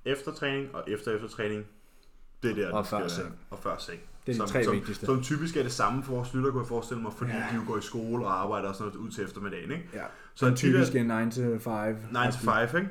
Efter 0.05 0.33
træning 0.33 0.75
og 0.75 0.83
efter 0.87 1.15
efter 1.15 1.27
træning, 1.27 1.65
det 2.43 2.51
er 2.51 2.55
der, 2.55 2.71
Og 2.73 2.87
før 2.87 3.07
seng. 3.07 3.35
Og 3.49 3.59
før 3.63 3.75
seng. 3.79 3.99
Det 4.25 4.31
er 4.31 4.31
de 4.33 4.37
som, 4.37 4.47
tre 4.47 4.63
som, 4.63 4.73
vigtigste. 4.73 5.05
Som 5.05 5.21
typisk 5.21 5.57
er 5.57 5.63
det 5.63 5.71
samme 5.71 6.03
for 6.03 6.13
vores 6.15 6.33
lytter, 6.33 6.51
kunne 6.51 6.61
jeg 6.61 6.67
forestille 6.67 7.03
mig, 7.03 7.11
fordi 7.17 7.31
Ja. 7.31 7.37
de 7.37 7.55
jo 7.55 7.61
går 7.67 7.77
i 7.77 7.81
skole 7.81 8.25
og 8.25 8.41
arbejder 8.41 8.69
og 8.69 8.75
sådan 8.75 8.91
noget 8.93 9.05
ud 9.07 9.11
til 9.11 9.23
eftermiddagen, 9.23 9.71
ikke? 9.71 9.89
Ja. 9.93 10.03
Så 10.35 10.45
Så 10.45 10.49
de 10.49 10.55
typisk 10.55 10.95
en 10.95 11.05
9 11.05 11.31
to 11.31 11.41
5. 11.59 11.95
9 12.11 12.17
to 12.31 12.51
5, 12.51 12.77
ikke? 12.81 12.89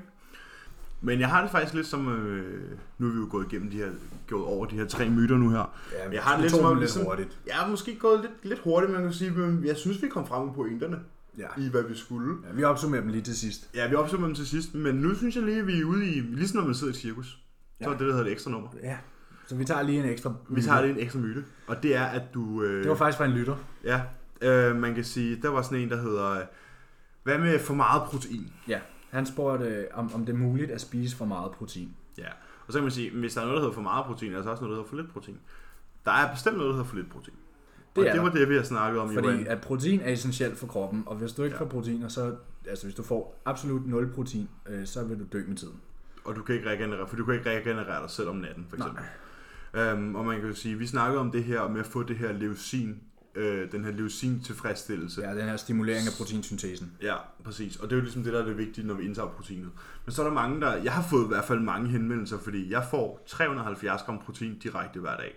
Men 1.01 1.21
jeg 1.21 1.29
har 1.29 1.43
det 1.43 1.51
faktisk 1.51 1.75
lidt 1.75 1.87
som, 1.87 2.09
øh, 2.09 2.61
nu 2.99 3.07
er 3.07 3.11
vi 3.13 3.19
jo 3.19 3.27
gået 3.31 3.53
igennem 3.53 3.71
de 3.71 3.77
her, 3.77 3.91
gået 4.29 4.45
over 4.45 4.67
de 4.67 4.75
her 4.77 4.87
tre 4.87 5.09
myter 5.11 5.37
nu 5.37 5.51
her. 5.51 5.77
Ja, 5.93 6.11
Jeg 6.13 6.23
har 6.23 6.33
det 6.33 6.41
lidt 6.43 6.53
som 6.53 6.65
om, 6.65 6.79
lidt 6.79 6.91
sådan- 6.91 7.07
hurtigt. 7.09 7.39
Jeg 7.47 7.55
har 7.55 7.69
måske 7.71 7.97
gået 7.99 8.21
lidt, 8.21 8.33
lidt 8.43 8.61
hurtigt, 8.61 8.93
man 8.93 9.03
kan 9.03 9.13
sige, 9.13 9.31
men 9.31 9.65
jeg 9.65 9.77
synes, 9.77 10.03
vi 10.03 10.09
kom 10.09 10.27
frem 10.27 10.47
med 10.47 10.55
pointerne 10.55 10.99
Ja. 11.39 11.47
i, 11.59 11.69
hvad 11.69 11.83
vi 11.83 11.97
skulle. 11.97 12.37
ja. 12.49 12.55
vi 12.55 12.65
opsummerer 12.65 13.01
dem 13.03 13.11
lige 13.11 13.23
til 13.23 13.37
sidst. 13.39 13.69
Ja, 13.75 13.89
vi 13.89 13.95
opsummer 13.95 14.27
dem 14.27 14.35
til 14.37 14.47
sidst, 14.47 14.75
men 14.75 14.95
nu 14.95 15.15
synes 15.15 15.37
jeg 15.37 15.45
lige, 15.45 15.67
vi 15.67 15.81
er 15.81 15.85
ude 15.85 16.07
i, 16.07 16.21
ligesom 16.21 16.59
når 16.59 16.67
man 16.67 16.75
sidder 16.75 16.93
i 16.93 16.97
et 16.97 17.01
cirkus, 17.01 17.27
så 17.27 17.37
Ja. 17.81 17.87
er 17.87 17.91
det, 17.91 18.01
der 18.01 18.07
hedder 18.07 18.25
et 18.25 18.33
ekstra 18.33 18.51
nummer. 18.51 18.69
Ja. 18.83 18.97
Så 19.49 19.55
vi 19.57 19.65
tager 19.65 19.83
lige 19.83 19.99
en 20.05 20.09
ekstra. 20.09 20.35
Vi 20.49 20.63
tager 20.63 20.81
lige 20.81 20.93
en 20.95 20.99
ekstra 21.01 21.19
myte, 21.21 21.45
og 21.67 21.83
det 21.83 21.97
er, 21.97 22.05
at 22.05 22.23
du... 22.35 22.63
Øh, 22.63 22.83
Det 22.83 22.91
var 22.91 22.97
faktisk 22.97 23.19
fra 23.19 23.25
en 23.25 23.31
lytter. 23.33 23.57
Ja, 23.85 24.03
øh, 24.43 24.77
man 24.77 24.95
kan 24.95 25.05
sige, 25.05 25.43
der 25.43 25.49
var 25.49 25.63
sådan 25.63 25.79
en, 25.79 25.91
der 25.91 25.97
hedder, 26.03 26.41
hvad 27.23 27.39
med 27.39 27.59
for 27.59 27.75
meget 27.75 28.03
protein? 28.03 28.53
Ja. 28.69 28.81
Han 29.11 29.27
spurgte, 29.27 29.65
øh, 29.67 29.85
om, 29.95 30.15
om 30.15 30.27
det 30.27 30.33
er 30.33 30.39
muligt 30.39 30.71
at 30.71 30.81
spise 30.81 31.17
for 31.17 31.25
meget 31.25 31.53
protein. 31.53 31.97
Ja, 32.19 32.29
og 32.67 32.73
så 32.73 32.79
kan 32.79 32.83
man 32.83 32.91
sige, 32.93 33.11
hvis 33.11 33.35
der 33.35 33.41
er 33.41 33.45
noget, 33.45 33.57
der 33.57 33.61
hedder 33.61 33.75
for 33.75 33.83
meget 33.83 34.07
protein, 34.07 34.33
er 34.33 34.37
der 34.37 34.43
så 34.43 34.51
også 34.51 34.63
noget, 34.65 34.77
der 34.77 34.83
hedder 34.83 34.91
for 34.91 34.97
lidt 34.97 35.13
protein. 35.13 35.39
Der 36.05 36.11
er 36.13 36.33
bestemt 36.35 36.57
noget, 36.57 36.69
der 36.71 36.75
hedder 36.77 36.89
for 36.89 36.97
lidt 36.97 37.11
protein. 37.11 37.35
Det 37.97 38.07
og 38.09 38.13
det 38.15 38.23
var 38.23 38.29
der. 38.29 38.39
det, 38.39 38.49
vi 38.49 38.55
har 38.57 38.63
snakket 38.63 39.01
om 39.01 39.13
i 39.13 39.15
Fordi 39.15 39.47
at 39.47 39.61
protein 39.61 40.01
er 40.01 40.13
essentielt 40.13 40.59
for 40.59 40.67
kroppen, 40.67 41.03
og 41.07 41.17
hvis 41.17 41.33
du 41.33 41.43
ikke 41.43 41.57
Ja. 41.57 41.63
får 41.63 41.67
proteiner, 41.67 42.09
så 42.09 42.35
altså 42.69 42.87
hvis 42.87 42.95
du 42.95 43.03
får 43.03 43.41
absolut 43.45 43.87
0 43.87 44.13
protein, 44.15 44.49
øh, 44.69 44.87
så 44.87 45.05
vil 45.05 45.19
du 45.19 45.25
dø 45.33 45.43
med 45.49 45.57
tiden. 45.57 45.81
Og 46.25 46.37
du 46.37 46.43
kan 46.43 46.55
ikke 46.55 46.69
regenerere, 46.71 47.09
for 47.09 47.17
du 47.17 47.25
kan 47.25 47.35
ikke 47.35 47.51
regenerere 47.51 48.03
dig 48.03 48.11
selv 48.11 48.29
om 48.29 48.37
natten, 48.37 48.67
for 48.69 48.77
eksempel. 48.77 49.03
Um, 49.75 50.15
og 50.15 50.25
man 50.25 50.41
kan 50.41 50.49
jo 50.49 50.55
sige, 50.55 50.79
vi 50.79 50.87
snakkede 50.87 51.21
om 51.21 51.31
det 51.31 51.45
her 51.45 51.69
med 51.69 51.81
at 51.81 51.87
få 51.87 52.03
det 52.03 52.17
her 52.17 52.33
leucin, 52.33 53.01
øh, 53.35 53.73
den 53.73 53.85
her 53.85 53.93
leucin 53.93 54.41
tilfredsstillelse. 54.41 55.21
Ja, 55.23 55.35
den 55.35 55.45
her 55.49 55.57
stimulering 55.57 56.07
af 56.07 56.13
proteinsyntesen. 56.19 56.93
Ja, 57.03 57.15
præcis. 57.45 57.77
Og 57.77 57.85
det 57.91 57.93
er 57.93 57.97
jo 57.97 58.03
ligesom 58.03 58.23
det, 58.25 58.33
der 58.33 58.41
er 58.43 58.45
det 58.47 58.59
vigtige, 58.59 58.87
når 58.87 58.95
vi 58.95 59.05
indtager 59.05 59.29
proteinet. 59.29 59.71
Men 60.05 60.13
så 60.13 60.23
er 60.23 60.27
der 60.27 60.35
mange, 60.35 60.61
der... 60.61 60.75
Jeg 60.77 60.93
har 60.93 61.03
fået 61.03 61.25
i 61.25 61.29
hvert 61.29 61.45
fald 61.45 61.61
mange 61.61 61.89
henvendelser, 61.89 62.39
fordi 62.39 62.71
jeg 62.73 62.85
får 62.91 63.25
370 63.27 64.03
gram 64.03 64.19
protein 64.19 64.59
direkte 64.59 65.01
hver 65.01 65.17
dag. 65.17 65.35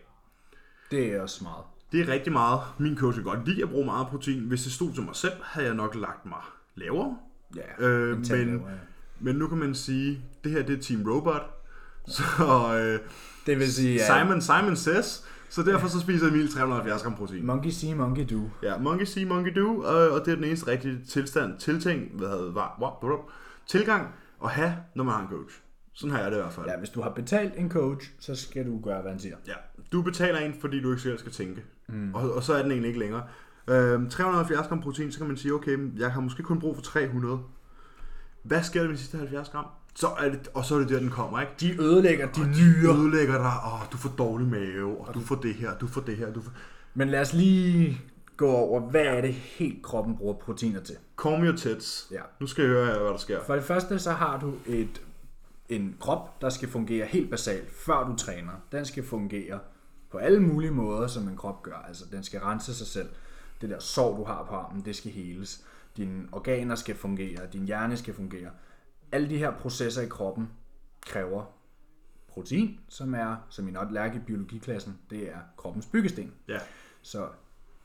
Det 0.92 1.14
er 1.14 1.22
også 1.22 1.44
meget. 1.44 1.64
Det 1.92 2.02
er 2.02 2.08
rigtig 2.08 2.34
meget. 2.34 2.60
Min 2.80 2.98
coach 2.98 3.16
kan 3.16 3.24
godt 3.24 3.48
lide 3.48 3.64
at 3.64 3.70
bruge 3.70 3.86
meget 3.86 4.08
protein. 4.08 4.44
Hvis 4.44 4.64
det 4.64 4.72
stod 4.72 4.94
til 4.94 5.04
mig 5.04 5.16
selv, 5.16 5.34
havde 5.44 5.68
jeg 5.68 5.76
nok 5.76 5.96
lagt 5.96 6.26
mig 6.26 6.42
lavere. 6.76 7.18
Ja, 7.56 7.86
Øh, 7.86 8.18
men, 8.18 8.24
lavere, 8.24 8.70
ja. 8.72 8.78
men 9.20 9.36
nu 9.36 9.48
kan 9.48 9.58
man 9.58 9.76
sige, 9.76 10.22
det 10.44 10.52
her 10.52 10.62
det 10.64 10.78
er 10.78 10.82
Team 10.82 11.04
Robot. 11.10 11.58
Så 12.08 12.24
øh, 12.78 13.00
Det 13.46 13.60
vil 13.60 13.74
sige, 13.74 14.04
at 14.04 14.08
Simon, 14.08 14.42
Simon 14.42 14.76
says, 14.76 15.26
så 15.50 15.64
derfor 15.64 15.88
så 15.88 16.00
spiser 16.00 16.28
Emil 16.28 16.54
370 16.54 17.04
gram 17.04 17.16
protein. 17.16 17.46
monkey 17.46 17.70
see, 17.70 17.96
monkey 17.96 18.26
do. 18.32 18.50
Ja, 18.64 18.78
monkey 18.78 19.06
see, 19.06 19.26
monkey 19.26 19.56
do, 19.56 19.82
og, 19.82 20.12
og 20.12 20.26
det 20.26 20.32
er 20.32 20.36
den 20.36 20.44
eneste 20.44 20.68
rigtige 20.68 21.00
tilstand, 21.10 21.58
tiltænk, 21.58 22.12
hvad 22.14 22.28
hedder 22.28 22.52
var, 22.52 22.78
var, 22.80 23.08
var, 23.08 23.32
tilgang 23.68 24.08
at 24.44 24.50
have, 24.50 24.76
når 24.96 25.04
man 25.04 25.14
har 25.14 25.22
en 25.22 25.28
coach. 25.28 25.62
Sådan 25.94 26.16
har 26.16 26.22
jeg 26.22 26.32
det 26.32 26.38
i 26.38 26.42
hvert 26.42 26.54
fald. 26.54 26.66
Ja, 26.68 26.78
hvis 26.78 26.90
du 26.90 27.02
har 27.02 27.10
betalt 27.10 27.54
en 27.58 27.72
coach, 27.72 28.12
så 28.20 28.36
skal 28.36 28.66
du 28.66 28.80
gøre, 28.84 29.02
hvad 29.02 29.12
han 29.12 29.20
siger. 29.20 29.36
Ja, 29.48 29.54
du 29.92 30.02
betaler 30.02 30.40
en, 30.40 30.54
fordi 30.62 30.82
du 30.82 30.90
ikke 30.90 31.02
selv 31.02 31.18
skal 31.18 31.32
tænke. 31.32 31.64
Mm. 31.88 32.16
Og, 32.16 32.34
og 32.34 32.44
så 32.44 32.54
er 32.54 32.62
den 32.62 32.72
egentlig 32.72 32.88
ikke 32.88 33.00
længere. 33.00 33.24
Øhm, 33.68 34.10
370 34.10 34.68
gram 34.68 34.82
protein, 34.82 35.12
så 35.12 35.18
kan 35.18 35.28
man 35.28 35.38
sige, 35.38 35.54
okay, 35.54 35.78
jeg 35.98 36.12
har 36.12 36.22
måske 36.22 36.44
kun 36.44 36.60
brug 36.60 36.76
for 36.76 36.84
300. 36.84 37.40
Hvad 38.44 38.64
sker 38.64 38.80
der 38.80 38.88
med 38.88 38.96
de 38.96 39.00
sidste 39.00 39.18
70 39.18 39.50
gram? 39.50 39.66
Så 39.96 40.08
er 40.08 40.30
det, 40.30 40.48
og 40.54 40.66
så 40.66 40.76
er 40.76 40.80
det 40.80 40.90
der, 40.90 41.00
den 41.00 41.10
kommer, 41.10 41.42
ikke? 41.42 41.54
De 41.60 41.82
ødelægger 41.82 42.28
de 42.32 42.42
Og 42.42 42.48
nyrer. 42.48 42.96
ødelægger 42.98 43.38
dig, 43.38 43.54
og 43.64 43.80
du 43.92 43.98
får 43.98 44.10
dårlig 44.18 44.48
mave, 44.48 45.08
og 45.08 45.14
du 45.14 45.20
får 45.20 45.36
det 45.36 45.56
her, 45.56 45.78
du 45.78 45.88
får 45.88 46.02
det 46.02 46.18
her, 46.18 46.34
du 46.34 46.42
får... 46.42 46.52
Men 46.94 47.10
lad 47.10 47.22
os 47.22 47.34
lige 47.34 48.02
gå 48.38 48.52
over, 48.52 48.80
hvad 48.82 49.02
er 49.02 49.22
det 49.22 49.34
helt 49.34 49.84
kroppen 49.84 50.18
bruger 50.18 50.34
proteiner 50.34 50.80
til? 50.80 50.96
Me 51.26 51.32
your 51.48 51.56
tits. 51.56 52.08
Ja. 52.12 52.22
Nu 52.40 52.48
skal 52.48 52.62
jeg 52.64 52.74
høre, 52.74 53.00
hvad 53.00 53.10
der 53.12 53.18
sker. 53.18 53.40
For 53.46 53.56
det 53.56 53.64
første, 53.64 54.00
så 54.00 54.12
har 54.12 54.40
du 54.40 54.54
et, 54.66 55.02
en 55.70 55.96
krop, 56.00 56.42
der 56.42 56.50
skal 56.50 56.70
fungere 56.70 57.06
helt 57.06 57.30
basalt, 57.30 57.72
før 57.86 58.08
du 58.08 58.16
træner. 58.16 58.52
Den 58.72 58.86
skal 58.86 59.04
fungere 59.06 59.60
på 60.12 60.18
alle 60.18 60.40
mulige 60.40 60.72
måder, 60.72 61.08
som 61.08 61.28
en 61.28 61.36
krop 61.38 61.64
gør. 61.64 61.86
Altså, 61.88 62.04
den 62.12 62.24
skal 62.24 62.40
rense 62.40 62.76
sig 62.76 62.88
selv. 62.88 63.10
Det 63.62 63.70
der 63.70 63.80
sår, 63.80 64.18
du 64.18 64.24
har 64.24 64.46
på 64.50 64.56
armen, 64.56 64.86
det 64.86 64.96
skal 64.96 65.12
heles. 65.12 65.62
Dine 65.98 66.24
organer 66.32 66.76
skal 66.76 66.96
fungere, 66.96 67.42
din 67.54 67.66
hjerne 67.66 67.98
skal 67.98 68.14
fungere. 68.14 68.50
Alle 69.12 69.30
de 69.30 69.38
her 69.38 69.52
processer 69.52 70.02
i 70.02 70.08
kroppen 70.08 70.50
kræver 71.02 71.44
protein, 72.28 72.80
som 72.90 73.14
er, 73.14 73.36
som 73.50 73.68
I 73.68 73.72
nok 73.72 73.92
lærte 73.92 74.16
i 74.16 74.20
biologiklassen, 74.20 75.00
det 75.10 75.30
er 75.30 75.38
kroppens 75.58 75.86
byggesten. 75.86 76.34
Ja. 76.48 76.60
Så 77.02 77.28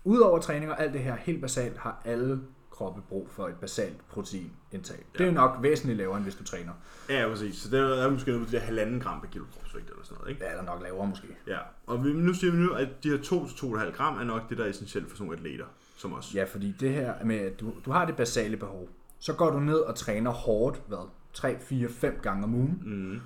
udover 0.05 0.39
træning 0.39 0.71
og 0.71 0.83
alt 0.83 0.93
det 0.93 1.01
her, 1.01 1.17
helt 1.17 1.41
basalt, 1.41 1.79
har 1.79 2.03
alle 2.05 2.41
kroppe 2.71 3.03
brug 3.09 3.29
for 3.31 3.49
et 3.49 3.55
basalt 3.55 4.09
proteinindtag. 4.09 5.07
Det 5.19 5.27
er 5.27 5.33
nok 5.33 5.59
væsentligt 5.63 5.99
lavere, 5.99 6.17
end 6.17 6.25
hvis 6.25 6.35
du 6.35 6.45
træner. 6.45 6.73
Ja, 7.09 7.29
præcis. 7.29 7.57
Så 7.57 7.71
det 7.71 7.81
er, 7.81 8.11
måske 8.11 8.31
noget 8.31 8.47
det 8.47 8.53
der 8.53 8.61
halvanden 8.61 9.01
gram 9.01 9.21
per 9.21 9.29
kilo 9.29 9.45
kropsvægt 9.53 9.91
eller 9.91 10.05
sådan 10.05 10.19
noget, 10.19 10.31
ikke? 10.31 10.45
Ja, 10.45 10.51
eller 10.51 10.65
nok 10.65 10.83
lavere 10.83 11.07
måske. 11.07 11.27
Ja. 11.47 11.59
Og 11.87 12.05
vi, 12.05 12.13
nu 12.13 12.35
siger 12.35 12.53
vi 12.53 12.59
nu, 12.59 12.73
at 12.73 12.89
de 13.03 13.09
her 13.09 13.17
2-2,5 13.17 13.97
gram 13.97 14.19
er 14.19 14.25
nok 14.25 14.51
det, 14.51 14.59
der 14.59 14.65
er 14.65 14.69
essentielt 14.69 15.09
for 15.09 15.17
sådan 15.17 15.27
nogle 15.27 15.39
atleter, 15.39 15.67
som 15.97 16.13
os. 16.13 16.35
Ja, 16.35 16.45
fordi 16.45 16.73
det 16.81 16.91
her 16.91 17.25
med, 17.25 17.37
at 17.37 17.61
du, 17.61 17.73
du 17.85 17.91
har 17.91 18.07
det 18.07 18.17
basale 18.17 18.57
behov. 18.57 18.89
Så 19.19 19.33
går 19.33 19.51
du 19.51 19.61
ned 19.61 19.79
og 19.79 19.95
træner 19.95 20.31
hårdt, 20.31 20.83
hvad? 20.89 21.09
3, 21.33 21.57
4, 21.61 21.89
5 21.89 22.19
gange 22.23 22.45
om 22.45 22.55
ugen. 22.55 22.83
Mm. 22.85 23.21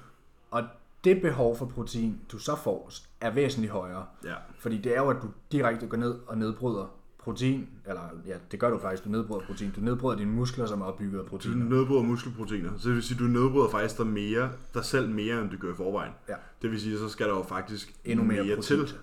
Og 0.50 0.62
det 1.04 1.22
behov 1.22 1.56
for 1.56 1.66
protein, 1.66 2.20
du 2.32 2.38
så 2.38 2.56
får, 2.56 2.90
er 3.20 3.30
væsentligt 3.30 3.72
højere. 3.72 4.06
Ja. 4.24 4.34
Fordi 4.58 4.78
det 4.78 4.96
er 4.96 5.00
jo, 5.00 5.08
at 5.08 5.16
du 5.22 5.28
direkte 5.52 5.86
går 5.86 5.96
ned 5.96 6.14
og 6.26 6.38
nedbryder 6.38 6.94
protein, 7.18 7.68
eller 7.86 8.00
ja, 8.26 8.34
det 8.52 8.60
gør 8.60 8.70
du 8.70 8.78
faktisk, 8.78 9.04
du 9.04 9.08
nedbryder 9.08 9.46
protein. 9.46 9.70
Du 9.76 9.80
nedbryder 9.80 10.16
dine 10.18 10.30
muskler, 10.30 10.66
som 10.66 10.80
er 10.80 10.84
opbygget 10.86 11.18
af 11.18 11.24
Du 11.24 11.30
proteiner. 11.30 11.64
nedbryder 11.64 12.02
muskelproteiner. 12.02 12.70
Så 12.78 12.88
det 12.88 12.94
vil 12.94 13.02
sige, 13.02 13.18
du 13.18 13.24
nedbryder 13.24 13.68
faktisk 13.68 13.98
dig, 13.98 14.06
mere, 14.06 14.50
dig 14.74 14.84
selv 14.84 15.08
mere, 15.10 15.40
end 15.42 15.50
du 15.50 15.56
gør 15.56 15.72
i 15.72 15.76
forvejen. 15.76 16.12
Ja. 16.28 16.34
Det 16.62 16.70
vil 16.70 16.80
sige, 16.80 16.98
så 16.98 17.08
skal 17.08 17.26
der 17.28 17.36
jo 17.36 17.42
faktisk 17.42 17.94
Endnu 18.04 18.24
mere 18.24 18.38
protein 18.56 18.62
til. 18.62 18.86
til. 18.86 18.96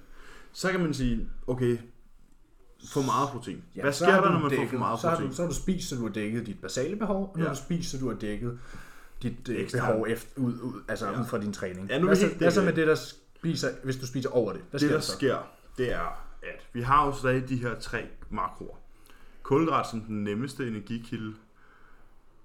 Så 0.52 0.72
kan 0.72 0.80
man 0.80 0.94
sige, 0.94 1.30
okay, 1.48 1.78
for 2.94 3.02
meget 3.02 3.30
protein. 3.30 3.64
Ja, 3.76 3.82
Hvad 3.82 3.94
sker 3.94 4.06
der, 4.22 4.32
når 4.32 4.40
man 4.40 4.50
dækket, 4.50 4.66
får 4.70 4.72
for 4.72 4.78
meget 4.78 5.00
så 5.00 5.10
protein? 5.10 5.30
du, 5.30 5.36
så 5.36 5.42
har 5.42 5.50
du 5.50 5.56
spist, 5.56 5.90
så 5.90 5.96
du 5.96 6.02
har 6.02 6.14
dækket 6.14 6.46
dit 6.46 6.60
basale 6.62 6.96
behov, 6.96 7.32
og 7.34 7.40
Ja. 7.40 7.44
har 7.48 7.54
du 7.54 7.60
spist, 7.60 7.92
så 7.92 7.98
du 7.98 8.08
har 8.10 8.16
dækket 8.16 8.60
dit 9.22 9.50
øh, 9.50 9.62
Ekstra. 9.62 9.80
behov 9.92 10.06
efter, 10.10 10.42
ud, 10.42 10.54
ud, 10.54 10.82
altså 10.88 11.06
Ja. 11.08 11.20
ud 11.22 11.26
fra 11.26 11.38
din 11.42 11.54
træning. 11.54 11.90
Ja, 11.90 12.00
nu 12.00 12.06
hvad, 12.06 12.16
så, 12.16 12.30
hvad 12.38 12.52
så 12.52 12.62
med 12.62 12.74
det, 12.74 12.88
der 12.88 12.96
spiser, 13.36 13.68
hvis 13.84 13.98
du 13.98 14.08
spiser 14.08 14.30
over 14.30 14.54
det? 14.54 14.62
Hvad 14.70 14.80
Det, 14.80 14.82
sker 14.82 14.88
der 14.90 14.96
der 14.98 15.02
så? 15.02 15.12
sker, 15.14 15.38
det 15.78 15.94
er, 15.94 16.24
at 16.44 16.68
vi 16.74 16.82
har 16.82 17.06
jo 17.06 17.14
stadig 17.14 17.50
de 17.50 17.56
her 17.56 17.80
tre 17.80 18.06
makroer. 18.30 18.76
Kulhydrat 19.44 19.88
som 19.88 20.02
den 20.02 20.24
nemmeste 20.24 20.68
energikilde. 20.68 21.34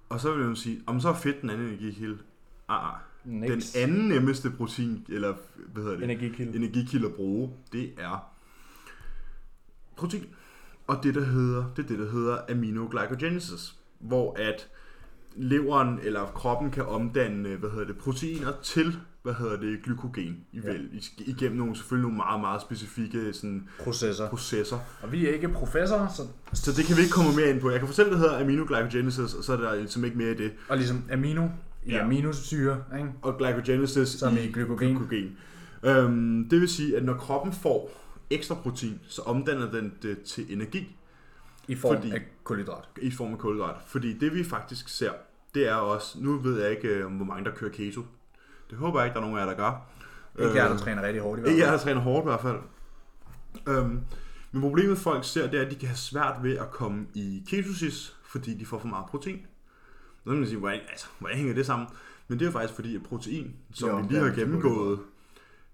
Og 0.09 0.19
så 0.19 0.35
vil 0.35 0.45
man 0.45 0.55
sige, 0.55 0.81
om 0.85 0.99
så 0.99 1.09
er 1.09 1.13
fedt 1.13 1.41
den 1.41 1.49
anden 1.49 1.67
energikilde. 1.67 2.17
Ah, 2.67 2.87
ah. 2.93 2.99
Den 3.25 3.61
anden 3.75 4.07
nemmeste 4.07 4.51
protein, 4.51 5.05
eller 5.09 5.33
hvad 5.73 5.83
hedder 5.83 5.97
det? 5.97 6.03
Energikilde. 6.03 6.55
energikilde 6.57 7.07
at 7.07 7.13
bruge, 7.13 7.49
det 7.71 7.91
er 7.97 8.32
protein. 9.97 10.25
Og 10.87 10.99
det, 11.03 11.15
der 11.15 11.23
hedder, 11.25 11.63
det 11.75 11.83
er 11.83 11.87
det, 11.87 11.99
der 11.99 12.11
hedder 12.11 12.37
aminoglycogenesis, 12.49 13.75
hvor 13.99 14.35
at 14.39 14.67
leveren 15.35 15.99
eller 16.03 16.25
kroppen 16.25 16.71
kan 16.71 16.85
omdanne, 16.85 17.55
hvad 17.55 17.69
hedder 17.69 17.85
det, 17.85 17.97
proteiner 17.97 18.51
til, 18.63 18.97
hvad 19.23 19.33
hedder 19.33 19.57
det, 19.57 19.83
glykogen 19.83 20.37
i 20.51 20.59
Ja. 20.63 20.67
vel, 20.71 20.89
i- 20.93 21.23
igennem 21.29 21.57
nogle, 21.57 21.75
selvfølgelig 21.75 22.01
nogle 22.03 22.17
meget, 22.17 22.41
meget 22.41 22.61
specifikke 22.61 23.33
sådan, 23.33 23.67
Processer. 23.79 24.29
processer. 24.29 24.77
Og 25.03 25.11
vi 25.11 25.27
er 25.27 25.33
ikke 25.33 25.49
professorer, 25.49 26.07
så, 26.07 26.21
Så 26.53 26.71
det 26.77 26.85
kan 26.85 26.95
vi 26.97 27.01
ikke 27.01 27.13
komme 27.13 27.35
mere 27.35 27.49
ind 27.49 27.61
på. 27.61 27.69
Jeg 27.69 27.79
kan 27.79 27.87
fortælle, 27.87 28.11
det 28.11 28.19
hedder 28.19 28.39
aminoglycogenesis, 28.41 29.33
og 29.33 29.43
så 29.43 29.53
er 29.53 29.57
der 29.57 29.75
ligesom 29.75 30.05
ikke 30.05 30.17
mere 30.17 30.31
i 30.31 30.35
det. 30.35 30.51
og 30.69 30.77
ligesom 30.77 31.03
amino 31.11 31.47
i 31.85 31.91
Ja. 31.91 32.03
aminosyre, 32.05 32.83
ikke? 32.97 33.09
Og 33.21 33.37
glycogenesis 33.37 34.07
Som 34.09 34.37
i 34.37 34.51
glykogen. 34.51 34.95
glykogen. 34.97 35.37
Øhm, 35.83 36.47
det 36.49 36.59
vil 36.61 36.69
sige, 36.69 36.97
at 36.97 37.03
når 37.03 37.13
kroppen 37.13 37.53
får 37.53 37.91
ekstra 38.29 38.55
protein, 38.55 38.99
så 39.07 39.21
omdanner 39.21 39.71
den 39.71 39.93
det 40.01 40.21
til 40.21 40.53
energi 40.53 40.95
i 41.67 41.75
form 41.75 41.95
Fordi- 41.95 42.11
af 42.11 42.21
kulhydrat. 42.43 42.89
i 43.01 43.11
form 43.11 43.31
af 43.33 43.39
kulhydrat. 43.39 43.75
Fordi 43.87 44.17
det 44.17 44.33
vi 44.35 44.43
faktisk 44.43 44.89
ser, 44.89 45.11
det 45.53 45.67
er 45.69 45.75
også, 45.75 46.17
nu 46.21 46.37
ved 46.37 46.61
jeg 46.61 46.71
ikke, 46.71 46.87
øh, 46.87 47.15
hvor 47.15 47.25
mange 47.25 47.45
der 47.45 47.51
kører 47.55 47.71
keto. 47.71 48.01
Det 48.69 48.77
håber 48.77 48.99
jeg 48.99 49.07
ikke, 49.07 49.13
der 49.13 49.19
er 49.21 49.25
nogen 49.25 49.37
af 49.37 49.41
jer, 49.45 49.49
der 49.49 49.57
gør. 49.57 49.89
Ikke 50.39 50.55
jeg, 50.55 50.65
der 50.65 50.73
Øh, 50.73 50.79
træner 50.79 51.01
rigtig 51.03 51.21
hårdt 51.21 51.39
i 51.39 51.41
hvert 51.41 51.51
Ikke 51.51 51.61
jeg, 51.63 51.69
fald. 51.69 51.79
der 51.79 51.83
træner 51.85 52.01
hårdt 52.01 52.23
i 52.23 52.27
hvert 52.29 52.41
fald. 52.41 52.57
Øhm, 53.67 53.99
men 54.51 54.61
problemet 54.61 54.97
folk 54.97 55.23
ser, 55.25 55.49
det 55.51 55.59
er, 55.61 55.65
at 55.65 55.71
de 55.71 55.75
kan 55.75 55.87
have 55.87 55.97
svært 55.97 56.43
ved 56.43 56.57
at 56.57 56.71
komme 56.71 57.05
i 57.13 57.43
ketosis, 57.47 58.15
fordi 58.25 58.53
de 58.57 58.65
får 58.65 58.79
for 58.79 58.87
meget 58.87 59.05
protein. 59.05 59.45
Så 60.23 60.29
kan 60.29 60.37
man 60.39 60.47
sige, 60.47 60.59
hvordan, 60.59 60.79
altså, 60.89 61.07
hvordan 61.19 61.37
hænger 61.37 61.53
det 61.53 61.65
sammen? 61.65 61.87
Men 62.27 62.39
det 62.39 62.47
er 62.47 62.51
faktisk 62.51 62.73
fordi, 62.73 62.95
at 62.95 63.03
protein, 63.03 63.55
som 63.73 63.89
Jo, 63.89 63.95
vi 63.95 64.07
lige 64.13 64.19
har 64.23 64.35
gennemgået, 64.35 64.99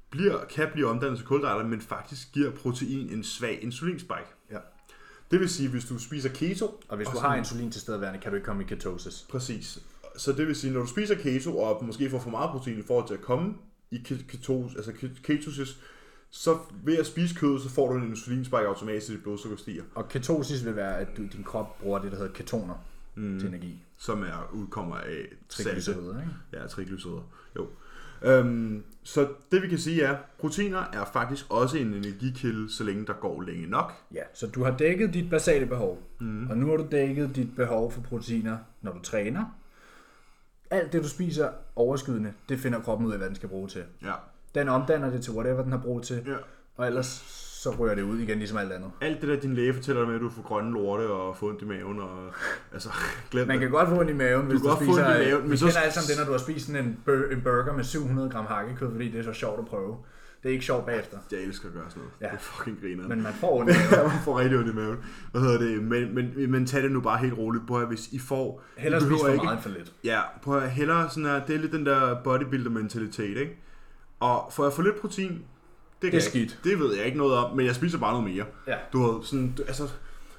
bliver, 0.10 0.46
kan 0.46 0.68
blive 0.74 0.88
omdannet 0.88 1.18
til 1.18 1.28
kulhydrater, 1.28 1.68
men 1.68 1.82
faktisk 1.82 2.32
giver 2.34 2.52
protein 2.52 3.10
en 3.10 3.24
svag 3.24 3.60
insulinspike. 3.64 4.28
Ja. 4.52 4.58
Det 5.32 5.40
vil 5.40 5.50
sige, 5.50 5.70
hvis 5.70 5.86
du 5.86 6.00
spiser 6.00 6.30
keto... 6.30 6.82
Og 6.88 6.98
hvis 6.98 7.08
du 7.08 7.14
sådan- 7.14 7.30
har 7.30 7.36
insulin 7.38 7.72
til 7.72 7.82
stedværende, 7.82 8.20
kan 8.20 8.32
du 8.32 8.36
ikke 8.36 8.46
komme 8.46 8.64
i 8.64 8.66
ketosis. 8.66 9.26
Præcis. 9.30 9.80
Så 10.18 10.32
det 10.32 10.48
vil 10.48 10.56
sige, 10.56 10.74
når 10.74 10.80
du 10.80 10.88
spiser 10.88 11.16
keto, 11.16 11.58
og 11.58 11.86
måske 11.86 12.10
får 12.10 12.20
for 12.20 12.30
meget 12.30 12.50
protein 12.52 12.80
i 12.80 12.84
forhold 12.88 13.08
til 13.08 13.14
at 13.14 13.22
komme 13.22 13.54
i 13.92 13.98
ke- 14.08 14.28
ketos, 14.28 14.76
altså 14.76 14.92
ke- 14.92 15.22
ketosis, 15.24 15.78
så 16.30 16.58
ved 16.84 16.98
at 16.98 17.06
spise 17.06 17.36
kød, 17.36 17.60
så 17.60 17.70
får 17.70 17.92
du 17.94 17.98
en 18.00 18.10
insulinspike 18.10 18.58
automatisk, 18.68 19.08
så 19.08 19.14
dit 19.14 19.24
blodsukker 19.24 19.58
stiger, 19.58 19.84
Og 19.96 20.10
ketosis 20.10 20.66
vil 20.66 20.76
være, 20.76 20.98
at 20.98 21.08
du, 21.18 21.22
din 21.34 21.44
krop 21.44 21.80
bruger 21.80 22.00
det, 22.00 22.12
der 22.12 22.18
hedder 22.18 22.34
ketoner 22.34 22.76
mm. 23.16 23.40
til 23.40 23.48
energi. 23.48 23.84
som 23.98 24.24
er 24.24 24.50
udkommer 24.54 24.96
af 24.96 25.26
salte. 25.50 25.82
Triglycerider, 25.82 26.20
ikke? 26.22 26.32
Ja, 26.54 26.68
triglycerider. 26.68 27.22
Jo. 27.56 27.68
Øhm, 28.22 28.84
så 29.14 29.28
det 29.52 29.62
vi 29.62 29.68
kan 29.68 29.78
sige 29.78 30.04
er, 30.04 30.18
proteiner 30.40 30.84
er 30.94 31.06
faktisk 31.14 31.46
også 31.50 31.78
en 31.78 31.94
energikilde, 31.94 32.74
så 32.74 32.84
længe 32.84 33.06
der 33.06 33.14
går 33.14 33.42
længe 33.42 33.68
nok. 33.68 33.94
Ja, 34.14 34.22
så 34.34 34.48
du 34.48 34.64
har 34.64 34.78
dækket 34.78 35.14
dit 35.14 35.30
basale 35.30 35.66
behov. 35.66 36.02
Mm. 36.20 36.50
Og 36.50 36.58
nu 36.58 36.70
har 36.70 36.78
du 36.78 36.88
dækket 36.92 37.36
dit 37.36 37.56
behov 37.56 37.92
for 37.92 38.02
proteiner, 38.02 38.58
når 38.82 38.94
du 38.94 39.02
træner. 39.02 39.46
Alt 40.70 40.94
det, 40.94 41.04
du 41.04 41.08
spiser 41.08 41.50
overskydende, 41.76 42.34
det 42.50 42.60
finder 42.60 42.82
kroppen 42.82 43.08
ud 43.08 43.12
af, 43.12 43.18
hvad 43.18 43.28
den 43.28 43.36
skal 43.36 43.50
bruge 43.50 43.68
til. 43.68 43.84
Ja. 44.04 44.14
Den 44.56 44.70
omdanner 44.70 45.10
det 45.10 45.22
til 45.22 45.34
whatever, 45.34 45.64
den 45.64 45.72
har 45.72 45.80
brug 45.80 46.04
til. 46.04 46.24
ja. 46.28 46.36
Og 46.78 46.88
ellers 46.88 47.24
så 47.64 47.70
rører 47.70 47.96
det 47.96 48.02
ud 48.02 48.20
igen, 48.20 48.38
ligesom 48.38 48.58
alt 48.58 48.72
andet. 48.72 48.92
Alt 49.02 49.22
det 49.22 49.30
der, 49.30 49.36
din 49.40 49.54
læge 49.54 49.74
fortæller 49.74 50.02
dig 50.02 50.08
med, 50.08 50.16
at 50.16 50.22
du 50.22 50.30
får 50.30 50.42
grønne 50.42 50.72
lorte 50.72 51.02
og 51.02 51.38
får 51.38 51.48
ondt 51.48 51.62
i 51.62 51.66
maven, 51.66 52.00
og 52.00 52.10
altså, 52.74 52.90
glem 53.32 53.48
Man 53.48 53.56
det. 53.56 53.62
kan 53.62 53.72
godt 53.72 53.90
få 53.90 54.00
ondt 54.00 54.10
i 54.10 54.14
maven, 54.14 54.46
hvis 54.46 54.54
kan 54.54 54.62
du, 54.62 54.68
godt 54.68 54.80
få 54.80 54.92
ondt 54.92 55.00
i 55.00 55.28
maven, 55.28 55.42
men 55.42 55.52
vi 55.52 55.58
så- 55.58 55.66
kender 55.66 55.80
alle 55.80 55.94
sammen 55.94 56.08
det, 56.10 56.18
når 56.18 56.26
du 56.26 56.32
har 56.32 56.40
spist 56.40 56.66
sådan 56.68 56.86
en, 56.86 56.98
bur- 57.06 57.32
en 57.34 57.42
burger 57.42 57.74
med 57.76 57.84
700 57.84 58.30
gram 58.30 58.46
hakkekød, 58.46 58.92
fordi 58.92 59.12
det 59.12 59.20
er 59.20 59.24
så 59.24 59.34
sjovt 59.34 59.60
at 59.60 59.66
prøve. 59.66 59.96
Det 60.44 60.50
er 60.50 60.54
ikke 60.54 60.66
sjovt 60.66 60.86
bagefter. 60.86 61.18
Jeg 61.32 61.40
elsker 61.40 61.68
at 61.68 61.74
gøre 61.74 61.84
sådan 61.90 62.02
noget. 62.02 62.14
Ja. 62.22 62.26
Det 62.26 62.34
er 62.34 62.38
fucking 62.40 62.78
griner. 62.82 63.08
Men 63.08 63.24
man 63.24 63.34
får 63.34 63.60
ondt 63.60 63.72
i 63.72 63.74
maven. 63.92 64.08
Man 64.08 64.20
får 64.24 64.40
rigtig 64.40 64.58
ondt 64.58 64.70
i 64.70 64.74
maven. 64.74 64.98
Hvad 65.32 65.42
hedder 65.42 65.58
det? 65.60 65.84
Men, 65.84 66.16
men, 66.16 66.52
men 66.52 66.66
tag 66.66 66.84
det 66.84 66.92
nu 66.92 67.02
bare 67.02 67.18
helt 67.18 67.38
roligt. 67.38 67.68
Prøv 67.68 67.82
at 67.82 67.88
hvis 67.88 68.08
I 68.12 68.20
får... 68.20 68.64
Hellere 68.78 69.02
spise 69.02 69.16
for 69.20 69.36
meget 69.44 69.54
end 69.54 69.62
for 69.62 69.70
lidt. 69.70 69.94
Ja, 70.04 70.22
prøv 70.44 70.58
at 70.58 70.72
hellere 70.72 71.10
sådan 71.10 71.26
her, 71.26 71.46
det 71.46 71.56
er 71.56 71.60
lidt 71.60 71.72
den 71.72 71.86
der 71.86 72.24
bodybuilder 72.24 72.70
mentalitet, 72.70 73.38
ikke? 73.38 73.58
Og 74.20 74.50
får 74.54 74.64
jeg 74.64 74.74
for 74.74 74.82
lidt 74.84 75.02
protein, 75.02 75.42
det, 76.02 76.12
kan 76.12 76.20
er 76.20 76.24
ikke- 76.26 76.30
skidt. 76.30 76.60
Det 76.64 76.80
ved 76.80 76.96
jeg 76.96 77.06
ikke 77.06 77.18
noget 77.18 77.34
om, 77.38 77.58
men 77.58 77.66
jeg 77.66 77.76
spiser 77.76 77.98
bare 77.98 78.14
noget 78.22 78.36
mere. 78.36 78.46
Ja. 78.68 78.76
Du 78.94 79.02
har 79.02 79.22
sådan, 79.24 79.54
du, 79.58 79.64
altså, 79.68 79.88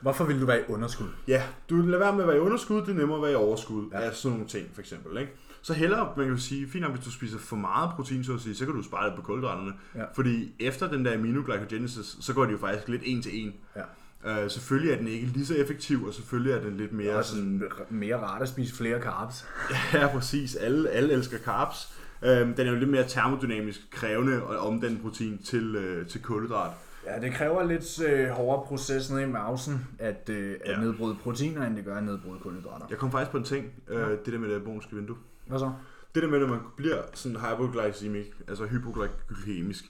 Hvorfor 0.00 0.24
vil 0.24 0.40
du 0.40 0.46
være 0.46 0.60
i 0.60 0.62
underskud? 0.68 1.06
ja, 1.28 1.42
du 1.70 1.76
lader 1.76 1.98
være 1.98 2.12
med 2.12 2.22
at 2.22 2.28
være 2.28 2.36
i 2.36 2.40
underskud, 2.40 2.80
det 2.80 2.88
er 2.88 2.94
nemmere 2.94 3.16
at 3.16 3.22
være 3.22 3.32
i 3.32 3.34
overskud. 3.34 3.84
Ja. 3.92 3.98
Ja. 3.98 4.04
Altså 4.04 4.22
sådan 4.22 4.32
nogle 4.32 4.48
ting, 4.48 4.66
for 4.74 4.80
eksempel, 4.80 5.18
ikke? 5.20 5.32
Så 5.62 5.72
hellere, 5.74 6.08
man 6.16 6.26
kan 6.28 6.38
sige, 6.38 6.68
fint 6.68 6.82
nok, 6.82 6.92
hvis 6.94 7.04
du 7.04 7.10
spiser 7.10 7.38
for 7.38 7.56
meget 7.56 7.90
protein, 7.96 8.24
så, 8.24 8.34
at 8.34 8.40
sige, 8.40 8.54
så 8.54 8.64
kan 8.64 8.74
du 8.74 8.82
spare 8.82 9.08
lidt 9.08 9.16
på 9.16 9.22
kulhydraterne. 9.22 9.72
Ja. 9.94 10.04
Fordi 10.14 10.52
efter 10.60 10.90
den 10.90 11.04
der 11.04 11.14
aminoglycogenesis, 11.14 12.16
så 12.20 12.34
går 12.34 12.44
det 12.44 12.52
jo 12.52 12.58
faktisk 12.58 12.88
lidt 12.88 13.02
en 13.04 13.22
til 13.22 13.44
en. 13.44 13.54
Ja. 13.76 14.44
Uh, 14.44 14.50
selvfølgelig 14.50 14.92
er 14.92 14.96
den 14.96 15.06
ikke 15.08 15.26
lige 15.26 15.46
så 15.46 15.54
effektiv, 15.54 16.04
og 16.06 16.14
selvfølgelig 16.14 16.52
er 16.52 16.60
den 16.60 16.76
lidt 16.76 16.90
Det 16.90 16.98
mere 16.98 17.12
er 17.12 17.22
sådan... 17.22 17.62
sådan 17.78 17.86
mere 17.98 18.16
rart 18.16 18.42
at 18.42 18.48
spise 18.48 18.74
flere 18.74 19.00
carbs. 19.02 19.44
Ja, 19.94 20.06
præcis. 20.06 20.54
Alle, 20.56 20.88
alle 20.90 21.12
elsker 21.12 21.38
carbs. 21.38 21.92
Øhm, 22.22 22.54
den 22.54 22.66
er 22.66 22.70
jo 22.72 22.78
lidt 22.78 22.90
mere 22.90 23.08
termodynamisk 23.08 23.80
krævende 23.90 24.34
at 24.34 24.58
omdanne 24.58 24.98
protein 25.02 25.38
til, 25.38 25.76
øh, 25.76 26.06
til 26.06 26.22
kulhydrat. 26.22 26.70
Ja, 27.06 27.20
det 27.20 27.32
kræver 27.32 27.62
lidt 27.64 28.02
øh, 28.08 28.28
hårdere 28.28 28.66
proces 28.66 29.10
nede 29.10 29.22
i 29.22 29.26
mausen 29.26 29.86
at, 29.98 30.28
øh, 30.32 30.54
at 30.64 30.70
Ja. 30.72 30.80
nedbryde 30.80 31.14
proteiner, 31.22 31.66
end 31.66 31.76
det 31.76 31.84
gør 31.84 31.96
at 31.96 32.04
nedbryde 32.04 32.38
kulhydrater. 32.40 32.86
Jeg 32.90 32.98
kom 32.98 33.10
faktisk 33.10 33.30
på 33.30 33.36
en 33.36 33.44
ting, 33.44 33.66
øh, 33.88 34.08
det 34.10 34.32
der 34.32 34.38
med 34.38 34.48
det 34.48 34.56
abonske 34.56 34.96
vindue. 34.96 35.16
Hvad 35.46 35.58
så? 35.58 35.72
Det 36.14 36.22
der 36.22 36.28
med, 36.28 36.42
at 36.42 36.48
man 36.48 36.58
bliver 36.76 36.96
sådan 37.14 37.36
hypoglycemic, 37.40 38.26
altså 38.48 38.64
hypoglykemisk, 38.66 39.84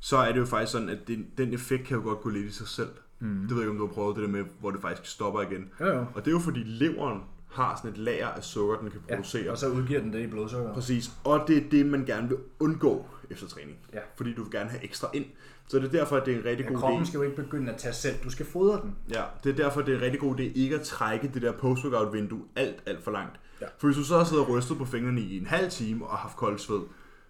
så 0.00 0.16
er 0.16 0.32
det 0.32 0.38
jo 0.40 0.44
faktisk 0.44 0.72
sådan, 0.72 0.88
at 0.88 0.98
det, 1.08 1.26
den 1.38 1.54
effekt 1.54 1.86
kan 1.86 1.96
jo 1.96 2.02
godt 2.02 2.20
gå 2.20 2.28
lidt 2.28 2.46
i 2.46 2.52
sig 2.52 2.68
selv. 2.68 2.88
Mm. 3.20 3.28
Det 3.40 3.50
ved 3.50 3.56
jeg 3.56 3.62
ikke, 3.62 3.70
om 3.70 3.78
du 3.78 3.86
har 3.86 3.92
prøvet 3.94 4.16
det 4.16 4.22
der 4.24 4.30
med, 4.30 4.44
hvor 4.60 4.70
det 4.70 4.80
faktisk 4.80 5.12
stopper 5.12 5.40
igen. 5.42 5.68
Jo, 5.80 5.86
jo. 5.86 5.98
Og 6.14 6.24
det 6.24 6.26
er 6.26 6.30
jo 6.32 6.38
fordi 6.38 6.60
leveren 6.64 7.20
har 7.54 7.76
sådan 7.76 7.90
et 7.90 7.98
lager 7.98 8.26
af 8.28 8.44
sukker, 8.44 8.76
den 8.78 8.90
kan 8.90 9.00
Ja, 9.08 9.14
producere. 9.14 9.50
og 9.50 9.58
så 9.58 9.68
udgiver 9.68 10.00
den 10.00 10.12
det 10.12 10.20
i 10.20 10.26
blodsukker. 10.26 10.74
Præcis, 10.74 11.10
og 11.24 11.44
det 11.48 11.56
er 11.56 11.70
det, 11.70 11.86
man 11.86 12.04
gerne 12.04 12.28
vil 12.28 12.36
undgå 12.60 13.06
efter 13.30 13.46
træning. 13.48 13.76
Ja. 13.92 13.98
Fordi 14.16 14.34
du 14.34 14.42
vil 14.42 14.52
gerne 14.52 14.70
have 14.70 14.84
ekstra 14.84 15.08
ind. 15.12 15.24
Så 15.68 15.78
det 15.78 15.84
er 15.86 15.90
derfor, 15.90 16.16
at 16.16 16.26
det 16.26 16.34
er 16.34 16.38
en 16.38 16.44
rigtig 16.44 16.64
Ja, 16.66 16.70
god 16.70 16.78
kroppen 16.78 17.02
idé. 17.02 17.06
skal 17.06 17.18
jo 17.18 17.22
ikke 17.22 17.36
begynde 17.36 17.72
at 17.72 17.78
tage 17.78 17.92
selv. 17.94 18.14
Du 18.24 18.30
skal 18.30 18.46
fodre 18.46 18.80
den. 18.82 18.96
Ja, 19.14 19.22
det 19.44 19.50
er 19.50 19.56
derfor, 19.56 19.80
det 19.82 19.92
er 19.94 19.96
en 19.98 20.02
rigtig 20.02 20.20
god 20.20 20.36
idé 20.36 20.42
ikke 20.42 20.74
at 20.74 20.82
trække 20.82 21.30
det 21.34 21.42
der 21.42 21.52
post-workout 21.52 22.12
vindue 22.12 22.40
alt, 22.56 22.76
alt 22.86 23.04
for 23.04 23.10
langt. 23.10 23.40
Ja. 23.60 23.66
For 23.78 23.86
hvis 23.86 23.96
du 23.96 24.04
så 24.04 24.16
har 24.18 24.24
siddet 24.24 24.44
og 24.46 24.50
rystet 24.50 24.78
på 24.78 24.84
fingrene 24.84 25.20
i 25.20 25.38
en 25.38 25.46
halv 25.46 25.70
time 25.70 26.06
og 26.06 26.18
haft 26.18 26.36
kold 26.36 26.58
sved, 26.58 26.80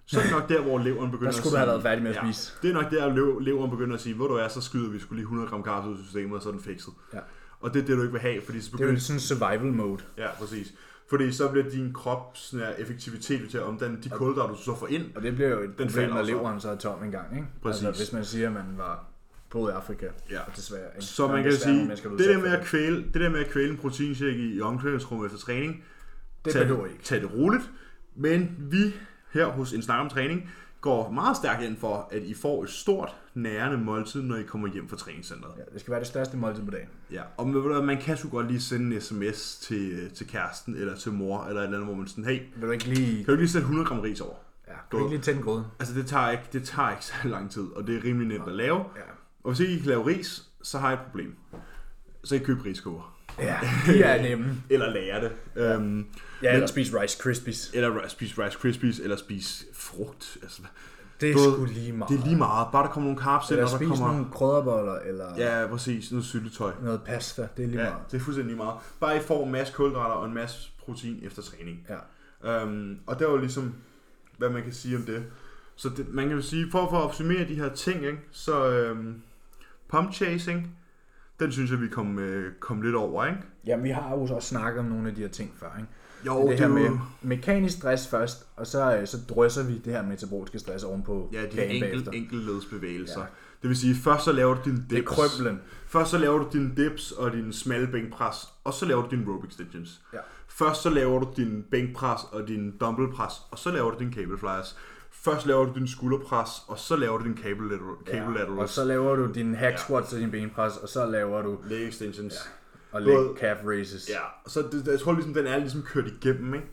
så 0.07 0.19
er 0.19 0.23
det 0.23 0.33
nok 0.33 0.49
der, 0.49 0.63
hvor 0.63 0.79
leveren 0.79 1.11
begynder 1.11 1.33
Der 1.33 1.39
skulle 1.39 1.59
at 1.59 1.67
du 1.67 1.71
have 1.71 1.81
sige, 1.81 1.85
været 1.85 1.97
færdig 1.99 2.03
med 2.03 2.11
at 2.11 2.17
ja, 2.17 2.33
spise. 2.33 2.53
Det 2.63 2.71
er 2.71 2.75
nok 2.75 2.91
der, 2.91 3.09
lev- 3.15 3.41
leveren 3.41 3.71
begynder 3.71 3.95
at 3.95 4.01
sige, 4.01 4.15
hvor 4.15 4.27
du 4.27 4.35
er, 4.35 4.49
så 4.49 4.61
skyder 4.61 4.91
vi 4.91 4.99
skulle 4.99 5.17
lige 5.17 5.25
100 5.25 5.49
gram 5.49 5.63
kaffe 5.63 5.89
ud 5.91 5.95
af 5.95 6.01
systemet, 6.05 6.37
og 6.37 6.43
så 6.43 6.49
er 6.49 6.53
den 6.53 6.63
fikset. 6.63 6.93
Ja. 7.15 7.19
Og 7.65 7.75
det 7.75 7.83
er 7.83 7.87
det, 7.87 7.97
du 7.97 8.03
ikke 8.03 8.13
vil 8.13 8.21
have, 8.21 8.43
fordi 8.45 8.61
så 8.61 8.67
Det 8.67 8.73
er 8.73 8.77
begynder 8.77 8.93
jo 8.95 9.01
sådan 9.01 9.21
survival 9.21 9.73
mode. 9.73 10.03
Ja, 10.19 10.27
præcis. 10.39 10.75
Fordi 11.11 11.33
så 11.33 11.49
bliver 11.49 11.71
din 11.71 11.93
krop 11.93 12.31
sådan 12.35 12.67
her, 12.67 12.75
effektivitet 12.79 13.51
til 13.51 13.59
at 13.59 13.65
omdanne 13.65 13.99
de 14.05 14.09
kulhydrater, 14.09 14.55
du 14.55 14.63
så 14.63 14.77
får 14.77 14.87
ind. 14.87 15.05
Og 15.17 15.23
det 15.23 15.35
bliver 15.35 15.51
jo 15.51 15.61
et 15.61 15.79
Den 15.79 15.89
problem, 15.89 16.11
når 16.11 16.23
leveren 16.23 16.61
så 16.61 16.71
er 16.71 16.77
tom 16.77 17.03
en 17.03 17.11
gang. 17.11 17.37
Ikke? 17.37 17.47
Præcis. 17.63 17.85
Altså, 17.85 18.03
hvis 18.03 18.13
man 18.13 18.25
siger, 18.25 18.47
at 18.47 18.53
man 18.53 18.65
var 18.77 19.05
på 19.51 19.69
i 19.69 19.73
Afrika. 19.73 20.07
Ja. 20.31 20.41
Og 20.41 20.57
desværre, 20.57 20.89
ikke? 20.95 21.05
Så 21.05 21.29
man 21.29 21.43
kan 21.43 21.53
sige, 21.53 21.91
det 21.91 22.19
der, 22.19 22.41
med 22.41 22.51
at 22.51 22.65
kvæle, 22.65 22.97
det 22.97 23.15
der 23.15 23.29
med 23.29 23.41
at 23.41 23.51
kvæle 23.51 23.71
en 23.71 23.77
proteinshake 23.77 24.37
i, 24.37 24.55
i 24.57 24.61
omklædningsrummet 24.61 25.27
efter 25.27 25.39
træning, 25.39 25.85
Det 26.45 26.53
tag, 26.53 26.63
ikke. 26.63 27.03
tag 27.03 27.21
det 27.21 27.35
roligt. 27.35 27.71
Men 28.17 28.57
vi 28.59 28.95
her 29.33 29.47
hos 29.47 29.73
En 29.73 29.83
Snak 29.83 30.01
om 30.01 30.09
Træning 30.09 30.51
går 30.85 31.11
meget 31.11 31.37
stærkt 31.37 31.63
ind 31.63 31.77
for, 31.77 32.09
at 32.11 32.23
I 32.23 32.35
får 32.35 32.63
et 32.63 32.71
stort, 32.71 33.17
nærende 33.35 33.79
måltid, 33.79 34.23
når 34.23 34.37
I 34.37 34.43
kommer 34.43 34.69
hjem 34.69 34.89
fra 34.89 34.97
træningscenteret. 34.97 35.53
Ja, 35.57 35.63
det 35.73 35.81
skal 35.81 35.91
være 35.91 36.01
det 36.01 36.09
største 36.09 36.37
måltid 36.37 36.65
på 36.65 36.71
dagen. 36.71 36.89
Ja, 37.13 37.23
og 37.37 37.49
man, 37.49 37.85
man 37.85 38.01
kan 38.01 38.17
sgu 38.17 38.29
godt 38.29 38.47
lige 38.47 38.61
sende 38.61 38.97
en 38.97 39.01
sms 39.01 39.59
til, 39.63 40.11
til 40.15 40.29
kæresten 40.29 40.75
eller 40.77 40.97
til 40.97 41.13
mor, 41.13 41.45
eller 41.45 41.61
et 41.61 41.65
eller 41.65 41.79
andet, 41.79 41.89
hvor 41.89 41.99
man 41.99 42.09
sådan, 42.09 42.25
hey, 42.25 42.41
Vil 42.57 42.67
du 42.67 42.73
ikke 42.73 42.85
lige... 42.85 43.25
kan 43.25 43.35
du 43.35 43.39
lige 43.41 43.49
sætte 43.49 43.65
100 43.65 43.89
gram 43.89 44.01
ris 44.01 44.21
over? 44.21 44.35
Ja, 44.69 44.73
kan 44.73 44.83
du 44.91 44.99
ikke 44.99 45.11
lige 45.11 45.23
tænde 45.23 45.43
gryden? 45.43 45.65
Altså 45.79 45.95
det 45.95 46.07
tager, 46.07 46.31
ikke, 46.31 46.45
det 46.53 46.65
tager 46.65 46.91
ikke 46.91 47.05
så 47.13 47.15
lang 47.25 47.51
tid, 47.51 47.67
og 47.77 47.87
det 47.87 47.97
er 47.97 48.05
rimelig 48.05 48.29
nemt 48.29 48.49
at 48.49 48.55
lave. 48.55 48.79
Ja. 48.79 49.03
Og 49.45 49.51
hvis 49.51 49.61
ikke 49.61 49.73
I 49.75 49.79
kan 49.79 49.87
lave 49.87 50.07
ris, 50.07 50.49
så 50.63 50.79
har 50.79 50.91
jeg 50.91 51.01
et 51.01 51.07
problem. 51.07 51.37
Så 52.25 52.35
I 52.35 52.39
køb 52.39 52.65
riskoger. 52.65 53.17
Ja, 53.39 53.57
de 53.87 54.03
er 54.03 54.23
nemme. 54.23 54.63
Eller 54.71 54.91
lære 54.91 55.21
det. 55.21 55.33
Ja. 55.57 55.75
Øhm, 55.75 56.07
Ja, 56.43 56.55
eller 56.55 56.67
spise 56.67 57.01
Rice 57.01 57.19
Krispies. 57.23 57.71
eller 57.75 58.09
spise 58.09 58.45
Rice 58.45 58.59
Krispies, 58.59 58.99
eller 58.99 59.17
spise 59.17 59.65
frugt. 59.75 60.37
Altså, 60.43 60.63
Det 61.21 61.31
er 61.31 61.35
sgu 61.39 61.65
lige 61.65 61.93
meget. 61.93 62.11
det 62.13 62.21
er 62.21 62.25
lige 62.25 62.37
meget. 62.37 62.69
Bare 62.73 62.83
der 62.87 62.91
kommer 62.91 63.11
nogle 63.11 63.23
carbs 63.23 63.51
ind, 63.51 63.59
Eller 63.59 63.73
og 63.75 63.81
der 63.81 63.87
kommer... 63.89 64.13
nogle 64.13 64.27
krydderboller, 64.33 64.95
eller 64.95 65.27
Ja, 65.39 65.67
præcis. 65.67 66.11
Noget 66.13 66.25
syltetøj. 66.25 66.73
noget 66.83 67.01
pasta. 67.03 67.49
Det 67.57 67.63
er 67.65 67.69
lige 67.69 67.83
Ja, 67.83 67.91
meget. 67.91 68.05
det 68.11 68.17
er 68.21 68.21
fuldstændig 68.25 68.55
lige 68.55 68.65
meget. 68.65 68.79
Bare 69.01 69.17
I 69.17 69.21
får 69.21 69.45
en 69.47 69.53
masse 69.53 69.73
kulhydrater 69.73 70.15
og 70.15 70.27
en 70.27 70.35
masse 70.35 70.71
protein 70.79 71.21
efter 71.23 71.43
træning. 71.43 71.87
Ja. 71.89 72.63
Um, 72.65 72.99
og 73.07 73.19
det 73.19 73.27
er 73.27 73.31
jo 73.31 73.37
ligesom, 73.37 73.75
hvad 74.39 74.49
man 74.51 74.63
kan 74.63 74.73
sige 74.73 74.97
om 74.97 75.03
det. 75.03 75.25
Så 75.77 75.89
det, 75.97 76.15
man 76.15 76.29
kan 76.29 76.37
jo 76.37 76.43
sige, 76.43 76.71
for, 76.71 76.91
for 76.91 76.99
at 76.99 77.03
opsummere 77.05 77.49
de 77.49 77.55
her 77.55 77.69
ting, 77.69 78.05
ikke, 78.07 78.19
så 78.33 78.89
um, 78.91 79.23
pump 79.89 80.13
chasing, 80.13 80.77
den 81.41 81.53
synes 81.53 81.71
jeg, 81.71 81.81
vi 81.81 81.89
kom, 81.89 82.19
øh, 82.19 82.53
kom 82.61 82.83
lidt 82.83 82.95
over, 82.95 83.27
ikke? 83.27 83.39
Jamen, 83.67 83.85
vi 83.85 83.91
har 83.91 84.11
jo 84.15 84.21
også 84.23 84.49
snakket 84.49 84.81
om 84.81 84.87
nogle 84.87 85.09
af 85.09 85.15
de 85.15 85.21
her 85.21 85.29
ting 85.29 85.53
før, 85.61 85.77
ikke? 85.79 85.89
Jo, 86.27 86.41
det, 86.43 86.49
det 86.51 86.59
her 86.59 86.67
er 86.67 86.71
med 86.91 86.99
mekanisk 87.23 87.77
stress 87.77 88.09
først, 88.09 88.47
og 88.57 88.67
så, 88.67 88.97
øh, 88.97 89.07
så 89.07 89.17
drysser 89.29 89.63
vi 89.65 89.79
det 89.79 89.93
her 89.93 90.03
metaboliske 90.03 90.59
stress 90.59 90.85
ovenpå 90.85 91.31
Ja, 91.33 91.43
de 91.43 91.65
enkel, 91.67 91.81
bagefter. 91.81 92.13
enkeltledsbevægelser. 92.13 93.21
Ja. 93.21 93.27
Det 93.63 93.69
vil 93.69 93.77
sige, 93.77 93.95
først 93.95 94.25
så 94.25 94.33
laver 94.33 94.55
du 94.55 94.61
din 94.65 94.75
dips. 94.77 94.89
Det 94.89 94.99
er 94.99 95.03
krøblen. 95.03 95.61
Først 95.87 96.11
så 96.11 96.19
laver 96.19 96.39
du 96.39 96.49
din 96.53 96.75
dips 96.75 97.13
og 97.13 97.33
din 97.33 97.53
smalle 97.53 97.87
bænkpres, 97.87 98.37
og 98.65 98.75
så 98.75 98.87
laver 98.87 99.03
du 99.03 99.17
din 99.17 99.25
rope 99.29 99.47
extensions. 99.49 100.01
Ja. 100.13 100.19
Først 100.49 100.83
så 100.83 100.91
laver 100.91 101.21
du 101.21 101.29
din 101.37 101.65
bænkpres 101.71 102.21
og 102.33 102.49
din 102.49 102.77
dumbbell 102.81 103.13
pres, 103.13 103.33
og 103.51 103.59
så 103.59 103.71
laver 103.71 103.91
du 103.91 103.99
din 103.99 104.13
cable 104.13 104.39
flyers. 104.39 104.77
Først 105.25 105.47
laver 105.47 105.65
du 105.65 105.73
din 105.79 105.89
skulderpres, 105.89 106.49
og 106.69 106.79
så 106.79 106.97
laver 106.97 107.19
du 107.19 107.25
din 107.25 107.37
cable, 107.37 107.69
lateral, 107.69 107.97
cable 108.07 108.33
Ja, 108.33 108.39
laterals. 108.39 108.59
og 108.61 108.69
så 108.69 108.85
laver 108.85 109.17
du 109.17 109.33
din 109.33 109.55
hack 109.55 109.73
Ja. 109.73 109.77
squats 109.77 110.13
og 110.13 110.19
din 110.21 110.31
benpres, 110.31 110.77
og 110.77 110.89
så 110.89 111.07
laver 111.07 111.43
du 111.43 111.59
leg 111.65 111.89
extensions. 111.89 112.35
og 112.93 113.03
Både- 113.03 113.27
leg 113.27 113.37
calf 113.41 113.61
raises. 113.67 114.09
Ja, 114.11 114.21
så 114.47 114.63
det, 114.73 114.87
jeg 114.87 115.01
tror 115.01 115.13
ligesom, 115.13 115.35
den 115.35 115.47
er 115.47 115.59
ligesom 115.59 115.83
kørt 115.83 116.07
igennem, 116.07 116.55
ikke? 116.55 116.67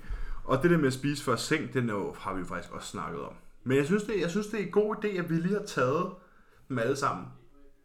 Og 0.44 0.64
det 0.64 0.72
der 0.72 0.78
med 0.78 0.88
at 0.88 0.94
spise 0.94 1.24
før 1.24 1.36
seng, 1.36 1.74
den 1.74 1.90
jo, 1.90 2.16
har 2.20 2.34
vi 2.34 2.40
jo 2.40 2.46
faktisk 2.46 2.74
også 2.74 2.88
snakket 2.88 3.22
om. 3.22 3.34
Men 3.64 3.78
jeg 3.78 3.86
synes, 3.86 4.04
det, 4.04 4.14
jeg 4.22 4.30
synes, 4.30 4.48
det 4.48 4.60
er 4.60 4.66
en 4.66 4.72
god 4.72 4.96
idé, 4.96 5.08
at 5.08 5.30
vi 5.30 5.36
lige 5.36 5.54
har 5.54 5.66
taget 5.66 6.06
dem 6.70 6.80
alle 6.80 6.96
sammen. 6.96 7.26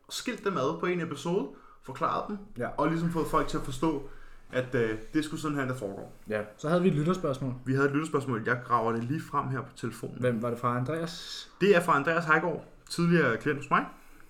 Og 0.07 0.13
skilt 0.13 0.45
dem 0.45 0.57
ad 0.57 0.81
på 0.81 0.87
en 0.87 1.01
episode, 1.01 1.49
forklaret 1.87 2.25
dem, 2.29 2.39
Ja. 2.59 2.69
og 2.79 2.89
ligesom 2.89 3.11
fået 3.11 3.27
folk 3.27 3.49
til 3.49 3.57
at 3.59 3.63
forstå, 3.65 4.09
at 4.53 4.75
øh, 4.75 4.99
det 5.15 5.25
skulle 5.25 5.41
sådan 5.41 5.57
her, 5.57 5.65
der 5.67 5.75
foregår. 5.75 6.13
ja. 6.29 6.41
Så 6.57 6.69
havde 6.69 6.83
vi 6.83 6.89
et 6.89 6.95
lytterspørgsmål. 6.95 7.55
Vi 7.65 7.75
havde 7.75 7.87
et 7.89 7.93
lyttespørgsmål, 7.95 8.43
jeg 8.47 8.61
graver 8.65 8.93
det 8.93 9.05
lige 9.05 9.21
frem 9.21 9.49
her 9.49 9.61
på 9.61 9.77
telefonen. 9.77 10.17
Hvem 10.21 10.43
var 10.43 10.51
det 10.51 10.59
fra? 10.59 10.77
Andreas? 10.79 11.49
Det 11.61 11.77
er 11.77 11.81
fra 11.81 11.97
Andreas 11.97 12.25
Heigård, 12.25 12.65
tidligere 12.91 13.37
klient 13.37 13.59
hos 13.59 13.71
mig. 13.71 13.85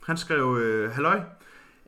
Han 0.07 0.17
skrev, 0.17 0.57
øh, 0.61 0.91
halløj, 0.91 1.21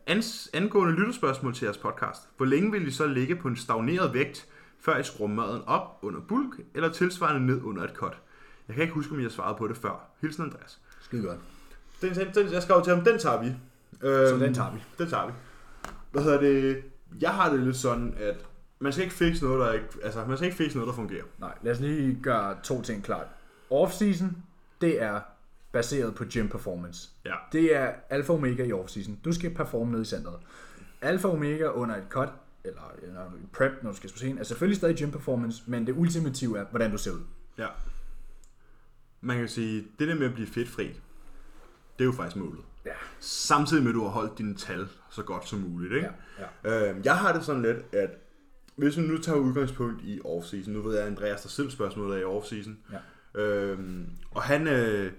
Ans, 0.06 0.50
angående 0.52 0.94
lytterspørgsmål 0.94 1.54
til 1.54 1.64
jeres 1.64 1.78
podcast. 1.78 2.22
Hvor 2.36 2.46
længe 2.46 2.72
vil 2.72 2.86
I 2.86 2.90
så 2.90 3.06
ligge 3.06 3.36
på 3.36 3.48
en 3.48 3.56
stagneret 3.56 4.14
vægt, 4.14 4.46
før 4.80 4.98
I 4.98 5.02
skruer 5.02 5.28
maden 5.28 5.62
op 5.66 5.98
under 6.02 6.20
bulk, 6.20 6.60
eller 6.74 6.88
tilsvarende 6.92 7.46
ned 7.46 7.62
under 7.62 7.84
et 7.84 7.90
cut. 7.94 8.18
Jeg 8.68 8.74
kan 8.74 8.82
ikke 8.82 8.94
huske, 8.94 9.12
om 9.14 9.20
jeg 9.22 9.30
svarede 9.30 9.58
på 9.58 9.68
det 9.68 9.76
før. 9.76 10.10
Hilsen 10.20 10.42
Andreas. 10.42 10.78
Skide 11.00 11.22
godt. 11.22 11.38
Den, 12.00 12.14
den, 12.14 12.34
den, 12.34 12.52
jeg 12.52 12.62
skrev 12.62 12.82
til 12.84 12.94
ham, 12.94 13.04
den 13.04 13.18
tager 13.18 13.42
vi. 13.42 13.46
Øhm, 13.46 14.28
Så 14.38 14.44
den 14.44 14.54
tager 14.54 14.70
vi. 14.72 14.82
Den 14.98 15.08
tager 15.10 15.26
vi. 15.26 15.32
Hvad 16.10 16.22
hedder 16.22 16.40
det? 16.40 16.82
Jeg 17.20 17.30
har 17.30 17.50
det 17.52 17.60
lidt 17.60 17.76
sådan, 17.76 18.14
at 18.16 18.46
man 18.78 18.92
skal 18.92 19.04
ikke 19.04 19.16
fikse 19.16 19.44
noget, 19.44 19.60
der 19.60 19.72
ikke, 19.72 19.86
altså, 20.02 20.24
man 20.24 20.36
skal 20.36 20.46
ikke 20.46 20.56
fikse 20.56 20.76
noget, 20.76 20.88
der 20.88 20.94
fungerer. 20.94 21.24
Nej, 21.38 21.58
lad 21.62 21.72
os 21.72 21.80
lige 21.80 22.18
gøre 22.22 22.56
to 22.62 22.82
ting 22.82 23.04
klart. 23.04 23.26
Off-season, 23.70 24.26
det 24.80 25.02
er 25.02 25.20
baseret 25.72 26.14
på 26.14 26.24
gym 26.32 26.48
performance. 26.48 27.10
Ja. 27.24 27.34
Det 27.52 27.76
er 27.76 27.92
alfa 28.10 28.32
og 28.32 28.38
omega 28.38 28.64
i 28.64 28.72
off-season. 28.72 29.10
Du 29.24 29.32
skal 29.32 29.54
performe 29.54 29.92
ned 29.92 30.02
i 30.02 30.04
centret. 30.04 30.36
Alfa 31.00 31.28
og 31.28 31.34
omega 31.34 31.66
under 31.66 31.96
et 31.96 32.04
cut, 32.08 32.28
eller, 32.64 32.92
eller 33.02 33.30
prep, 33.52 33.72
når 33.82 33.90
du 33.90 33.96
skal 33.96 34.10
på 34.10 34.16
scenen, 34.16 34.38
er 34.38 34.42
selvfølgelig 34.42 34.76
stadig 34.76 34.96
gym 34.96 35.10
performance, 35.10 35.62
men 35.66 35.86
det 35.86 35.94
ultimative 35.96 36.58
er, 36.58 36.64
hvordan 36.64 36.90
du 36.90 36.98
ser 36.98 37.12
ud. 37.12 37.20
Ja. 37.58 37.66
Man 39.20 39.38
kan 39.38 39.48
sige, 39.48 39.86
det 39.98 40.08
der 40.08 40.14
med 40.14 40.26
at 40.26 40.34
blive 40.34 40.46
fedtfri, 40.46 40.86
det 41.98 42.00
er 42.00 42.04
jo 42.04 42.12
faktisk 42.12 42.36
målet. 42.36 42.64
Ja. 42.88 42.94
Samtidig 43.20 43.82
med, 43.82 43.90
at 43.90 43.94
du 43.94 44.02
har 44.02 44.10
holdt 44.10 44.38
dine 44.38 44.54
tal 44.54 44.88
så 45.10 45.22
godt 45.22 45.48
som 45.48 45.58
muligt. 45.58 45.92
Ikke? 45.92 46.08
Ja, 46.38 46.70
ja. 46.70 46.92
Øh, 46.92 46.96
jeg 47.04 47.16
har 47.16 47.32
det 47.32 47.44
sådan 47.44 47.62
lidt, 47.62 47.78
at 47.92 48.10
hvis 48.76 48.96
vi 48.96 49.02
nu 49.02 49.18
tager 49.18 49.38
udgangspunkt 49.38 50.02
i 50.02 50.20
off-season, 50.24 50.70
nu 50.70 50.82
ved 50.82 50.94
jeg, 50.94 51.02
at 51.02 51.08
Andreas 51.10 51.42
der 51.42 51.48
selv 51.48 51.70
spørgsmålet 51.70 52.16
er 52.16 52.20
i 52.20 52.38
off-season, 52.38 52.92
Ja. 52.92 52.98
Øhm, 53.42 54.06
og 54.30 54.42
han, 54.42 54.66
øh, 54.66 55.12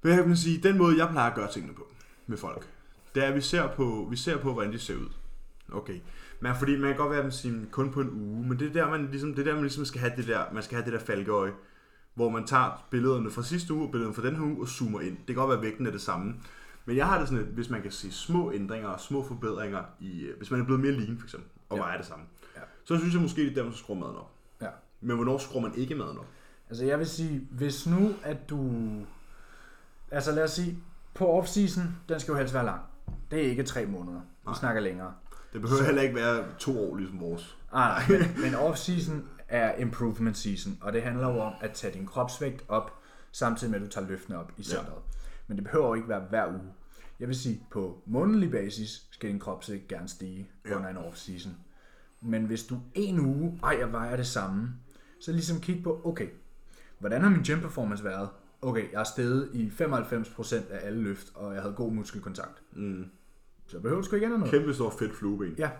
hvad 0.00 0.16
kan 0.16 0.28
man 0.28 0.36
sige, 0.36 0.68
den 0.68 0.78
måde, 0.78 0.98
jeg 0.98 1.08
plejer 1.08 1.30
at 1.30 1.36
gøre 1.36 1.52
tingene 1.52 1.74
på 1.74 1.92
med 2.26 2.36
folk, 2.36 2.68
det 3.14 3.24
er, 3.24 3.28
at 3.28 3.34
vi 3.34 3.40
ser 3.40 3.68
på, 3.68 4.06
vi 4.10 4.16
ser 4.16 4.36
på 4.36 4.52
hvordan 4.52 4.72
de 4.72 4.78
ser 4.78 4.96
ud. 4.96 5.08
Okay. 5.72 6.00
Men 6.40 6.52
fordi 6.58 6.76
man 6.76 6.88
kan 6.90 6.96
godt 6.96 7.10
være 7.10 7.24
at 7.24 7.34
sige, 7.34 7.66
kun 7.70 7.90
på 7.92 8.00
en 8.00 8.10
uge, 8.10 8.48
men 8.48 8.58
det 8.58 8.68
er 8.68 8.72
der, 8.72 8.90
man 8.90 9.08
ligesom, 9.10 9.34
det 9.34 9.40
er 9.40 9.44
der, 9.44 9.52
man 9.52 9.62
ligesom 9.62 9.84
skal 9.84 10.00
have 10.00 10.12
det 10.16 10.26
der, 10.26 10.44
man 10.52 10.62
skal 10.62 10.76
have 10.76 10.84
det 10.84 10.92
der 10.92 11.06
falkeøje, 11.06 11.52
hvor 12.14 12.28
man 12.30 12.46
tager 12.46 12.86
billederne 12.90 13.30
fra 13.30 13.42
sidste 13.42 13.74
uge 13.74 13.86
og 13.86 13.90
billederne 13.92 14.14
fra 14.14 14.22
den 14.22 14.36
her 14.36 14.42
uge 14.42 14.60
og 14.60 14.68
zoomer 14.68 15.00
ind. 15.00 15.16
Det 15.16 15.26
kan 15.26 15.34
godt 15.34 15.48
være, 15.48 15.58
at 15.58 15.64
vægten 15.64 15.86
er 15.86 15.90
det 15.90 16.00
samme. 16.00 16.34
Men 16.84 16.96
jeg 16.96 17.06
har 17.06 17.18
det 17.18 17.28
sådan 17.28 17.44
lidt, 17.44 17.54
hvis 17.54 17.70
man 17.70 17.82
kan 17.82 17.90
se 17.90 18.12
små 18.12 18.52
ændringer 18.52 18.88
og 18.88 19.00
små 19.00 19.24
forbedringer, 19.24 19.82
i, 20.00 20.20
øh, 20.20 20.36
hvis 20.36 20.50
man 20.50 20.60
er 20.60 20.64
blevet 20.64 20.80
mere 20.80 20.92
lean 20.92 21.18
for 21.18 21.26
eksempel, 21.26 21.50
og 21.68 21.76
Ja. 21.76 21.82
vejer 21.82 21.96
det 21.96 22.06
samme, 22.06 22.24
Ja. 22.56 22.60
så 22.84 22.98
synes 22.98 23.14
jeg 23.14 23.22
måske, 23.22 23.42
det 23.42 23.50
er 23.50 23.54
der, 23.54 23.62
man 23.62 23.72
skal 23.72 23.82
skrue 23.84 23.98
maden 24.00 24.16
op. 24.16 24.30
Ja. 24.60 24.68
Men 25.00 25.16
hvornår 25.16 25.38
skruer 25.38 25.62
man 25.62 25.74
ikke 25.74 25.94
maden 25.94 26.18
op? 26.18 26.26
Altså 26.68 26.84
jeg 26.84 26.98
vil 26.98 27.06
sige, 27.06 27.48
hvis 27.50 27.86
nu 27.86 28.12
at 28.22 28.50
du... 28.50 28.70
Altså 30.10 30.32
lad 30.32 30.44
os 30.44 30.50
sige, 30.50 30.78
på 31.14 31.40
off-season, 31.40 31.80
den 32.08 32.20
skal 32.20 32.32
jo 32.32 32.38
helst 32.38 32.54
være 32.54 32.64
lang. 32.64 32.80
Det 33.30 33.38
er 33.46 33.50
ikke 33.50 33.62
tre 33.62 33.86
måneder. 33.86 34.20
Vi 34.20 34.26
Nej. 34.46 34.54
snakker 34.54 34.80
længere. 34.82 35.14
Det 35.52 35.60
behøver 35.60 35.82
heller 35.84 36.02
ikke 36.02 36.14
være 36.14 36.44
to 36.58 36.90
år 36.90 36.96
ligesom 36.96 37.20
vores. 37.20 37.56
Ah, 37.72 38.08
nej, 38.08 38.18
men, 38.18 38.20
men 38.44 38.54
off-season 38.54 39.12
er 39.48 39.74
improvement 39.76 40.36
season, 40.36 40.78
og 40.80 40.92
det 40.92 41.02
handler 41.02 41.32
jo 41.32 41.38
om 41.40 41.52
at 41.60 41.72
tage 41.72 41.94
din 41.98 42.06
kropsvægt 42.06 42.64
op, 42.68 42.92
samtidig 43.32 43.70
med 43.70 43.80
at 43.80 43.86
du 43.86 43.90
tager 43.90 44.06
løftene 44.08 44.38
op 44.38 44.52
i 44.56 44.62
centret. 44.62 44.98
Men 45.46 45.56
det 45.56 45.64
behøver 45.64 45.86
jo 45.86 45.94
ikke 45.94 46.08
være 46.08 46.20
hver 46.30 46.48
uge. 46.48 46.72
Jeg 47.20 47.28
vil 47.28 47.36
sige, 47.36 47.66
på 47.70 48.02
månedlig 48.06 48.50
basis 48.50 49.06
skal 49.10 49.30
din 49.30 49.38
kropsvægt 49.38 49.88
gerne 49.88 50.08
stige 50.08 50.50
Ja. 50.68 50.76
under 50.76 50.88
en 50.88 50.96
off-season. 50.96 51.50
Men 52.20 52.44
hvis 52.44 52.64
du 52.64 52.80
en 52.94 53.20
uge, 53.20 53.60
ej, 53.62 53.76
jeg 53.80 53.92
vejer 53.92 54.16
det 54.16 54.26
samme, 54.26 54.68
så 55.20 55.32
ligesom 55.32 55.60
kig 55.60 55.82
på, 55.82 56.00
okay, 56.04 56.28
hvordan 56.98 57.22
har 57.22 57.30
min 57.30 57.42
gym 57.42 57.60
performance 57.60 58.04
været? 58.04 58.28
Okay, 58.62 58.92
jeg 58.92 59.00
er 59.00 59.04
steget 59.04 59.50
i 59.52 59.68
95% 59.68 60.54
af 60.70 60.86
alle 60.86 61.02
løft, 61.02 61.32
og 61.34 61.54
jeg 61.54 61.62
havde 61.62 61.74
god 61.74 61.92
muskelkontakt. 61.92 62.62
Mm. 62.72 63.06
Så 63.66 63.80
behøver 63.80 64.00
du 64.00 64.06
sgu 64.06 64.14
ikke 64.16 64.24
ændre 64.26 64.38
noget. 64.38 64.54
Kæmpe 64.54 64.74
stor 64.74 64.90
fedt 64.98 65.16
flueben. 65.16 65.54
Ja, 65.58 65.70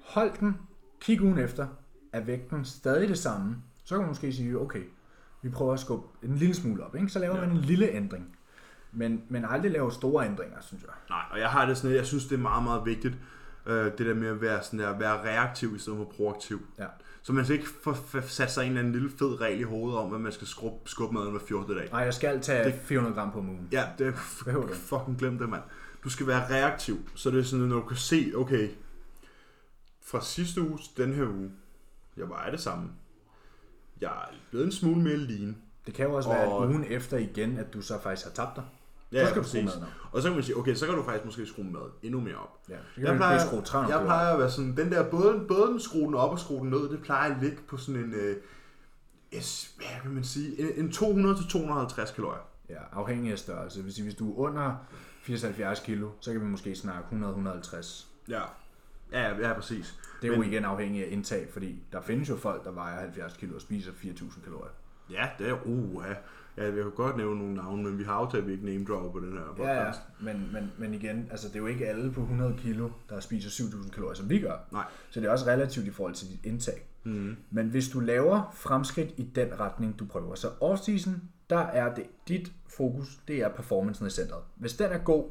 hold 0.00 0.30
den, 0.40 0.56
kig 1.00 1.22
ugen 1.22 1.38
efter, 1.38 1.66
er 2.12 2.20
vægten 2.20 2.64
stadig 2.64 3.08
det 3.08 3.18
samme, 3.18 3.56
så 3.84 3.94
kan 3.94 3.98
man 4.00 4.08
måske 4.08 4.32
sige, 4.32 4.58
okay, 4.58 4.82
vi 5.42 5.48
prøver 5.48 5.72
at 5.72 5.80
skubbe 5.80 6.06
en 6.26 6.34
lille 6.36 6.54
smule 6.54 6.84
op, 6.84 6.96
ikke? 6.96 7.08
så 7.08 7.18
laver 7.18 7.34
ja. 7.34 7.40
man 7.46 7.50
en 7.56 7.62
lille 7.62 7.90
ændring. 7.90 8.36
Men, 8.92 9.22
men 9.28 9.44
aldrig 9.44 9.70
lave 9.70 9.92
store 9.92 10.26
ændringer, 10.26 10.56
synes 10.60 10.82
jeg. 10.82 10.92
Nej, 11.08 11.22
og 11.30 11.38
jeg 11.40 11.48
har 11.50 11.66
det 11.66 11.76
sådan, 11.76 11.96
jeg 11.96 12.06
synes, 12.06 12.24
det 12.26 12.34
er 12.34 12.38
meget, 12.40 12.64
meget 12.64 12.84
vigtigt, 12.86 13.14
øh, 13.66 13.84
det 13.84 13.98
der 13.98 14.14
med 14.14 14.28
at 14.28 14.40
være, 14.40 14.62
sådan 14.62 14.78
der, 14.78 14.98
være 14.98 15.22
reaktiv 15.22 15.76
i 15.76 15.78
stedet 15.78 15.96
for 15.96 16.04
proaktiv. 16.16 16.60
Ja. 16.78 16.86
Så 17.22 17.32
man 17.32 17.44
skal 17.44 17.56
ikke 17.56 17.68
få 17.84 17.94
sat 18.26 18.50
sig 18.52 18.62
en 18.62 18.68
eller 18.68 18.80
anden 18.80 18.92
lille 18.92 19.10
fed 19.18 19.40
regel 19.40 19.60
i 19.60 19.62
hovedet 19.62 19.98
om, 19.98 20.14
at 20.14 20.20
man 20.20 20.32
skal 20.32 20.46
skubbe, 20.46 20.90
skubbe 20.90 21.14
maden 21.14 21.30
hver 21.30 21.40
14. 21.48 21.76
dag. 21.76 21.88
Nej, 21.90 22.00
jeg 22.00 22.14
skal 22.14 22.40
tage 22.40 22.64
Det- 22.64 22.72
det... 22.74 22.80
400 22.82 23.14
gram 23.14 23.32
på 23.32 23.38
ugen. 23.38 23.68
Ja, 23.72 23.84
det 23.98 24.06
er 24.06 24.12
f- 24.12 24.74
fucking 24.74 25.18
glem 25.18 25.38
det, 25.38 25.48
mand. 25.48 25.62
Du 26.04 26.08
skal 26.10 26.26
være 26.26 26.48
reaktiv, 26.50 26.96
så 27.14 27.30
det 27.30 27.38
er 27.38 27.42
sådan, 27.42 27.62
at 27.62 27.68
når 27.68 27.76
du 27.76 27.86
kan 27.86 27.96
se, 27.96 28.32
okay, 28.36 28.68
fra 30.02 30.20
sidste 30.24 30.60
uge 30.62 30.78
til 30.78 31.04
den 31.04 31.12
her 31.14 31.24
uge, 31.28 31.50
jeg 32.16 32.28
vejer 32.28 32.50
det 32.50 32.60
samme. 32.60 32.88
Jeg 34.00 34.08
er 34.10 34.34
blevet 34.50 34.66
en 34.66 34.72
smule 34.72 35.02
mere 35.02 35.16
lean. 35.16 35.56
Det 35.86 35.94
kan 35.94 36.06
jo 36.06 36.14
også 36.14 36.28
være, 36.28 36.48
Og- 36.48 36.62
at 36.64 36.68
ugen 36.68 36.84
efter 36.88 37.16
igen, 37.18 37.58
at 37.58 37.74
du 37.74 37.82
så 37.82 38.02
faktisk 38.02 38.26
har 38.26 38.32
tabt 38.44 38.56
dig. 38.56 38.64
Ja, 39.12 39.24
så 39.24 39.30
skal 39.30 39.36
du 39.36 39.42
præcis. 39.42 39.50
skrue 39.52 39.64
maden 39.64 39.82
op. 39.82 40.12
Og 40.14 40.22
så 40.22 40.28
kan 40.28 40.34
man 40.36 40.44
sige, 40.44 40.56
okay, 40.56 40.74
så 40.74 40.86
kan 40.86 40.94
du 40.94 41.02
faktisk 41.02 41.24
måske 41.24 41.46
skrue 41.46 41.64
maden 41.64 41.90
endnu 42.02 42.20
mere 42.20 42.36
op. 42.36 42.58
Ja, 42.68 42.74
så 42.74 42.94
kan 42.94 43.04
Jeg 43.04 43.12
du 43.12 43.16
plejer, 43.16 43.38
skrue 43.46 43.62
300 43.62 43.98
jeg 43.98 44.06
plejer 44.06 44.32
at 44.32 44.38
være 44.38 44.50
sådan, 44.50 44.76
den 44.76 44.92
der, 44.92 45.10
både, 45.10 45.44
både 45.48 45.66
den 45.66 45.80
skrue 45.80 46.06
den 46.06 46.14
op 46.14 46.30
og 46.30 46.38
skrue 46.38 46.60
den 46.60 46.70
ned, 46.70 46.88
det 46.90 47.02
plejer 47.02 47.34
at 47.34 47.42
ligge 47.42 47.58
på 47.68 47.76
sådan 47.76 48.00
en, 48.04 48.12
øh, 48.14 48.36
yes, 49.36 49.74
hvad 49.76 49.86
kan 50.02 50.10
man 50.10 50.24
sige, 50.24 50.60
en, 50.78 50.84
en 50.84 50.90
200-250 50.90 52.14
kalorier. 52.14 52.46
Ja, 52.68 52.76
afhængig 52.92 53.32
af 53.32 53.38
størrelse. 53.38 53.76
Det 53.76 53.84
vil 53.84 53.94
sige, 53.94 54.02
hvis 54.04 54.14
du 54.14 54.32
er 54.32 54.36
under 54.38 54.74
80-70 55.28 55.84
kilo, 55.84 56.10
så 56.20 56.32
kan 56.32 56.40
vi 56.40 56.46
måske 56.46 56.74
snakke 56.76 57.08
100-150. 57.12 58.04
Ja. 58.28 58.40
Ja, 59.12 59.28
ja, 59.28 59.48
ja, 59.48 59.52
præcis. 59.54 59.94
Det 60.22 60.28
er 60.28 60.32
jo 60.32 60.40
Men- 60.40 60.50
igen 60.52 60.64
afhængig 60.64 61.04
af 61.06 61.08
indtag, 61.12 61.48
fordi 61.52 61.82
der 61.92 62.00
findes 62.00 62.28
jo 62.28 62.36
folk, 62.36 62.64
der 62.64 62.70
vejer 62.70 63.00
70 63.00 63.36
kilo 63.36 63.54
og 63.54 63.60
spiser 63.60 63.92
4.000 63.92 64.44
kalorier. 64.44 64.72
Ja, 65.10 65.28
det 65.38 65.48
er, 65.48 65.56
uh, 65.66 66.04
ja. 66.56 66.64
jeg 66.64 66.72
kan 66.72 66.90
godt 66.90 67.16
nævne 67.16 67.38
nogle 67.38 67.54
navne, 67.54 67.82
men 67.82 67.98
vi 67.98 68.04
har 68.04 68.12
aftalt, 68.12 68.42
at 68.42 68.46
vi 68.46 68.52
ikke 68.52 68.66
name 68.66 68.84
dropper 68.84 69.10
på 69.10 69.20
den 69.20 69.32
her 69.32 69.46
podcast. 69.46 69.68
Ja, 69.68 69.84
ja. 69.84 69.92
Men, 70.20 70.50
men, 70.52 70.72
men 70.78 70.94
igen, 70.94 71.28
altså 71.30 71.48
det 71.48 71.54
er 71.54 71.60
jo 71.60 71.66
ikke 71.66 71.88
alle 71.88 72.12
på 72.12 72.20
100 72.20 72.54
kilo, 72.58 72.88
der 73.08 73.20
spiser 73.20 73.64
7.000 73.64 73.90
kalorier, 73.90 74.14
som 74.14 74.30
vi 74.30 74.40
gør. 74.40 74.56
Nej. 74.72 74.84
Så 75.10 75.20
det 75.20 75.26
er 75.26 75.30
også 75.30 75.46
relativt 75.46 75.86
i 75.86 75.90
forhold 75.90 76.14
til 76.14 76.28
dit 76.28 76.40
indtag. 76.44 76.86
Mm. 77.04 77.36
Men 77.50 77.68
hvis 77.68 77.88
du 77.88 78.00
laver 78.00 78.54
fremskridt 78.54 79.14
i 79.16 79.22
den 79.22 79.60
retning, 79.60 79.98
du 79.98 80.04
prøver, 80.04 80.34
så 80.34 80.48
off-season, 80.48 81.10
der 81.50 81.58
er 81.58 81.94
det 81.94 82.06
dit 82.28 82.52
fokus, 82.68 83.18
det 83.28 83.42
er 83.42 83.48
performancen 83.48 84.06
i 84.06 84.10
centret. 84.10 84.42
Hvis 84.56 84.74
den 84.74 84.92
er 84.92 84.98
god, 84.98 85.24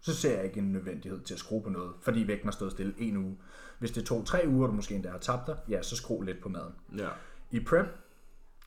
så 0.00 0.14
ser 0.14 0.36
jeg 0.36 0.44
ikke 0.44 0.58
en 0.58 0.72
nødvendighed 0.72 1.20
til 1.20 1.34
at 1.34 1.40
skrue 1.40 1.62
på 1.62 1.70
noget, 1.70 1.92
fordi 2.00 2.26
vægten 2.26 2.46
har 2.46 2.52
stået 2.52 2.72
stille 2.72 2.94
en 2.98 3.16
uge. 3.16 3.36
Hvis 3.78 3.90
det 3.90 4.04
tog 4.04 4.26
tre 4.26 4.44
uger, 4.46 4.66
og 4.66 4.68
du 4.68 4.76
måske 4.76 4.94
endda 4.94 5.10
har 5.10 5.18
tabt 5.18 5.46
dig, 5.46 5.56
ja, 5.68 5.82
så 5.82 5.96
skru 5.96 6.22
lidt 6.22 6.42
på 6.42 6.48
maden. 6.48 6.72
Ja. 6.98 7.08
I 7.50 7.60
prep, 7.60 7.86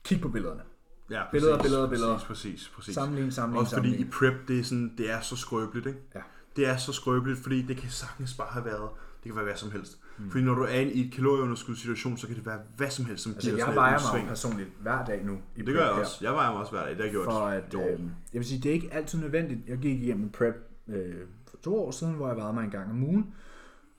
kig 0.04 0.20
på 0.20 0.28
billederne. 0.28 0.62
Ja, 1.10 1.22
Billeder, 1.32 1.56
præcis, 1.56 1.70
billeder, 1.70 1.88
billeder. 1.88 2.18
Præcis, 2.18 2.26
præcis, 2.26 2.68
præcis. 2.74 2.94
Sammenlign, 2.94 3.30
sammenlign, 3.32 3.60
Også 3.64 3.76
fordi 3.76 3.88
i 3.88 3.92
sammenlign. 3.92 4.12
prep, 4.38 4.48
det 4.48 4.58
er, 4.60 4.64
sådan, 4.64 4.94
det 4.98 5.10
er 5.10 5.20
så 5.20 5.36
skrøbeligt, 5.36 5.86
ikke? 5.86 5.98
Ja. 6.14 6.20
Det 6.56 6.66
er 6.66 6.76
så 6.76 6.92
skrøbeligt, 6.92 7.38
fordi 7.38 7.62
det 7.62 7.76
kan 7.76 7.90
sagtens 7.90 8.34
bare 8.34 8.48
have 8.50 8.64
været, 8.64 8.88
det 9.22 9.24
kan 9.24 9.34
være 9.36 9.44
hvad 9.44 9.56
som 9.56 9.70
helst. 9.70 9.98
Mm. 10.18 10.30
Fordi 10.30 10.44
når 10.44 10.54
du 10.54 10.62
er 10.62 10.68
i 10.80 11.06
et 11.06 11.12
kalorieunderskudssituation, 11.12 12.16
så 12.18 12.26
kan 12.26 12.36
det 12.36 12.46
være 12.46 12.58
hvad 12.76 12.90
som 12.90 13.04
helst, 13.04 13.22
som 13.22 13.32
Altså, 13.32 13.50
giver 13.50 13.66
jeg 13.66 13.74
vejer 13.74 13.92
mig 13.92 14.00
jo 14.00 14.06
udsving. 14.08 14.28
personligt 14.28 14.68
hver 14.80 15.04
dag 15.04 15.24
nu. 15.24 15.38
I 15.56 15.62
Det 15.62 15.74
gør 15.74 15.82
jeg 15.82 15.90
også. 15.92 16.18
Jeg 16.24 16.32
vejer 16.32 16.50
mig 16.50 16.60
også 16.60 16.72
hver 16.72 16.80
dag. 16.82 16.90
Det 16.90 16.96
har 16.98 17.04
jeg 17.04 17.12
gjort. 17.12 17.24
For 17.24 17.46
at, 17.46 17.74
øh, 17.74 18.00
jeg 18.32 18.38
vil 18.40 18.44
sige, 18.44 18.60
det 18.62 18.68
er 18.68 18.72
ikke 18.72 18.92
altid 18.94 19.18
nødvendigt. 19.20 19.60
Jeg 19.68 19.78
gik 19.78 20.02
igennem 20.02 20.24
en 20.24 20.30
prep 20.30 20.54
øh, 20.88 21.14
for 21.50 21.56
to 21.56 21.78
år 21.84 21.90
siden, 21.90 22.14
hvor 22.14 22.28
jeg 22.28 22.36
vejede 22.36 22.52
mig 22.52 22.64
en 22.64 22.70
gang 22.70 22.90
om 22.90 23.02
ugen. 23.04 23.34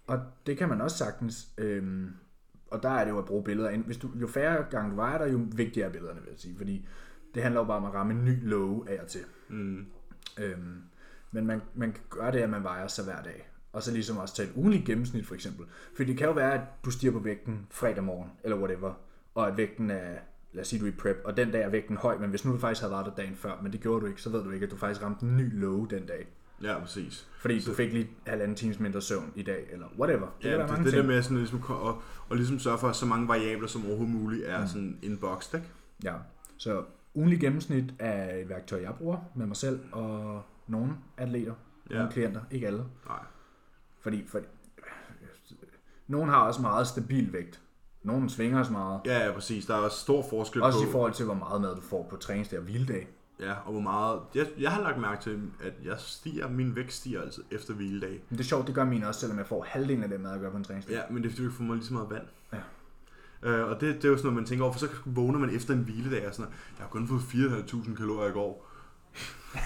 Og 0.08 0.20
det 0.46 0.58
kan 0.58 0.70
man 0.70 0.82
også 0.82 0.98
sagtens. 0.98 1.48
Øh, 1.58 1.84
og 2.72 2.84
der 2.84 2.90
er 2.90 3.04
det 3.04 3.12
jo 3.12 3.18
at 3.18 3.26
bruge 3.26 3.44
billeder 3.44 3.70
ind. 3.70 3.86
Hvis 3.86 3.98
du, 3.98 4.10
jo 4.22 4.28
færre 4.28 4.66
gange 4.72 4.92
du 4.92 4.96
vejer 4.96 5.18
dig, 5.18 5.34
jo 5.34 5.40
vigtigere 5.56 5.88
er 5.88 5.92
billederne, 5.92 6.22
vil 6.22 6.30
jeg 6.30 6.40
sige. 6.40 6.58
Fordi 6.58 6.88
det 7.36 7.44
handler 7.44 7.62
jo 7.62 7.68
bare 7.68 7.78
om 7.78 7.86
at 7.86 7.94
ramme 7.94 8.14
en 8.14 8.26
ny 8.26 8.50
low 8.50 8.86
af 8.88 9.00
og 9.02 9.08
til. 9.08 9.22
Mm. 9.50 9.86
Øhm, 10.40 10.82
men 11.32 11.46
man, 11.46 11.62
man 11.76 11.92
kan 11.92 12.04
gøre 12.10 12.32
det, 12.32 12.40
at 12.40 12.50
man 12.50 12.64
vejer 12.64 12.88
sig 12.88 13.06
hver 13.06 13.24
dag. 13.24 13.50
Og 13.74 13.84
så 13.84 13.92
ligesom 13.92 14.18
også 14.18 14.36
tage 14.36 14.50
et 14.50 14.56
ugenligt 14.56 14.86
gennemsnit 14.86 15.28
for 15.28 15.36
eksempel. 15.36 15.66
For 15.98 16.04
det 16.04 16.18
kan 16.18 16.28
jo 16.28 16.34
være, 16.34 16.54
at 16.54 16.62
du 16.86 16.92
stiger 16.92 17.14
på 17.14 17.20
vægten 17.20 17.68
fredag 17.70 18.04
morgen, 18.04 18.32
eller 18.44 18.58
whatever, 18.58 18.94
og 19.36 19.48
at 19.48 19.58
vægten 19.58 19.92
er, 19.92 20.16
lad 20.54 20.62
os 20.62 20.68
sige, 20.68 20.80
du 20.80 20.86
er 20.86 20.90
i 20.90 20.96
prep, 21.00 21.22
og 21.26 21.38
den 21.38 21.52
dag 21.52 21.62
er 21.62 21.70
vægten 21.70 21.98
høj, 21.98 22.18
men 22.18 22.30
hvis 22.30 22.46
nu 22.46 22.52
du 22.52 22.58
faktisk 22.58 22.82
havde 22.82 22.94
været 22.94 23.06
der 23.06 23.16
dagen 23.16 23.36
før, 23.36 23.62
men 23.62 23.72
det 23.72 23.82
gjorde 23.82 24.02
du 24.02 24.06
ikke, 24.06 24.22
så 24.22 24.30
ved 24.30 24.44
du 24.44 24.52
ikke, 24.52 24.66
at 24.66 24.72
du 24.72 24.78
faktisk 24.78 25.04
ramte 25.04 25.26
en 25.26 25.38
ny 25.38 25.60
low 25.60 25.86
den 25.86 26.06
dag. 26.06 26.28
Ja, 26.64 26.80
præcis. 26.80 27.28
Fordi 27.40 27.60
du 27.62 27.74
fik 27.74 27.94
lige 27.94 28.10
halvanden 28.28 28.58
times 28.58 28.80
mindre 28.80 29.02
søvn 29.02 29.34
i 29.36 29.44
dag, 29.44 29.68
eller 29.72 29.88
whatever. 30.00 30.28
Det 30.42 30.50
Ja, 30.50 30.58
det, 30.58 30.70
mange 30.70 30.86
det 30.86 30.94
der 30.94 31.04
med 31.04 31.22
sådan, 31.22 31.38
ligesom, 31.38 31.60
ko- 31.62 31.74
og, 31.74 32.02
og 32.30 32.36
ligesom 32.36 32.60
sørge 32.60 32.78
for, 32.78 32.88
at 32.88 32.96
så 32.96 33.06
mange 33.06 33.28
variabler 33.28 33.68
som 33.68 33.86
overhovedet 33.86 34.16
muligt 34.16 34.46
er 34.46 34.62
mm. 34.62 34.68
sådan 34.68 35.00
inboxed, 35.02 35.60
ikke? 35.60 35.72
Ja, 36.04 36.14
så 36.58 36.84
ugenlig 37.14 37.40
gennemsnit 37.40 37.94
er 38.00 38.36
et 38.36 38.50
værktøj, 38.50 38.82
jeg 38.82 38.94
bruger 38.98 39.18
med 39.36 39.46
mig 39.46 39.58
selv 39.58 39.80
og 39.92 40.42
nogle 40.68 40.92
atleter, 41.18 41.54
Ja. 41.90 41.96
nogle 41.96 42.12
klienter, 42.12 42.42
ikke 42.52 42.68
alle. 42.68 42.84
Nej. 43.08 43.20
Fordi, 44.02 44.24
fordi 44.28 44.46
nogen 46.08 46.30
har 46.30 46.42
også 46.48 46.62
meget 46.62 46.88
stabil 46.88 47.34
vægt. 47.34 47.62
Nogen 48.04 48.30
svinger 48.30 48.60
også 48.60 48.72
meget. 48.72 49.02
Ja, 49.06 49.26
ja, 49.26 49.32
præcis. 49.34 49.66
Der 49.66 49.74
er 49.76 49.80
også 49.80 49.98
stor 49.98 50.26
forskel 50.30 50.62
Også 50.64 50.80
på... 50.84 50.90
i 50.90 50.92
forhold 50.92 51.14
til, 51.14 51.26
hvor 51.26 51.34
meget 51.34 51.62
mad 51.62 51.76
du 51.76 51.82
får 51.82 52.08
på 52.10 52.16
træningsdag 52.16 52.60
og 52.60 52.66
hviledag. 52.66 53.08
Ja, 53.42 53.54
og 53.66 53.72
hvor 53.72 53.82
meget... 53.82 54.20
Jeg, 54.36 54.48
jeg 54.60 54.72
har 54.72 54.82
lagt 54.82 54.98
mærke 55.02 55.24
til, 55.24 55.40
at 55.64 55.74
jeg 55.86 55.96
stiger, 55.98 56.50
min 56.50 56.76
vægt 56.76 56.94
stiger 56.94 57.22
altså 57.22 57.42
efter 57.52 57.74
hviledag. 57.74 58.24
Men 58.30 58.38
det 58.38 58.40
er 58.40 58.48
sjovt, 58.48 58.68
det 58.68 58.76
gør 58.76 58.86
min 58.86 59.04
også, 59.04 59.20
selvom 59.20 59.38
jeg 59.38 59.48
får 59.48 59.66
halvdelen 59.70 60.04
af 60.04 60.10
det 60.10 60.22
mad, 60.22 60.32
jeg 60.32 60.40
gør 60.40 60.52
på 60.52 60.58
en 60.58 60.64
træningsdag. 60.64 60.94
Ja, 60.94 61.02
men 61.10 61.24
det 61.24 61.30
er 61.30 61.32
fordi, 61.32 61.42
du 61.42 61.48
ikke 61.48 61.58
får 61.58 61.64
mig 61.64 61.76
lige 61.76 61.86
så 61.86 61.94
meget 61.94 62.10
vand. 62.10 62.24
Ja. 62.54 62.58
Øh, 63.50 63.70
og 63.70 63.82
det, 63.82 63.96
det 63.96 64.06
er 64.06 64.10
jo 64.10 64.18
sådan 64.18 64.26
noget, 64.26 64.36
man 64.36 64.46
tænker 64.46 64.64
over, 64.64 64.74
for 64.74 64.80
så 64.80 64.88
vågner 65.06 65.40
man 65.40 65.56
efter 65.56 65.74
en 65.74 65.80
hviledag 65.80 66.28
og 66.28 66.34
sådan 66.34 66.44
noget. 66.44 66.58
Jeg 66.78 66.86
har 66.86 66.90
kun 66.90 67.08
fået 67.08 67.20
4.500 67.20 67.96
kalorier 67.96 68.30
i 68.30 68.34
går. 68.34 68.68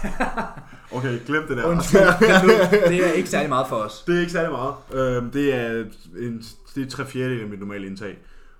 okay, 0.97 1.25
glem 1.25 1.47
det 1.47 1.57
der. 1.57 1.65
Undskyld, 1.65 1.99
det, 2.89 3.07
er 3.07 3.11
ikke 3.11 3.29
særlig 3.29 3.49
meget 3.49 3.67
for 3.67 3.75
os. 3.75 4.03
Det 4.07 4.15
er 4.15 4.19
ikke 4.19 4.31
særlig 4.31 4.51
meget. 4.51 4.75
Øh, 4.93 5.33
det 5.33 5.53
er 5.53 5.85
en, 6.17 6.43
det 6.75 6.83
er 6.83 6.89
tre 6.89 7.05
fjerdedel 7.05 7.41
af 7.41 7.47
mit 7.47 7.59
normale 7.59 7.87
indtag. 7.87 8.17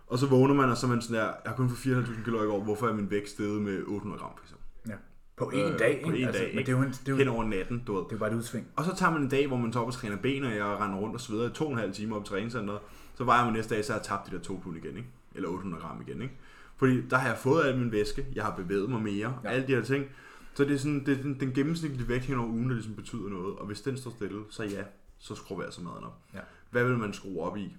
Og 0.07 0.19
så 0.19 0.25
vågner 0.25 0.53
man, 0.53 0.69
og 0.69 0.77
så 0.77 0.85
er 0.85 0.89
man 0.89 1.01
sådan 1.01 1.15
der, 1.15 1.23
jeg 1.23 1.33
har 1.45 1.55
kun 1.55 1.69
fået 1.69 2.05
4.500 2.05 2.23
kalorier 2.23 2.43
i 2.43 2.47
går, 2.47 2.63
hvorfor 2.63 2.87
er 2.87 2.93
min 2.93 3.11
vægt 3.11 3.29
steget 3.29 3.61
med 3.61 3.83
800 3.87 4.19
gram, 4.21 4.31
for 4.37 4.43
eksempel? 4.43 4.54
Ja. 4.87 4.93
På 5.37 5.45
en 5.49 5.59
Øh, 5.59 5.79
dag, 5.79 6.01
på 6.03 6.09
en 6.11 6.15
dag, 6.23 6.33
men 6.33 6.59
ikke? 6.59 6.59
det 6.59 6.67
er 6.69 6.71
jo, 6.71 6.81
en, 6.83 6.89
det 6.89 7.07
er 7.07 7.11
jo, 7.11 7.17
Hen 7.17 7.27
over 7.27 7.43
natten, 7.43 7.83
du 7.87 7.93
ved. 7.95 8.03
det 8.09 8.11
er 8.15 8.17
bare 8.17 8.31
et 8.31 8.35
udsving. 8.35 8.67
Og 8.75 8.85
så 8.85 8.95
tager 8.95 9.11
man 9.11 9.21
en 9.21 9.29
dag, 9.29 9.47
hvor 9.47 9.57
man 9.57 9.71
tager 9.71 9.81
op 9.81 9.87
og 9.87 9.93
træner 9.93 10.17
ben, 10.17 10.43
og 10.43 10.55
jeg 10.55 10.65
render 10.65 10.97
rundt 10.97 11.15
og 11.15 11.21
sveder 11.21 11.49
i 11.49 11.53
to 11.53 11.65
og 11.65 11.71
en 11.71 11.77
halv 11.77 11.93
time 11.93 12.15
op 12.15 12.21
i 12.23 12.25
træningscenteret. 12.25 12.79
Så 13.15 13.23
vejer 13.23 13.45
man 13.45 13.53
næste 13.53 13.75
dag, 13.75 13.85
så 13.85 13.93
har 13.93 13.99
jeg 13.99 14.05
tabt 14.05 14.31
de 14.31 14.35
der 14.37 14.41
2 14.43 14.59
pund 14.63 14.77
igen, 14.77 14.97
ikke? 14.97 15.09
Eller 15.35 15.49
800 15.49 15.83
gram 15.83 16.01
igen, 16.07 16.21
ikke? 16.21 16.33
Fordi 16.77 17.07
der 17.07 17.17
har 17.17 17.27
jeg 17.27 17.37
fået 17.37 17.63
al 17.65 17.77
min 17.77 17.91
væske, 17.91 18.25
jeg 18.35 18.43
har 18.43 18.55
bevæget 18.55 18.89
mig 18.89 19.01
mere, 19.01 19.13
Ja. 19.43 19.49
ja. 19.49 19.55
alle 19.55 19.67
de 19.67 19.75
her 19.75 19.83
ting. 19.83 20.05
Så 20.53 20.63
det 20.63 20.73
er 20.73 20.77
sådan, 20.77 21.05
det 21.05 21.17
er 21.19 21.21
den, 21.21 21.39
den 21.39 21.53
gennemsnitlige 21.53 22.07
vægt 22.09 22.25
hen 22.25 22.37
over 22.39 22.47
ugen, 22.49 22.67
der 22.69 22.73
ligesom 22.75 22.95
betyder 22.95 23.29
noget. 23.29 23.55
Og 23.55 23.65
hvis 23.65 23.81
den 23.81 23.97
står 23.97 24.11
stille, 24.11 24.41
så 24.49 24.63
ja, 24.63 24.83
så 25.19 25.35
skruer 25.35 25.59
vi 25.59 25.65
altså 25.65 25.81
maden 25.81 26.03
op. 26.03 26.17
Ja. 26.33 26.39
Hvad 26.71 26.83
vil 26.83 26.97
man 26.97 27.13
skrue 27.13 27.41
op 27.41 27.57
i? 27.57 27.75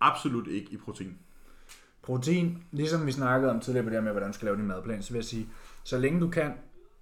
Absolut 0.00 0.46
ikke 0.46 0.72
i 0.72 0.76
protein. 0.76 1.18
Protein, 2.02 2.62
ligesom 2.72 3.06
vi 3.06 3.12
snakkede 3.12 3.52
om 3.52 3.60
tidligere 3.60 3.84
på 3.84 3.90
det 3.90 3.96
her 3.96 4.02
med, 4.04 4.12
hvordan 4.12 4.28
du 4.28 4.34
skal 4.34 4.44
lave 4.46 4.56
din 4.56 4.66
madplan, 4.66 5.02
så 5.02 5.10
vil 5.12 5.18
jeg 5.18 5.24
sige, 5.24 5.48
så 5.84 5.98
længe 5.98 6.20
du 6.20 6.28
kan, 6.30 6.52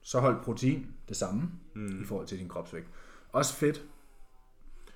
så 0.02 0.20
hold 0.20 0.44
protein 0.44 0.86
det 1.08 1.16
samme 1.16 1.50
mm. 1.74 2.02
i 2.02 2.04
forhold 2.04 2.26
til 2.26 2.38
din 2.38 2.48
kropsvægt. 2.48 2.86
Også 3.32 3.54
fedt. 3.54 3.82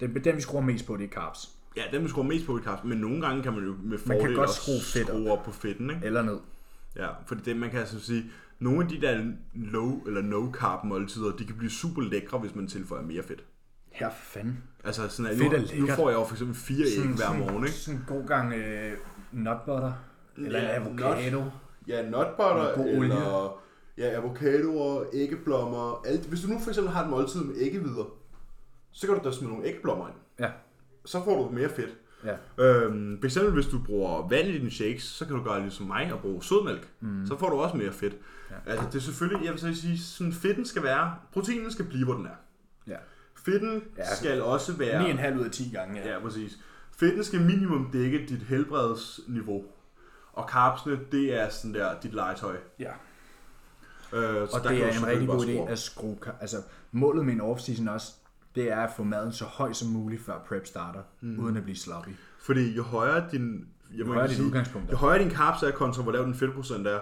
Det 0.00 0.16
er 0.16 0.20
den, 0.20 0.36
vi 0.36 0.40
skruer 0.40 0.62
mest 0.62 0.86
på, 0.86 0.96
det 0.96 1.04
er 1.04 1.08
carbs. 1.08 1.50
Ja, 1.76 1.82
den 1.92 2.04
vi 2.04 2.08
skruer 2.08 2.24
mest 2.24 2.46
på 2.46 2.58
i 2.58 2.60
kaffe, 2.64 2.86
men 2.86 2.98
nogle 2.98 3.26
gange 3.26 3.42
kan 3.42 3.52
man 3.52 3.64
jo 3.64 3.74
med 3.82 3.98
kan 3.98 4.06
fordel 4.06 4.34
godt 4.34 4.48
også 4.48 4.60
skrue 4.60 4.80
fedt 4.80 5.10
op. 5.10 5.16
skrue 5.16 5.32
op 5.32 5.44
på 5.44 5.50
fedten, 5.50 5.90
ikke? 5.90 6.06
Eller 6.06 6.22
ned. 6.22 6.38
Ja, 6.96 7.08
fordi 7.26 7.40
det, 7.42 7.56
man 7.56 7.70
kan 7.70 7.80
altså 7.80 8.00
sige, 8.00 8.24
nogle 8.58 8.82
af 8.82 8.88
de 8.88 9.00
der 9.00 9.32
low 9.54 10.06
eller 10.06 10.22
no 10.22 10.52
carb 10.52 10.84
måltider, 10.84 11.36
de 11.36 11.44
kan 11.44 11.56
blive 11.56 11.70
super 11.70 12.02
lækre, 12.02 12.38
hvis 12.38 12.54
man 12.54 12.66
tilføjer 12.66 13.02
mere 13.02 13.22
fedt. 13.22 13.44
Ja, 14.00 14.08
for 14.08 14.24
fanden. 14.24 14.62
Altså 14.84 15.08
sådan, 15.08 15.32
at 15.32 15.38
Fedt 15.38 15.52
nu, 15.52 15.58
er 15.58 15.80
nu 15.80 15.94
får 15.94 16.10
jeg 16.10 16.16
jo 16.18 16.24
for 16.24 16.34
eksempel 16.34 16.56
fire 16.56 16.86
æg 16.86 17.14
hver 17.16 17.38
morgen, 17.38 17.64
ikke? 17.64 17.76
Sådan 17.76 18.00
en 18.00 18.04
god 18.08 18.26
gang 18.26 18.52
øh, 18.54 18.92
nut 19.32 19.56
butter. 19.66 19.92
Eller 20.36 20.58
Ja, 20.58 20.74
avocado. 20.74 21.44
Ja, 21.88 22.10
nut 22.10 22.26
butter, 22.36 22.74
God 22.76 22.98
olie. 22.98 23.14
Ja, 24.00 24.16
avocadoer, 24.16 25.04
æggeblommer, 25.12 26.02
alt. 26.06 26.26
Hvis 26.26 26.40
du 26.40 26.48
nu 26.48 26.58
for 26.60 26.70
eksempel 26.70 26.92
har 26.92 27.04
et 27.04 27.10
måltid 27.10 27.40
med 27.44 27.54
æggevidder, 27.58 28.04
så 28.92 29.06
kan 29.06 29.16
du 29.16 29.20
da 29.24 29.32
smide 29.32 29.50
nogle 29.52 29.66
æggeblommer 29.66 30.06
ind. 30.08 30.16
Ja. 30.40 30.50
Så 31.04 31.24
får 31.24 31.42
du 31.44 31.50
mere 31.54 31.68
fedt. 31.68 31.90
Ja. 32.24 32.64
Øhm, 32.64 33.18
for 33.20 33.24
eksempel 33.26 33.52
hvis 33.52 33.66
du 33.66 33.78
bruger 33.86 34.28
vand 34.28 34.48
i 34.48 34.58
dine 34.58 34.70
shakes, 34.70 35.02
så 35.02 35.26
kan 35.26 35.36
du 35.36 35.42
gøre 35.42 35.60
ligesom 35.60 35.86
mig 35.86 36.12
og 36.12 36.20
bruge 36.20 36.42
sødmælk. 36.42 36.88
Mm. 37.00 37.26
Så 37.26 37.38
får 37.38 37.48
du 37.50 37.56
også 37.56 37.76
mere 37.76 37.92
fedt. 37.92 38.16
Ja. 38.50 38.70
Altså 38.70 38.86
det 38.86 38.94
er 38.94 39.00
selvfølgelig, 39.00 39.44
jeg 39.44 39.52
vil 39.52 39.60
så 39.60 39.74
sige, 39.80 39.98
sådan 39.98 40.32
fedten 40.32 40.64
skal 40.64 40.82
være, 40.82 41.14
proteinen 41.32 41.70
skal 41.72 41.84
blive, 41.84 42.04
hvor 42.04 42.14
den 42.14 42.26
er. 42.26 42.36
Ja. 42.86 42.96
Fedten 43.44 43.82
Ja. 43.96 44.02
ja. 44.02 44.14
skal 44.14 44.42
også 44.42 44.72
være... 44.72 45.30
9,5 45.34 45.38
ud 45.38 45.44
af 45.44 45.50
10 45.50 45.70
gange, 45.72 46.00
ja. 46.00 46.12
Ja, 46.12 46.20
præcis. 46.20 46.58
Fedten 46.96 47.24
skal 47.24 47.40
minimum 47.40 47.90
dække 47.92 48.26
dit 48.28 48.42
helbredsniveau. 48.42 49.64
Og 50.32 50.48
carbsene, 50.48 50.98
det 51.12 51.34
er 51.40 51.48
sådan 51.48 51.74
der, 51.74 52.00
dit 52.02 52.14
legetøj. 52.14 52.56
ja. 52.78 52.90
Øh, 54.12 54.48
så 54.48 54.56
Og 54.56 54.68
det 54.68 54.84
er 54.84 54.98
en 54.98 55.06
rigtig 55.06 55.28
god 55.28 55.46
idé 55.46 55.70
at 55.70 55.78
skrue... 55.78 56.16
Altså, 56.40 56.56
målet 56.92 57.24
med 57.24 57.34
en 57.34 57.40
off-season 57.40 57.90
også, 57.90 58.12
det 58.54 58.72
er 58.72 58.80
at 58.80 58.90
få 58.96 59.02
maden 59.02 59.32
så 59.32 59.44
høj 59.44 59.72
som 59.72 59.88
muligt, 59.88 60.22
før 60.22 60.38
prep 60.48 60.66
starter, 60.66 61.00
mm. 61.20 61.38
uden 61.38 61.56
at 61.56 61.62
blive 61.62 61.76
sloppy. 61.76 62.10
Fordi 62.40 62.76
jo 62.76 62.82
højere 62.82 63.24
din... 63.32 63.66
Jeg 63.96 64.06
må 64.06 64.12
højere 64.12 64.30
ikke 64.30 64.38
dit 64.38 64.46
udgangspunkt 64.46 64.88
er. 64.88 64.92
Jo 64.92 64.96
højere 64.96 65.22
din 65.22 65.30
carbs 65.30 65.62
er 65.62 65.70
kontra, 65.70 66.02
hvor 66.02 66.12
lav 66.12 66.22
den 66.22 66.34
fedtprocent 66.34 66.86
er, 66.86 67.00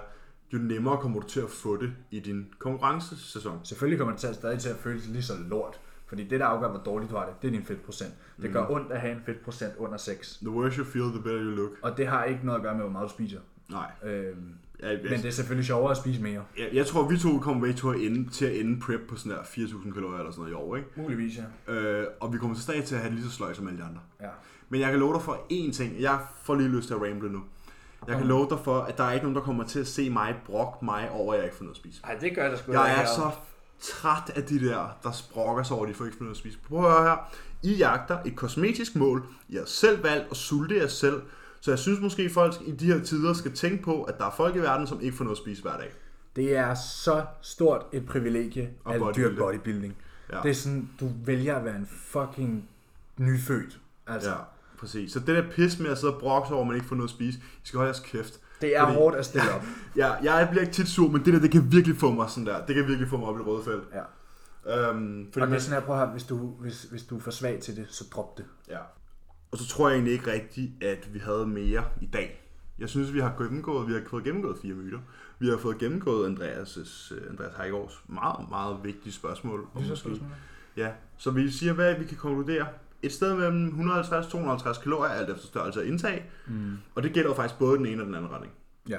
jo 0.53 0.59
nemmere 0.59 0.99
kommer 0.99 1.21
du 1.21 1.27
til 1.27 1.41
at 1.41 1.51
få 1.51 1.77
det 1.77 1.93
i 2.11 2.21
din 2.21 2.47
konkurrencesæson. 2.59 3.61
Selvfølgelig 3.65 3.99
kommer 3.99 4.15
det 4.15 4.21
til, 4.21 4.35
stadig 4.35 4.59
til 4.59 4.69
at 4.69 4.77
føles 4.77 5.07
lige 5.07 5.23
så 5.23 5.33
lort. 5.49 5.81
Fordi 6.07 6.25
det, 6.25 6.41
der 6.41 6.47
afgør, 6.47 6.69
hvor 6.69 6.79
dårligt 6.79 7.11
du 7.11 7.17
har 7.17 7.27
det, 7.27 7.35
det 7.43 7.49
er 7.49 7.53
din 7.53 7.65
fedtprocent. 7.65 8.15
Det 8.43 8.53
gør 8.53 8.67
ondt 8.71 8.93
at 8.93 9.01
have 9.01 9.13
en 9.13 9.21
fedtprocent 9.27 9.73
under 9.79 9.97
6. 9.97 10.39
The 10.43 10.51
worse 10.51 10.79
you 10.79 10.85
feel, 10.85 11.05
the 11.05 11.23
better 11.23 11.43
you 11.43 11.51
look. 11.51 11.71
Og 11.83 11.97
det 11.97 12.07
har 12.07 12.25
ikke 12.25 12.47
noget 12.47 12.59
at 12.59 12.63
gøre 12.63 12.75
med, 12.75 12.83
hvor 12.83 12.93
meget 12.93 13.09
du 13.09 13.13
spiser. 13.13 13.41
Nej. 13.71 13.91
Øhm, 14.05 14.55
Ja, 14.83 14.89
jeg, 14.89 14.99
men 15.03 15.13
det 15.13 15.25
er 15.25 15.31
selvfølgelig 15.31 15.67
sjovere 15.67 15.91
at 15.91 15.97
spise 15.97 16.23
mere. 16.23 16.43
jeg, 16.59 16.69
jeg 16.73 16.87
tror, 16.87 17.09
vi 17.09 17.19
to 17.19 17.39
kommer 17.39 17.73
til 17.73 17.87
at 17.87 17.95
ende, 17.95 18.31
til 18.31 18.45
at 18.47 18.57
ende 18.57 18.81
prep 18.81 19.01
på 19.09 19.17
sådan 19.17 19.33
der 19.33 19.43
4.000 19.43 19.93
kalorier 19.93 20.19
eller 20.19 20.31
sådan 20.31 20.43
noget 20.43 20.53
i 20.53 20.55
år, 20.55 20.77
ikke? 20.77 20.89
Muligvis, 20.97 21.39
ja. 21.69 21.73
Øh, 21.73 22.07
og 22.21 22.33
vi 22.33 22.39
kommer 22.39 22.57
til 22.57 22.63
stadig 22.63 22.85
til 22.85 22.95
at 22.95 23.01
have 23.01 23.15
lige 23.15 23.25
så 23.25 23.31
sløjt 23.31 23.57
som 23.57 23.69
alle 23.69 23.79
de 23.79 23.85
andre. 23.85 24.01
ja. 24.23 24.29
Men 24.71 24.81
jeg 24.81 24.91
kan 24.91 25.01
love 25.01 25.15
dig 25.15 25.23
for 25.23 25.47
én 25.53 25.73
ting. 25.73 26.01
Jeg 26.01 26.19
får 26.43 26.55
lige 26.55 26.69
lyst 26.69 26.87
til 26.87 26.95
at 26.95 27.01
ramble 27.03 27.33
nu. 27.33 27.43
Jeg 28.09 28.17
kan 28.17 28.27
love 28.27 28.47
dig 28.51 28.59
for, 28.65 28.81
at 28.81 28.99
der 28.99 29.05
er 29.05 29.13
ikke 29.13 29.25
nogen, 29.25 29.37
der 29.37 29.43
kommer 29.43 29.65
til 29.65 29.81
at 29.81 29.87
se 29.87 30.11
mig 30.11 30.37
brok 30.47 30.83
mig 30.83 31.11
over, 31.11 31.33
at 31.33 31.39
jeg 31.39 31.45
ikke 31.47 31.57
får 31.57 31.65
noget 31.65 31.75
at 31.75 31.81
spise. 31.81 32.01
Ej, 32.05 32.15
det 32.15 32.35
gør 32.35 32.51
det 32.51 32.59
sgu 32.59 32.73
Jeg 32.73 33.03
er 33.03 33.07
så 33.07 33.31
træt 33.81 34.33
af 34.37 34.43
de 34.43 34.61
der, 34.69 34.97
der 35.03 35.13
sprokker 35.13 35.63
sig 35.63 35.77
over, 35.77 35.87
at 35.87 35.91
de 35.91 35.95
får 35.95 36.05
ikke 36.05 36.17
får 36.17 36.25
noget 36.25 36.35
at 36.35 36.39
spise. 36.39 36.59
Prøv 36.69 36.79
at 36.79 36.93
høre 36.93 37.03
her. 37.03 37.17
I 37.63 37.75
jagter 37.75 38.19
et 38.25 38.37
kosmetisk 38.37 38.97
mål. 38.97 39.27
I 39.49 39.57
har 39.57 39.65
selv 39.67 40.03
valgt 40.03 40.27
at 40.31 40.37
sulte 40.37 40.77
jer 40.77 40.87
selv. 40.87 41.23
Så 41.61 41.71
jeg 41.71 41.79
synes 41.79 42.01
måske, 42.01 42.23
at 42.23 42.31
folk 42.31 42.55
i 42.67 42.71
de 42.71 42.87
her 42.87 43.05
tider 43.05 43.33
skal 43.33 43.53
tænke 43.53 43.83
på, 43.85 44.03
at 44.03 44.19
der 44.19 44.25
er 44.27 44.31
folk 44.37 44.57
i 44.57 44.59
verden, 44.59 44.87
som 44.87 45.01
ikke 45.01 45.17
får 45.17 45.25
noget 45.25 45.37
at 45.37 45.43
spise 45.43 45.63
hver 45.63 45.77
dag. 45.77 45.93
Det 46.37 46.57
er 46.57 46.75
så 46.75 47.25
stort 47.43 47.87
et 47.93 48.07
privilegie 48.07 48.71
Og 48.85 48.95
at 48.95 49.17
dyrke 49.17 49.37
bodybuilding. 49.37 49.97
Ja. 50.33 50.39
Det 50.43 50.51
er 50.51 50.55
sådan, 50.55 50.91
du 51.01 51.11
vælger 51.25 51.57
at 51.57 51.65
være 51.65 51.77
en 51.77 51.89
fucking 51.91 52.69
nyfødt. 53.19 53.79
Altså, 54.07 54.31
Ja, 54.31 54.37
præcis. 54.79 55.13
Så 55.13 55.19
det 55.19 55.27
der 55.29 55.51
pis 55.51 55.79
med 55.79 55.91
at 55.91 55.99
sidde 55.99 56.15
og 56.15 56.21
brokke 56.21 56.49
sig 56.49 56.55
over, 56.55 56.63
at 56.65 56.67
man 56.69 56.77
ikke 56.77 56.89
får 56.89 56.97
noget 56.97 57.09
at 57.09 57.15
spise, 57.15 57.39
I 57.39 57.43
skal 57.65 57.79
holde 57.79 57.89
jeres 57.89 58.01
kæft. 58.01 58.41
det 58.61 58.77
er 58.77 58.85
Fordi- 58.85 58.97
hårdt 58.99 59.17
at 59.17 59.25
stille 59.25 59.53
op. 59.55 59.63
Ja, 59.97 60.13
jeg 60.13 60.49
bliver 60.51 60.63
ikke 60.63 60.73
tit 60.75 60.89
sur, 60.89 61.11
men 61.11 61.25
det 61.25 61.33
der, 61.35 61.41
det 61.41 61.51
kan 61.51 61.73
virkelig 61.73 61.97
få 61.97 62.11
mig 62.13 62.31
sådan 62.31 62.47
der. 62.47 62.67
Det 62.67 62.75
kan 62.75 62.87
virkelig 62.87 63.09
få 63.09 63.17
mig 63.17 63.29
op 63.29 63.35
i 63.37 63.39
det 63.39 63.47
røde 63.47 63.65
felt. 63.65 63.85
Ja. 63.95 64.03
Øhm, 64.91 65.27
fordi 65.33 65.43
Og 65.43 65.49
det 65.49 65.57
er 65.57 65.61
sådan 65.61 65.81
her, 65.81 65.87
prøv 65.87 65.95
at 65.97 66.01
høre, 66.03 66.11
hvis 66.13 66.25
du, 66.25 66.37
hvis, 66.61 66.83
hvis 66.83 67.03
du 67.03 67.17
er 67.17 67.21
for 67.21 67.31
svag 67.31 67.61
til 67.61 67.77
det, 67.77 67.87
så 67.89 68.05
drop 68.15 68.39
det. 68.39 68.45
ja. 68.69 68.79
Og 69.51 69.59
så 69.59 69.69
tror 69.69 69.89
jeg 69.89 69.95
egentlig 69.95 70.13
ikke 70.13 70.33
rigtigt, 70.33 70.85
at 70.85 71.15
vi 71.15 71.19
havde 71.19 71.47
mere 71.47 71.85
i 72.01 72.07
dag. 72.07 72.45
Jeg 72.79 72.89
synes, 72.89 73.15
vi 73.15 73.21
har 73.21 73.35
gennemgået, 73.39 73.89
vi 73.89 73.93
har 73.93 74.03
fået 74.11 74.25
gennemgået 74.25 74.59
fire 74.63 74.75
myter. 74.75 74.99
Vi 75.39 75.49
har 75.49 75.57
fået 75.57 75.79
gennemgået 75.79 76.37
Andreas' 76.37 77.15
øh, 77.15 77.31
Andreas 77.31 77.53
Heigårds 77.57 78.05
meget, 78.09 78.49
meget 78.49 78.77
vigtige 78.85 79.13
spørgsmål. 79.13 79.61
Og 79.75 79.83
måske, 79.89 80.23
ja, 80.77 80.91
så 81.17 81.31
vi 81.31 81.51
siger, 81.51 81.73
hvad 81.73 81.99
vi 81.99 82.05
kan 82.05 82.17
konkludere. 82.17 82.67
Et 83.03 83.13
sted 83.13 83.35
mellem 83.37 83.91
150-250 83.91 84.83
kalorier, 84.83 85.13
alt 85.13 85.31
efter 85.31 85.47
størrelse 85.47 85.83
af 85.83 85.87
indtag. 85.87 86.31
Mm. 86.47 86.77
Og 86.95 87.03
det 87.03 87.13
gælder 87.13 87.31
jo 87.31 87.35
faktisk 87.35 87.59
både 87.59 87.79
den 87.79 87.87
ene 87.87 88.03
og 88.03 88.07
den 88.07 88.15
anden 88.15 88.31
retning. 88.31 88.53
Ja. 88.89 88.99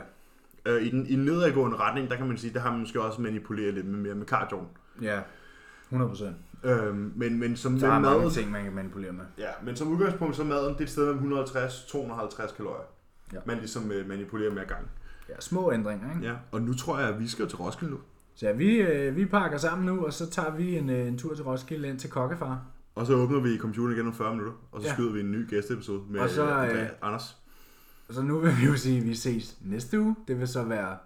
Øh, 0.66 0.82
I 0.82 0.90
den 0.90 1.08
i 1.08 1.16
nedadgående 1.16 1.78
retning, 1.78 2.10
der 2.10 2.16
kan 2.16 2.28
man 2.28 2.38
sige, 2.38 2.54
der 2.54 2.60
har 2.60 2.72
man 2.72 2.80
måske 2.80 3.02
også 3.02 3.22
manipuleret 3.22 3.74
lidt 3.74 3.86
med 3.86 4.00
mere 4.00 4.16
med 4.16 4.26
cardioen. 4.26 4.68
Ja, 5.02 5.22
100 5.86 6.10
procent. 6.10 6.36
Øhm, 6.64 7.14
men, 7.16 7.40
men 7.40 7.56
som 7.58 7.80
Der 7.80 7.88
er 7.92 8.00
mange 8.00 8.30
ting, 8.30 8.52
man 8.52 8.64
kan 8.64 8.74
manipulere 8.74 9.12
med. 9.12 9.26
ja, 9.38 9.50
men 9.64 9.76
som 9.76 9.88
udgangspunkt, 9.88 10.36
så 10.36 10.44
maden 10.44 10.74
det 10.74 10.80
er 10.80 10.84
et 10.84 10.90
sted 10.90 11.14
mellem 11.14 11.34
150-250 11.34 12.56
kalorier. 12.56 12.84
Ja. 13.34 13.38
Man 13.46 13.58
ligesom 13.58 13.92
øh, 13.92 14.08
manipulerer 14.08 14.54
med 14.54 14.68
gang. 14.68 14.88
Ja, 15.30 15.34
små 15.40 15.72
ændringer, 15.72 16.16
ikke? 16.16 16.28
Ja. 16.28 16.34
Og 16.52 16.62
nu 16.62 16.74
tror 16.74 17.00
jeg, 17.00 17.10
at 17.10 17.20
vi 17.20 17.28
skal 17.28 17.48
til 17.48 17.58
Roskilde 17.58 17.94
nu. 17.94 18.00
Så 18.36 18.46
ja, 18.46 18.52
vi, 18.52 18.76
øh, 18.76 19.16
vi 19.16 19.26
pakker 19.26 19.58
sammen 19.58 19.86
nu, 19.86 20.06
og 20.06 20.14
så 20.14 20.30
tager 20.30 20.52
vi 20.56 20.78
en, 20.78 20.90
øh, 20.90 21.08
en 21.08 21.18
tur 21.18 21.36
til 21.36 21.44
Roskilde 21.44 21.88
ind 21.88 22.00
til 22.00 22.10
Kokkefar. 22.10 22.62
Og 22.96 23.06
så 23.06 23.14
åbner 23.14 23.40
vi 23.40 23.58
computeren 23.58 23.94
igen 23.96 24.08
om 24.08 24.14
40 24.14 24.32
minutter, 24.32 24.54
og 24.72 24.82
så 24.82 24.88
Ja. 24.88 24.94
skyder 24.94 25.12
vi 25.12 25.20
en 25.20 25.32
ny 25.32 25.50
gæsteepisode 25.50 26.02
med 26.10 26.20
Og 26.20 26.30
så, 26.30 26.66
øh, 26.66 26.82
øh, 26.82 26.88
Anders. 27.02 27.38
Så 28.10 28.22
nu 28.22 28.40
vil 28.40 28.52
vi 28.62 28.66
jo 28.66 28.76
sige, 28.76 28.98
at 28.98 29.06
vi 29.06 29.16
ses 29.16 29.58
næste 29.62 30.00
uge. 30.00 30.16
Det 30.28 30.40
vil 30.40 30.48
så 30.48 30.64
være 30.64 30.98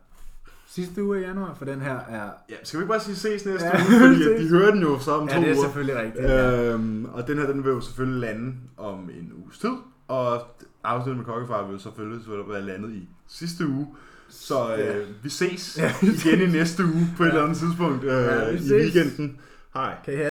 sidste 0.75 1.03
uge 1.03 1.19
i 1.19 1.21
januar, 1.21 1.53
for 1.57 1.65
den 1.65 1.81
her 1.81 1.99
er... 2.09 2.29
Ja, 2.49 2.55
skal 2.63 2.79
vi 2.79 2.83
ikke 2.83 2.91
bare 2.91 2.99
sige 2.99 3.15
ses 3.15 3.45
næste 3.45 3.65
Ja, 3.65 3.77
ja, 3.77 3.83
uge, 3.83 3.99
fordi 3.99 4.43
de 4.43 4.49
hører 4.55 4.71
den 4.71 4.81
jo 4.81 4.99
så 4.99 5.11
om 5.11 5.27
Ja, 5.29 5.35
to 5.35 5.41
det 5.41 5.49
er 5.49 5.53
uger. 5.55 5.63
selvfølgelig 5.63 5.95
rigtigt. 6.01 6.25
Ja. 6.25 6.73
Øhm, 6.73 7.05
og 7.05 7.27
den 7.27 7.37
her, 7.37 7.47
den 7.47 7.63
vil 7.63 7.69
jo 7.71 7.81
selvfølgelig 7.81 8.21
lande 8.21 8.53
om 8.77 9.09
en 9.19 9.31
uges 9.43 9.57
tid. 9.59 9.69
Og 10.07 10.41
afsnittet 10.83 11.17
med 11.17 11.25
Kokkefar 11.25 11.67
vil 11.71 11.79
selvfølgelig 11.79 12.21
være 12.49 12.61
landet 12.61 12.91
i 12.91 13.09
sidste 13.27 13.67
uge. 13.67 13.87
Så 14.29 14.73
øh, 14.73 14.79
Ja. 14.79 14.93
vi 15.23 15.29
ses 15.29 15.77
Ja. 15.81 15.93
igen 16.25 16.41
i 16.49 16.51
næste 16.51 16.83
uge 16.83 17.07
på 17.17 17.23
et 17.23 17.27
Ja. 17.27 17.31
eller 17.31 17.43
andet 17.43 17.57
tidspunkt 17.57 18.03
øh, 18.03 18.09
Ja, 18.09 18.49
i 18.49 18.57
weekenden. 18.83 19.37
Hej. 19.73 19.95
Kan 20.05 20.13
I 20.13 20.17
have 20.17 20.29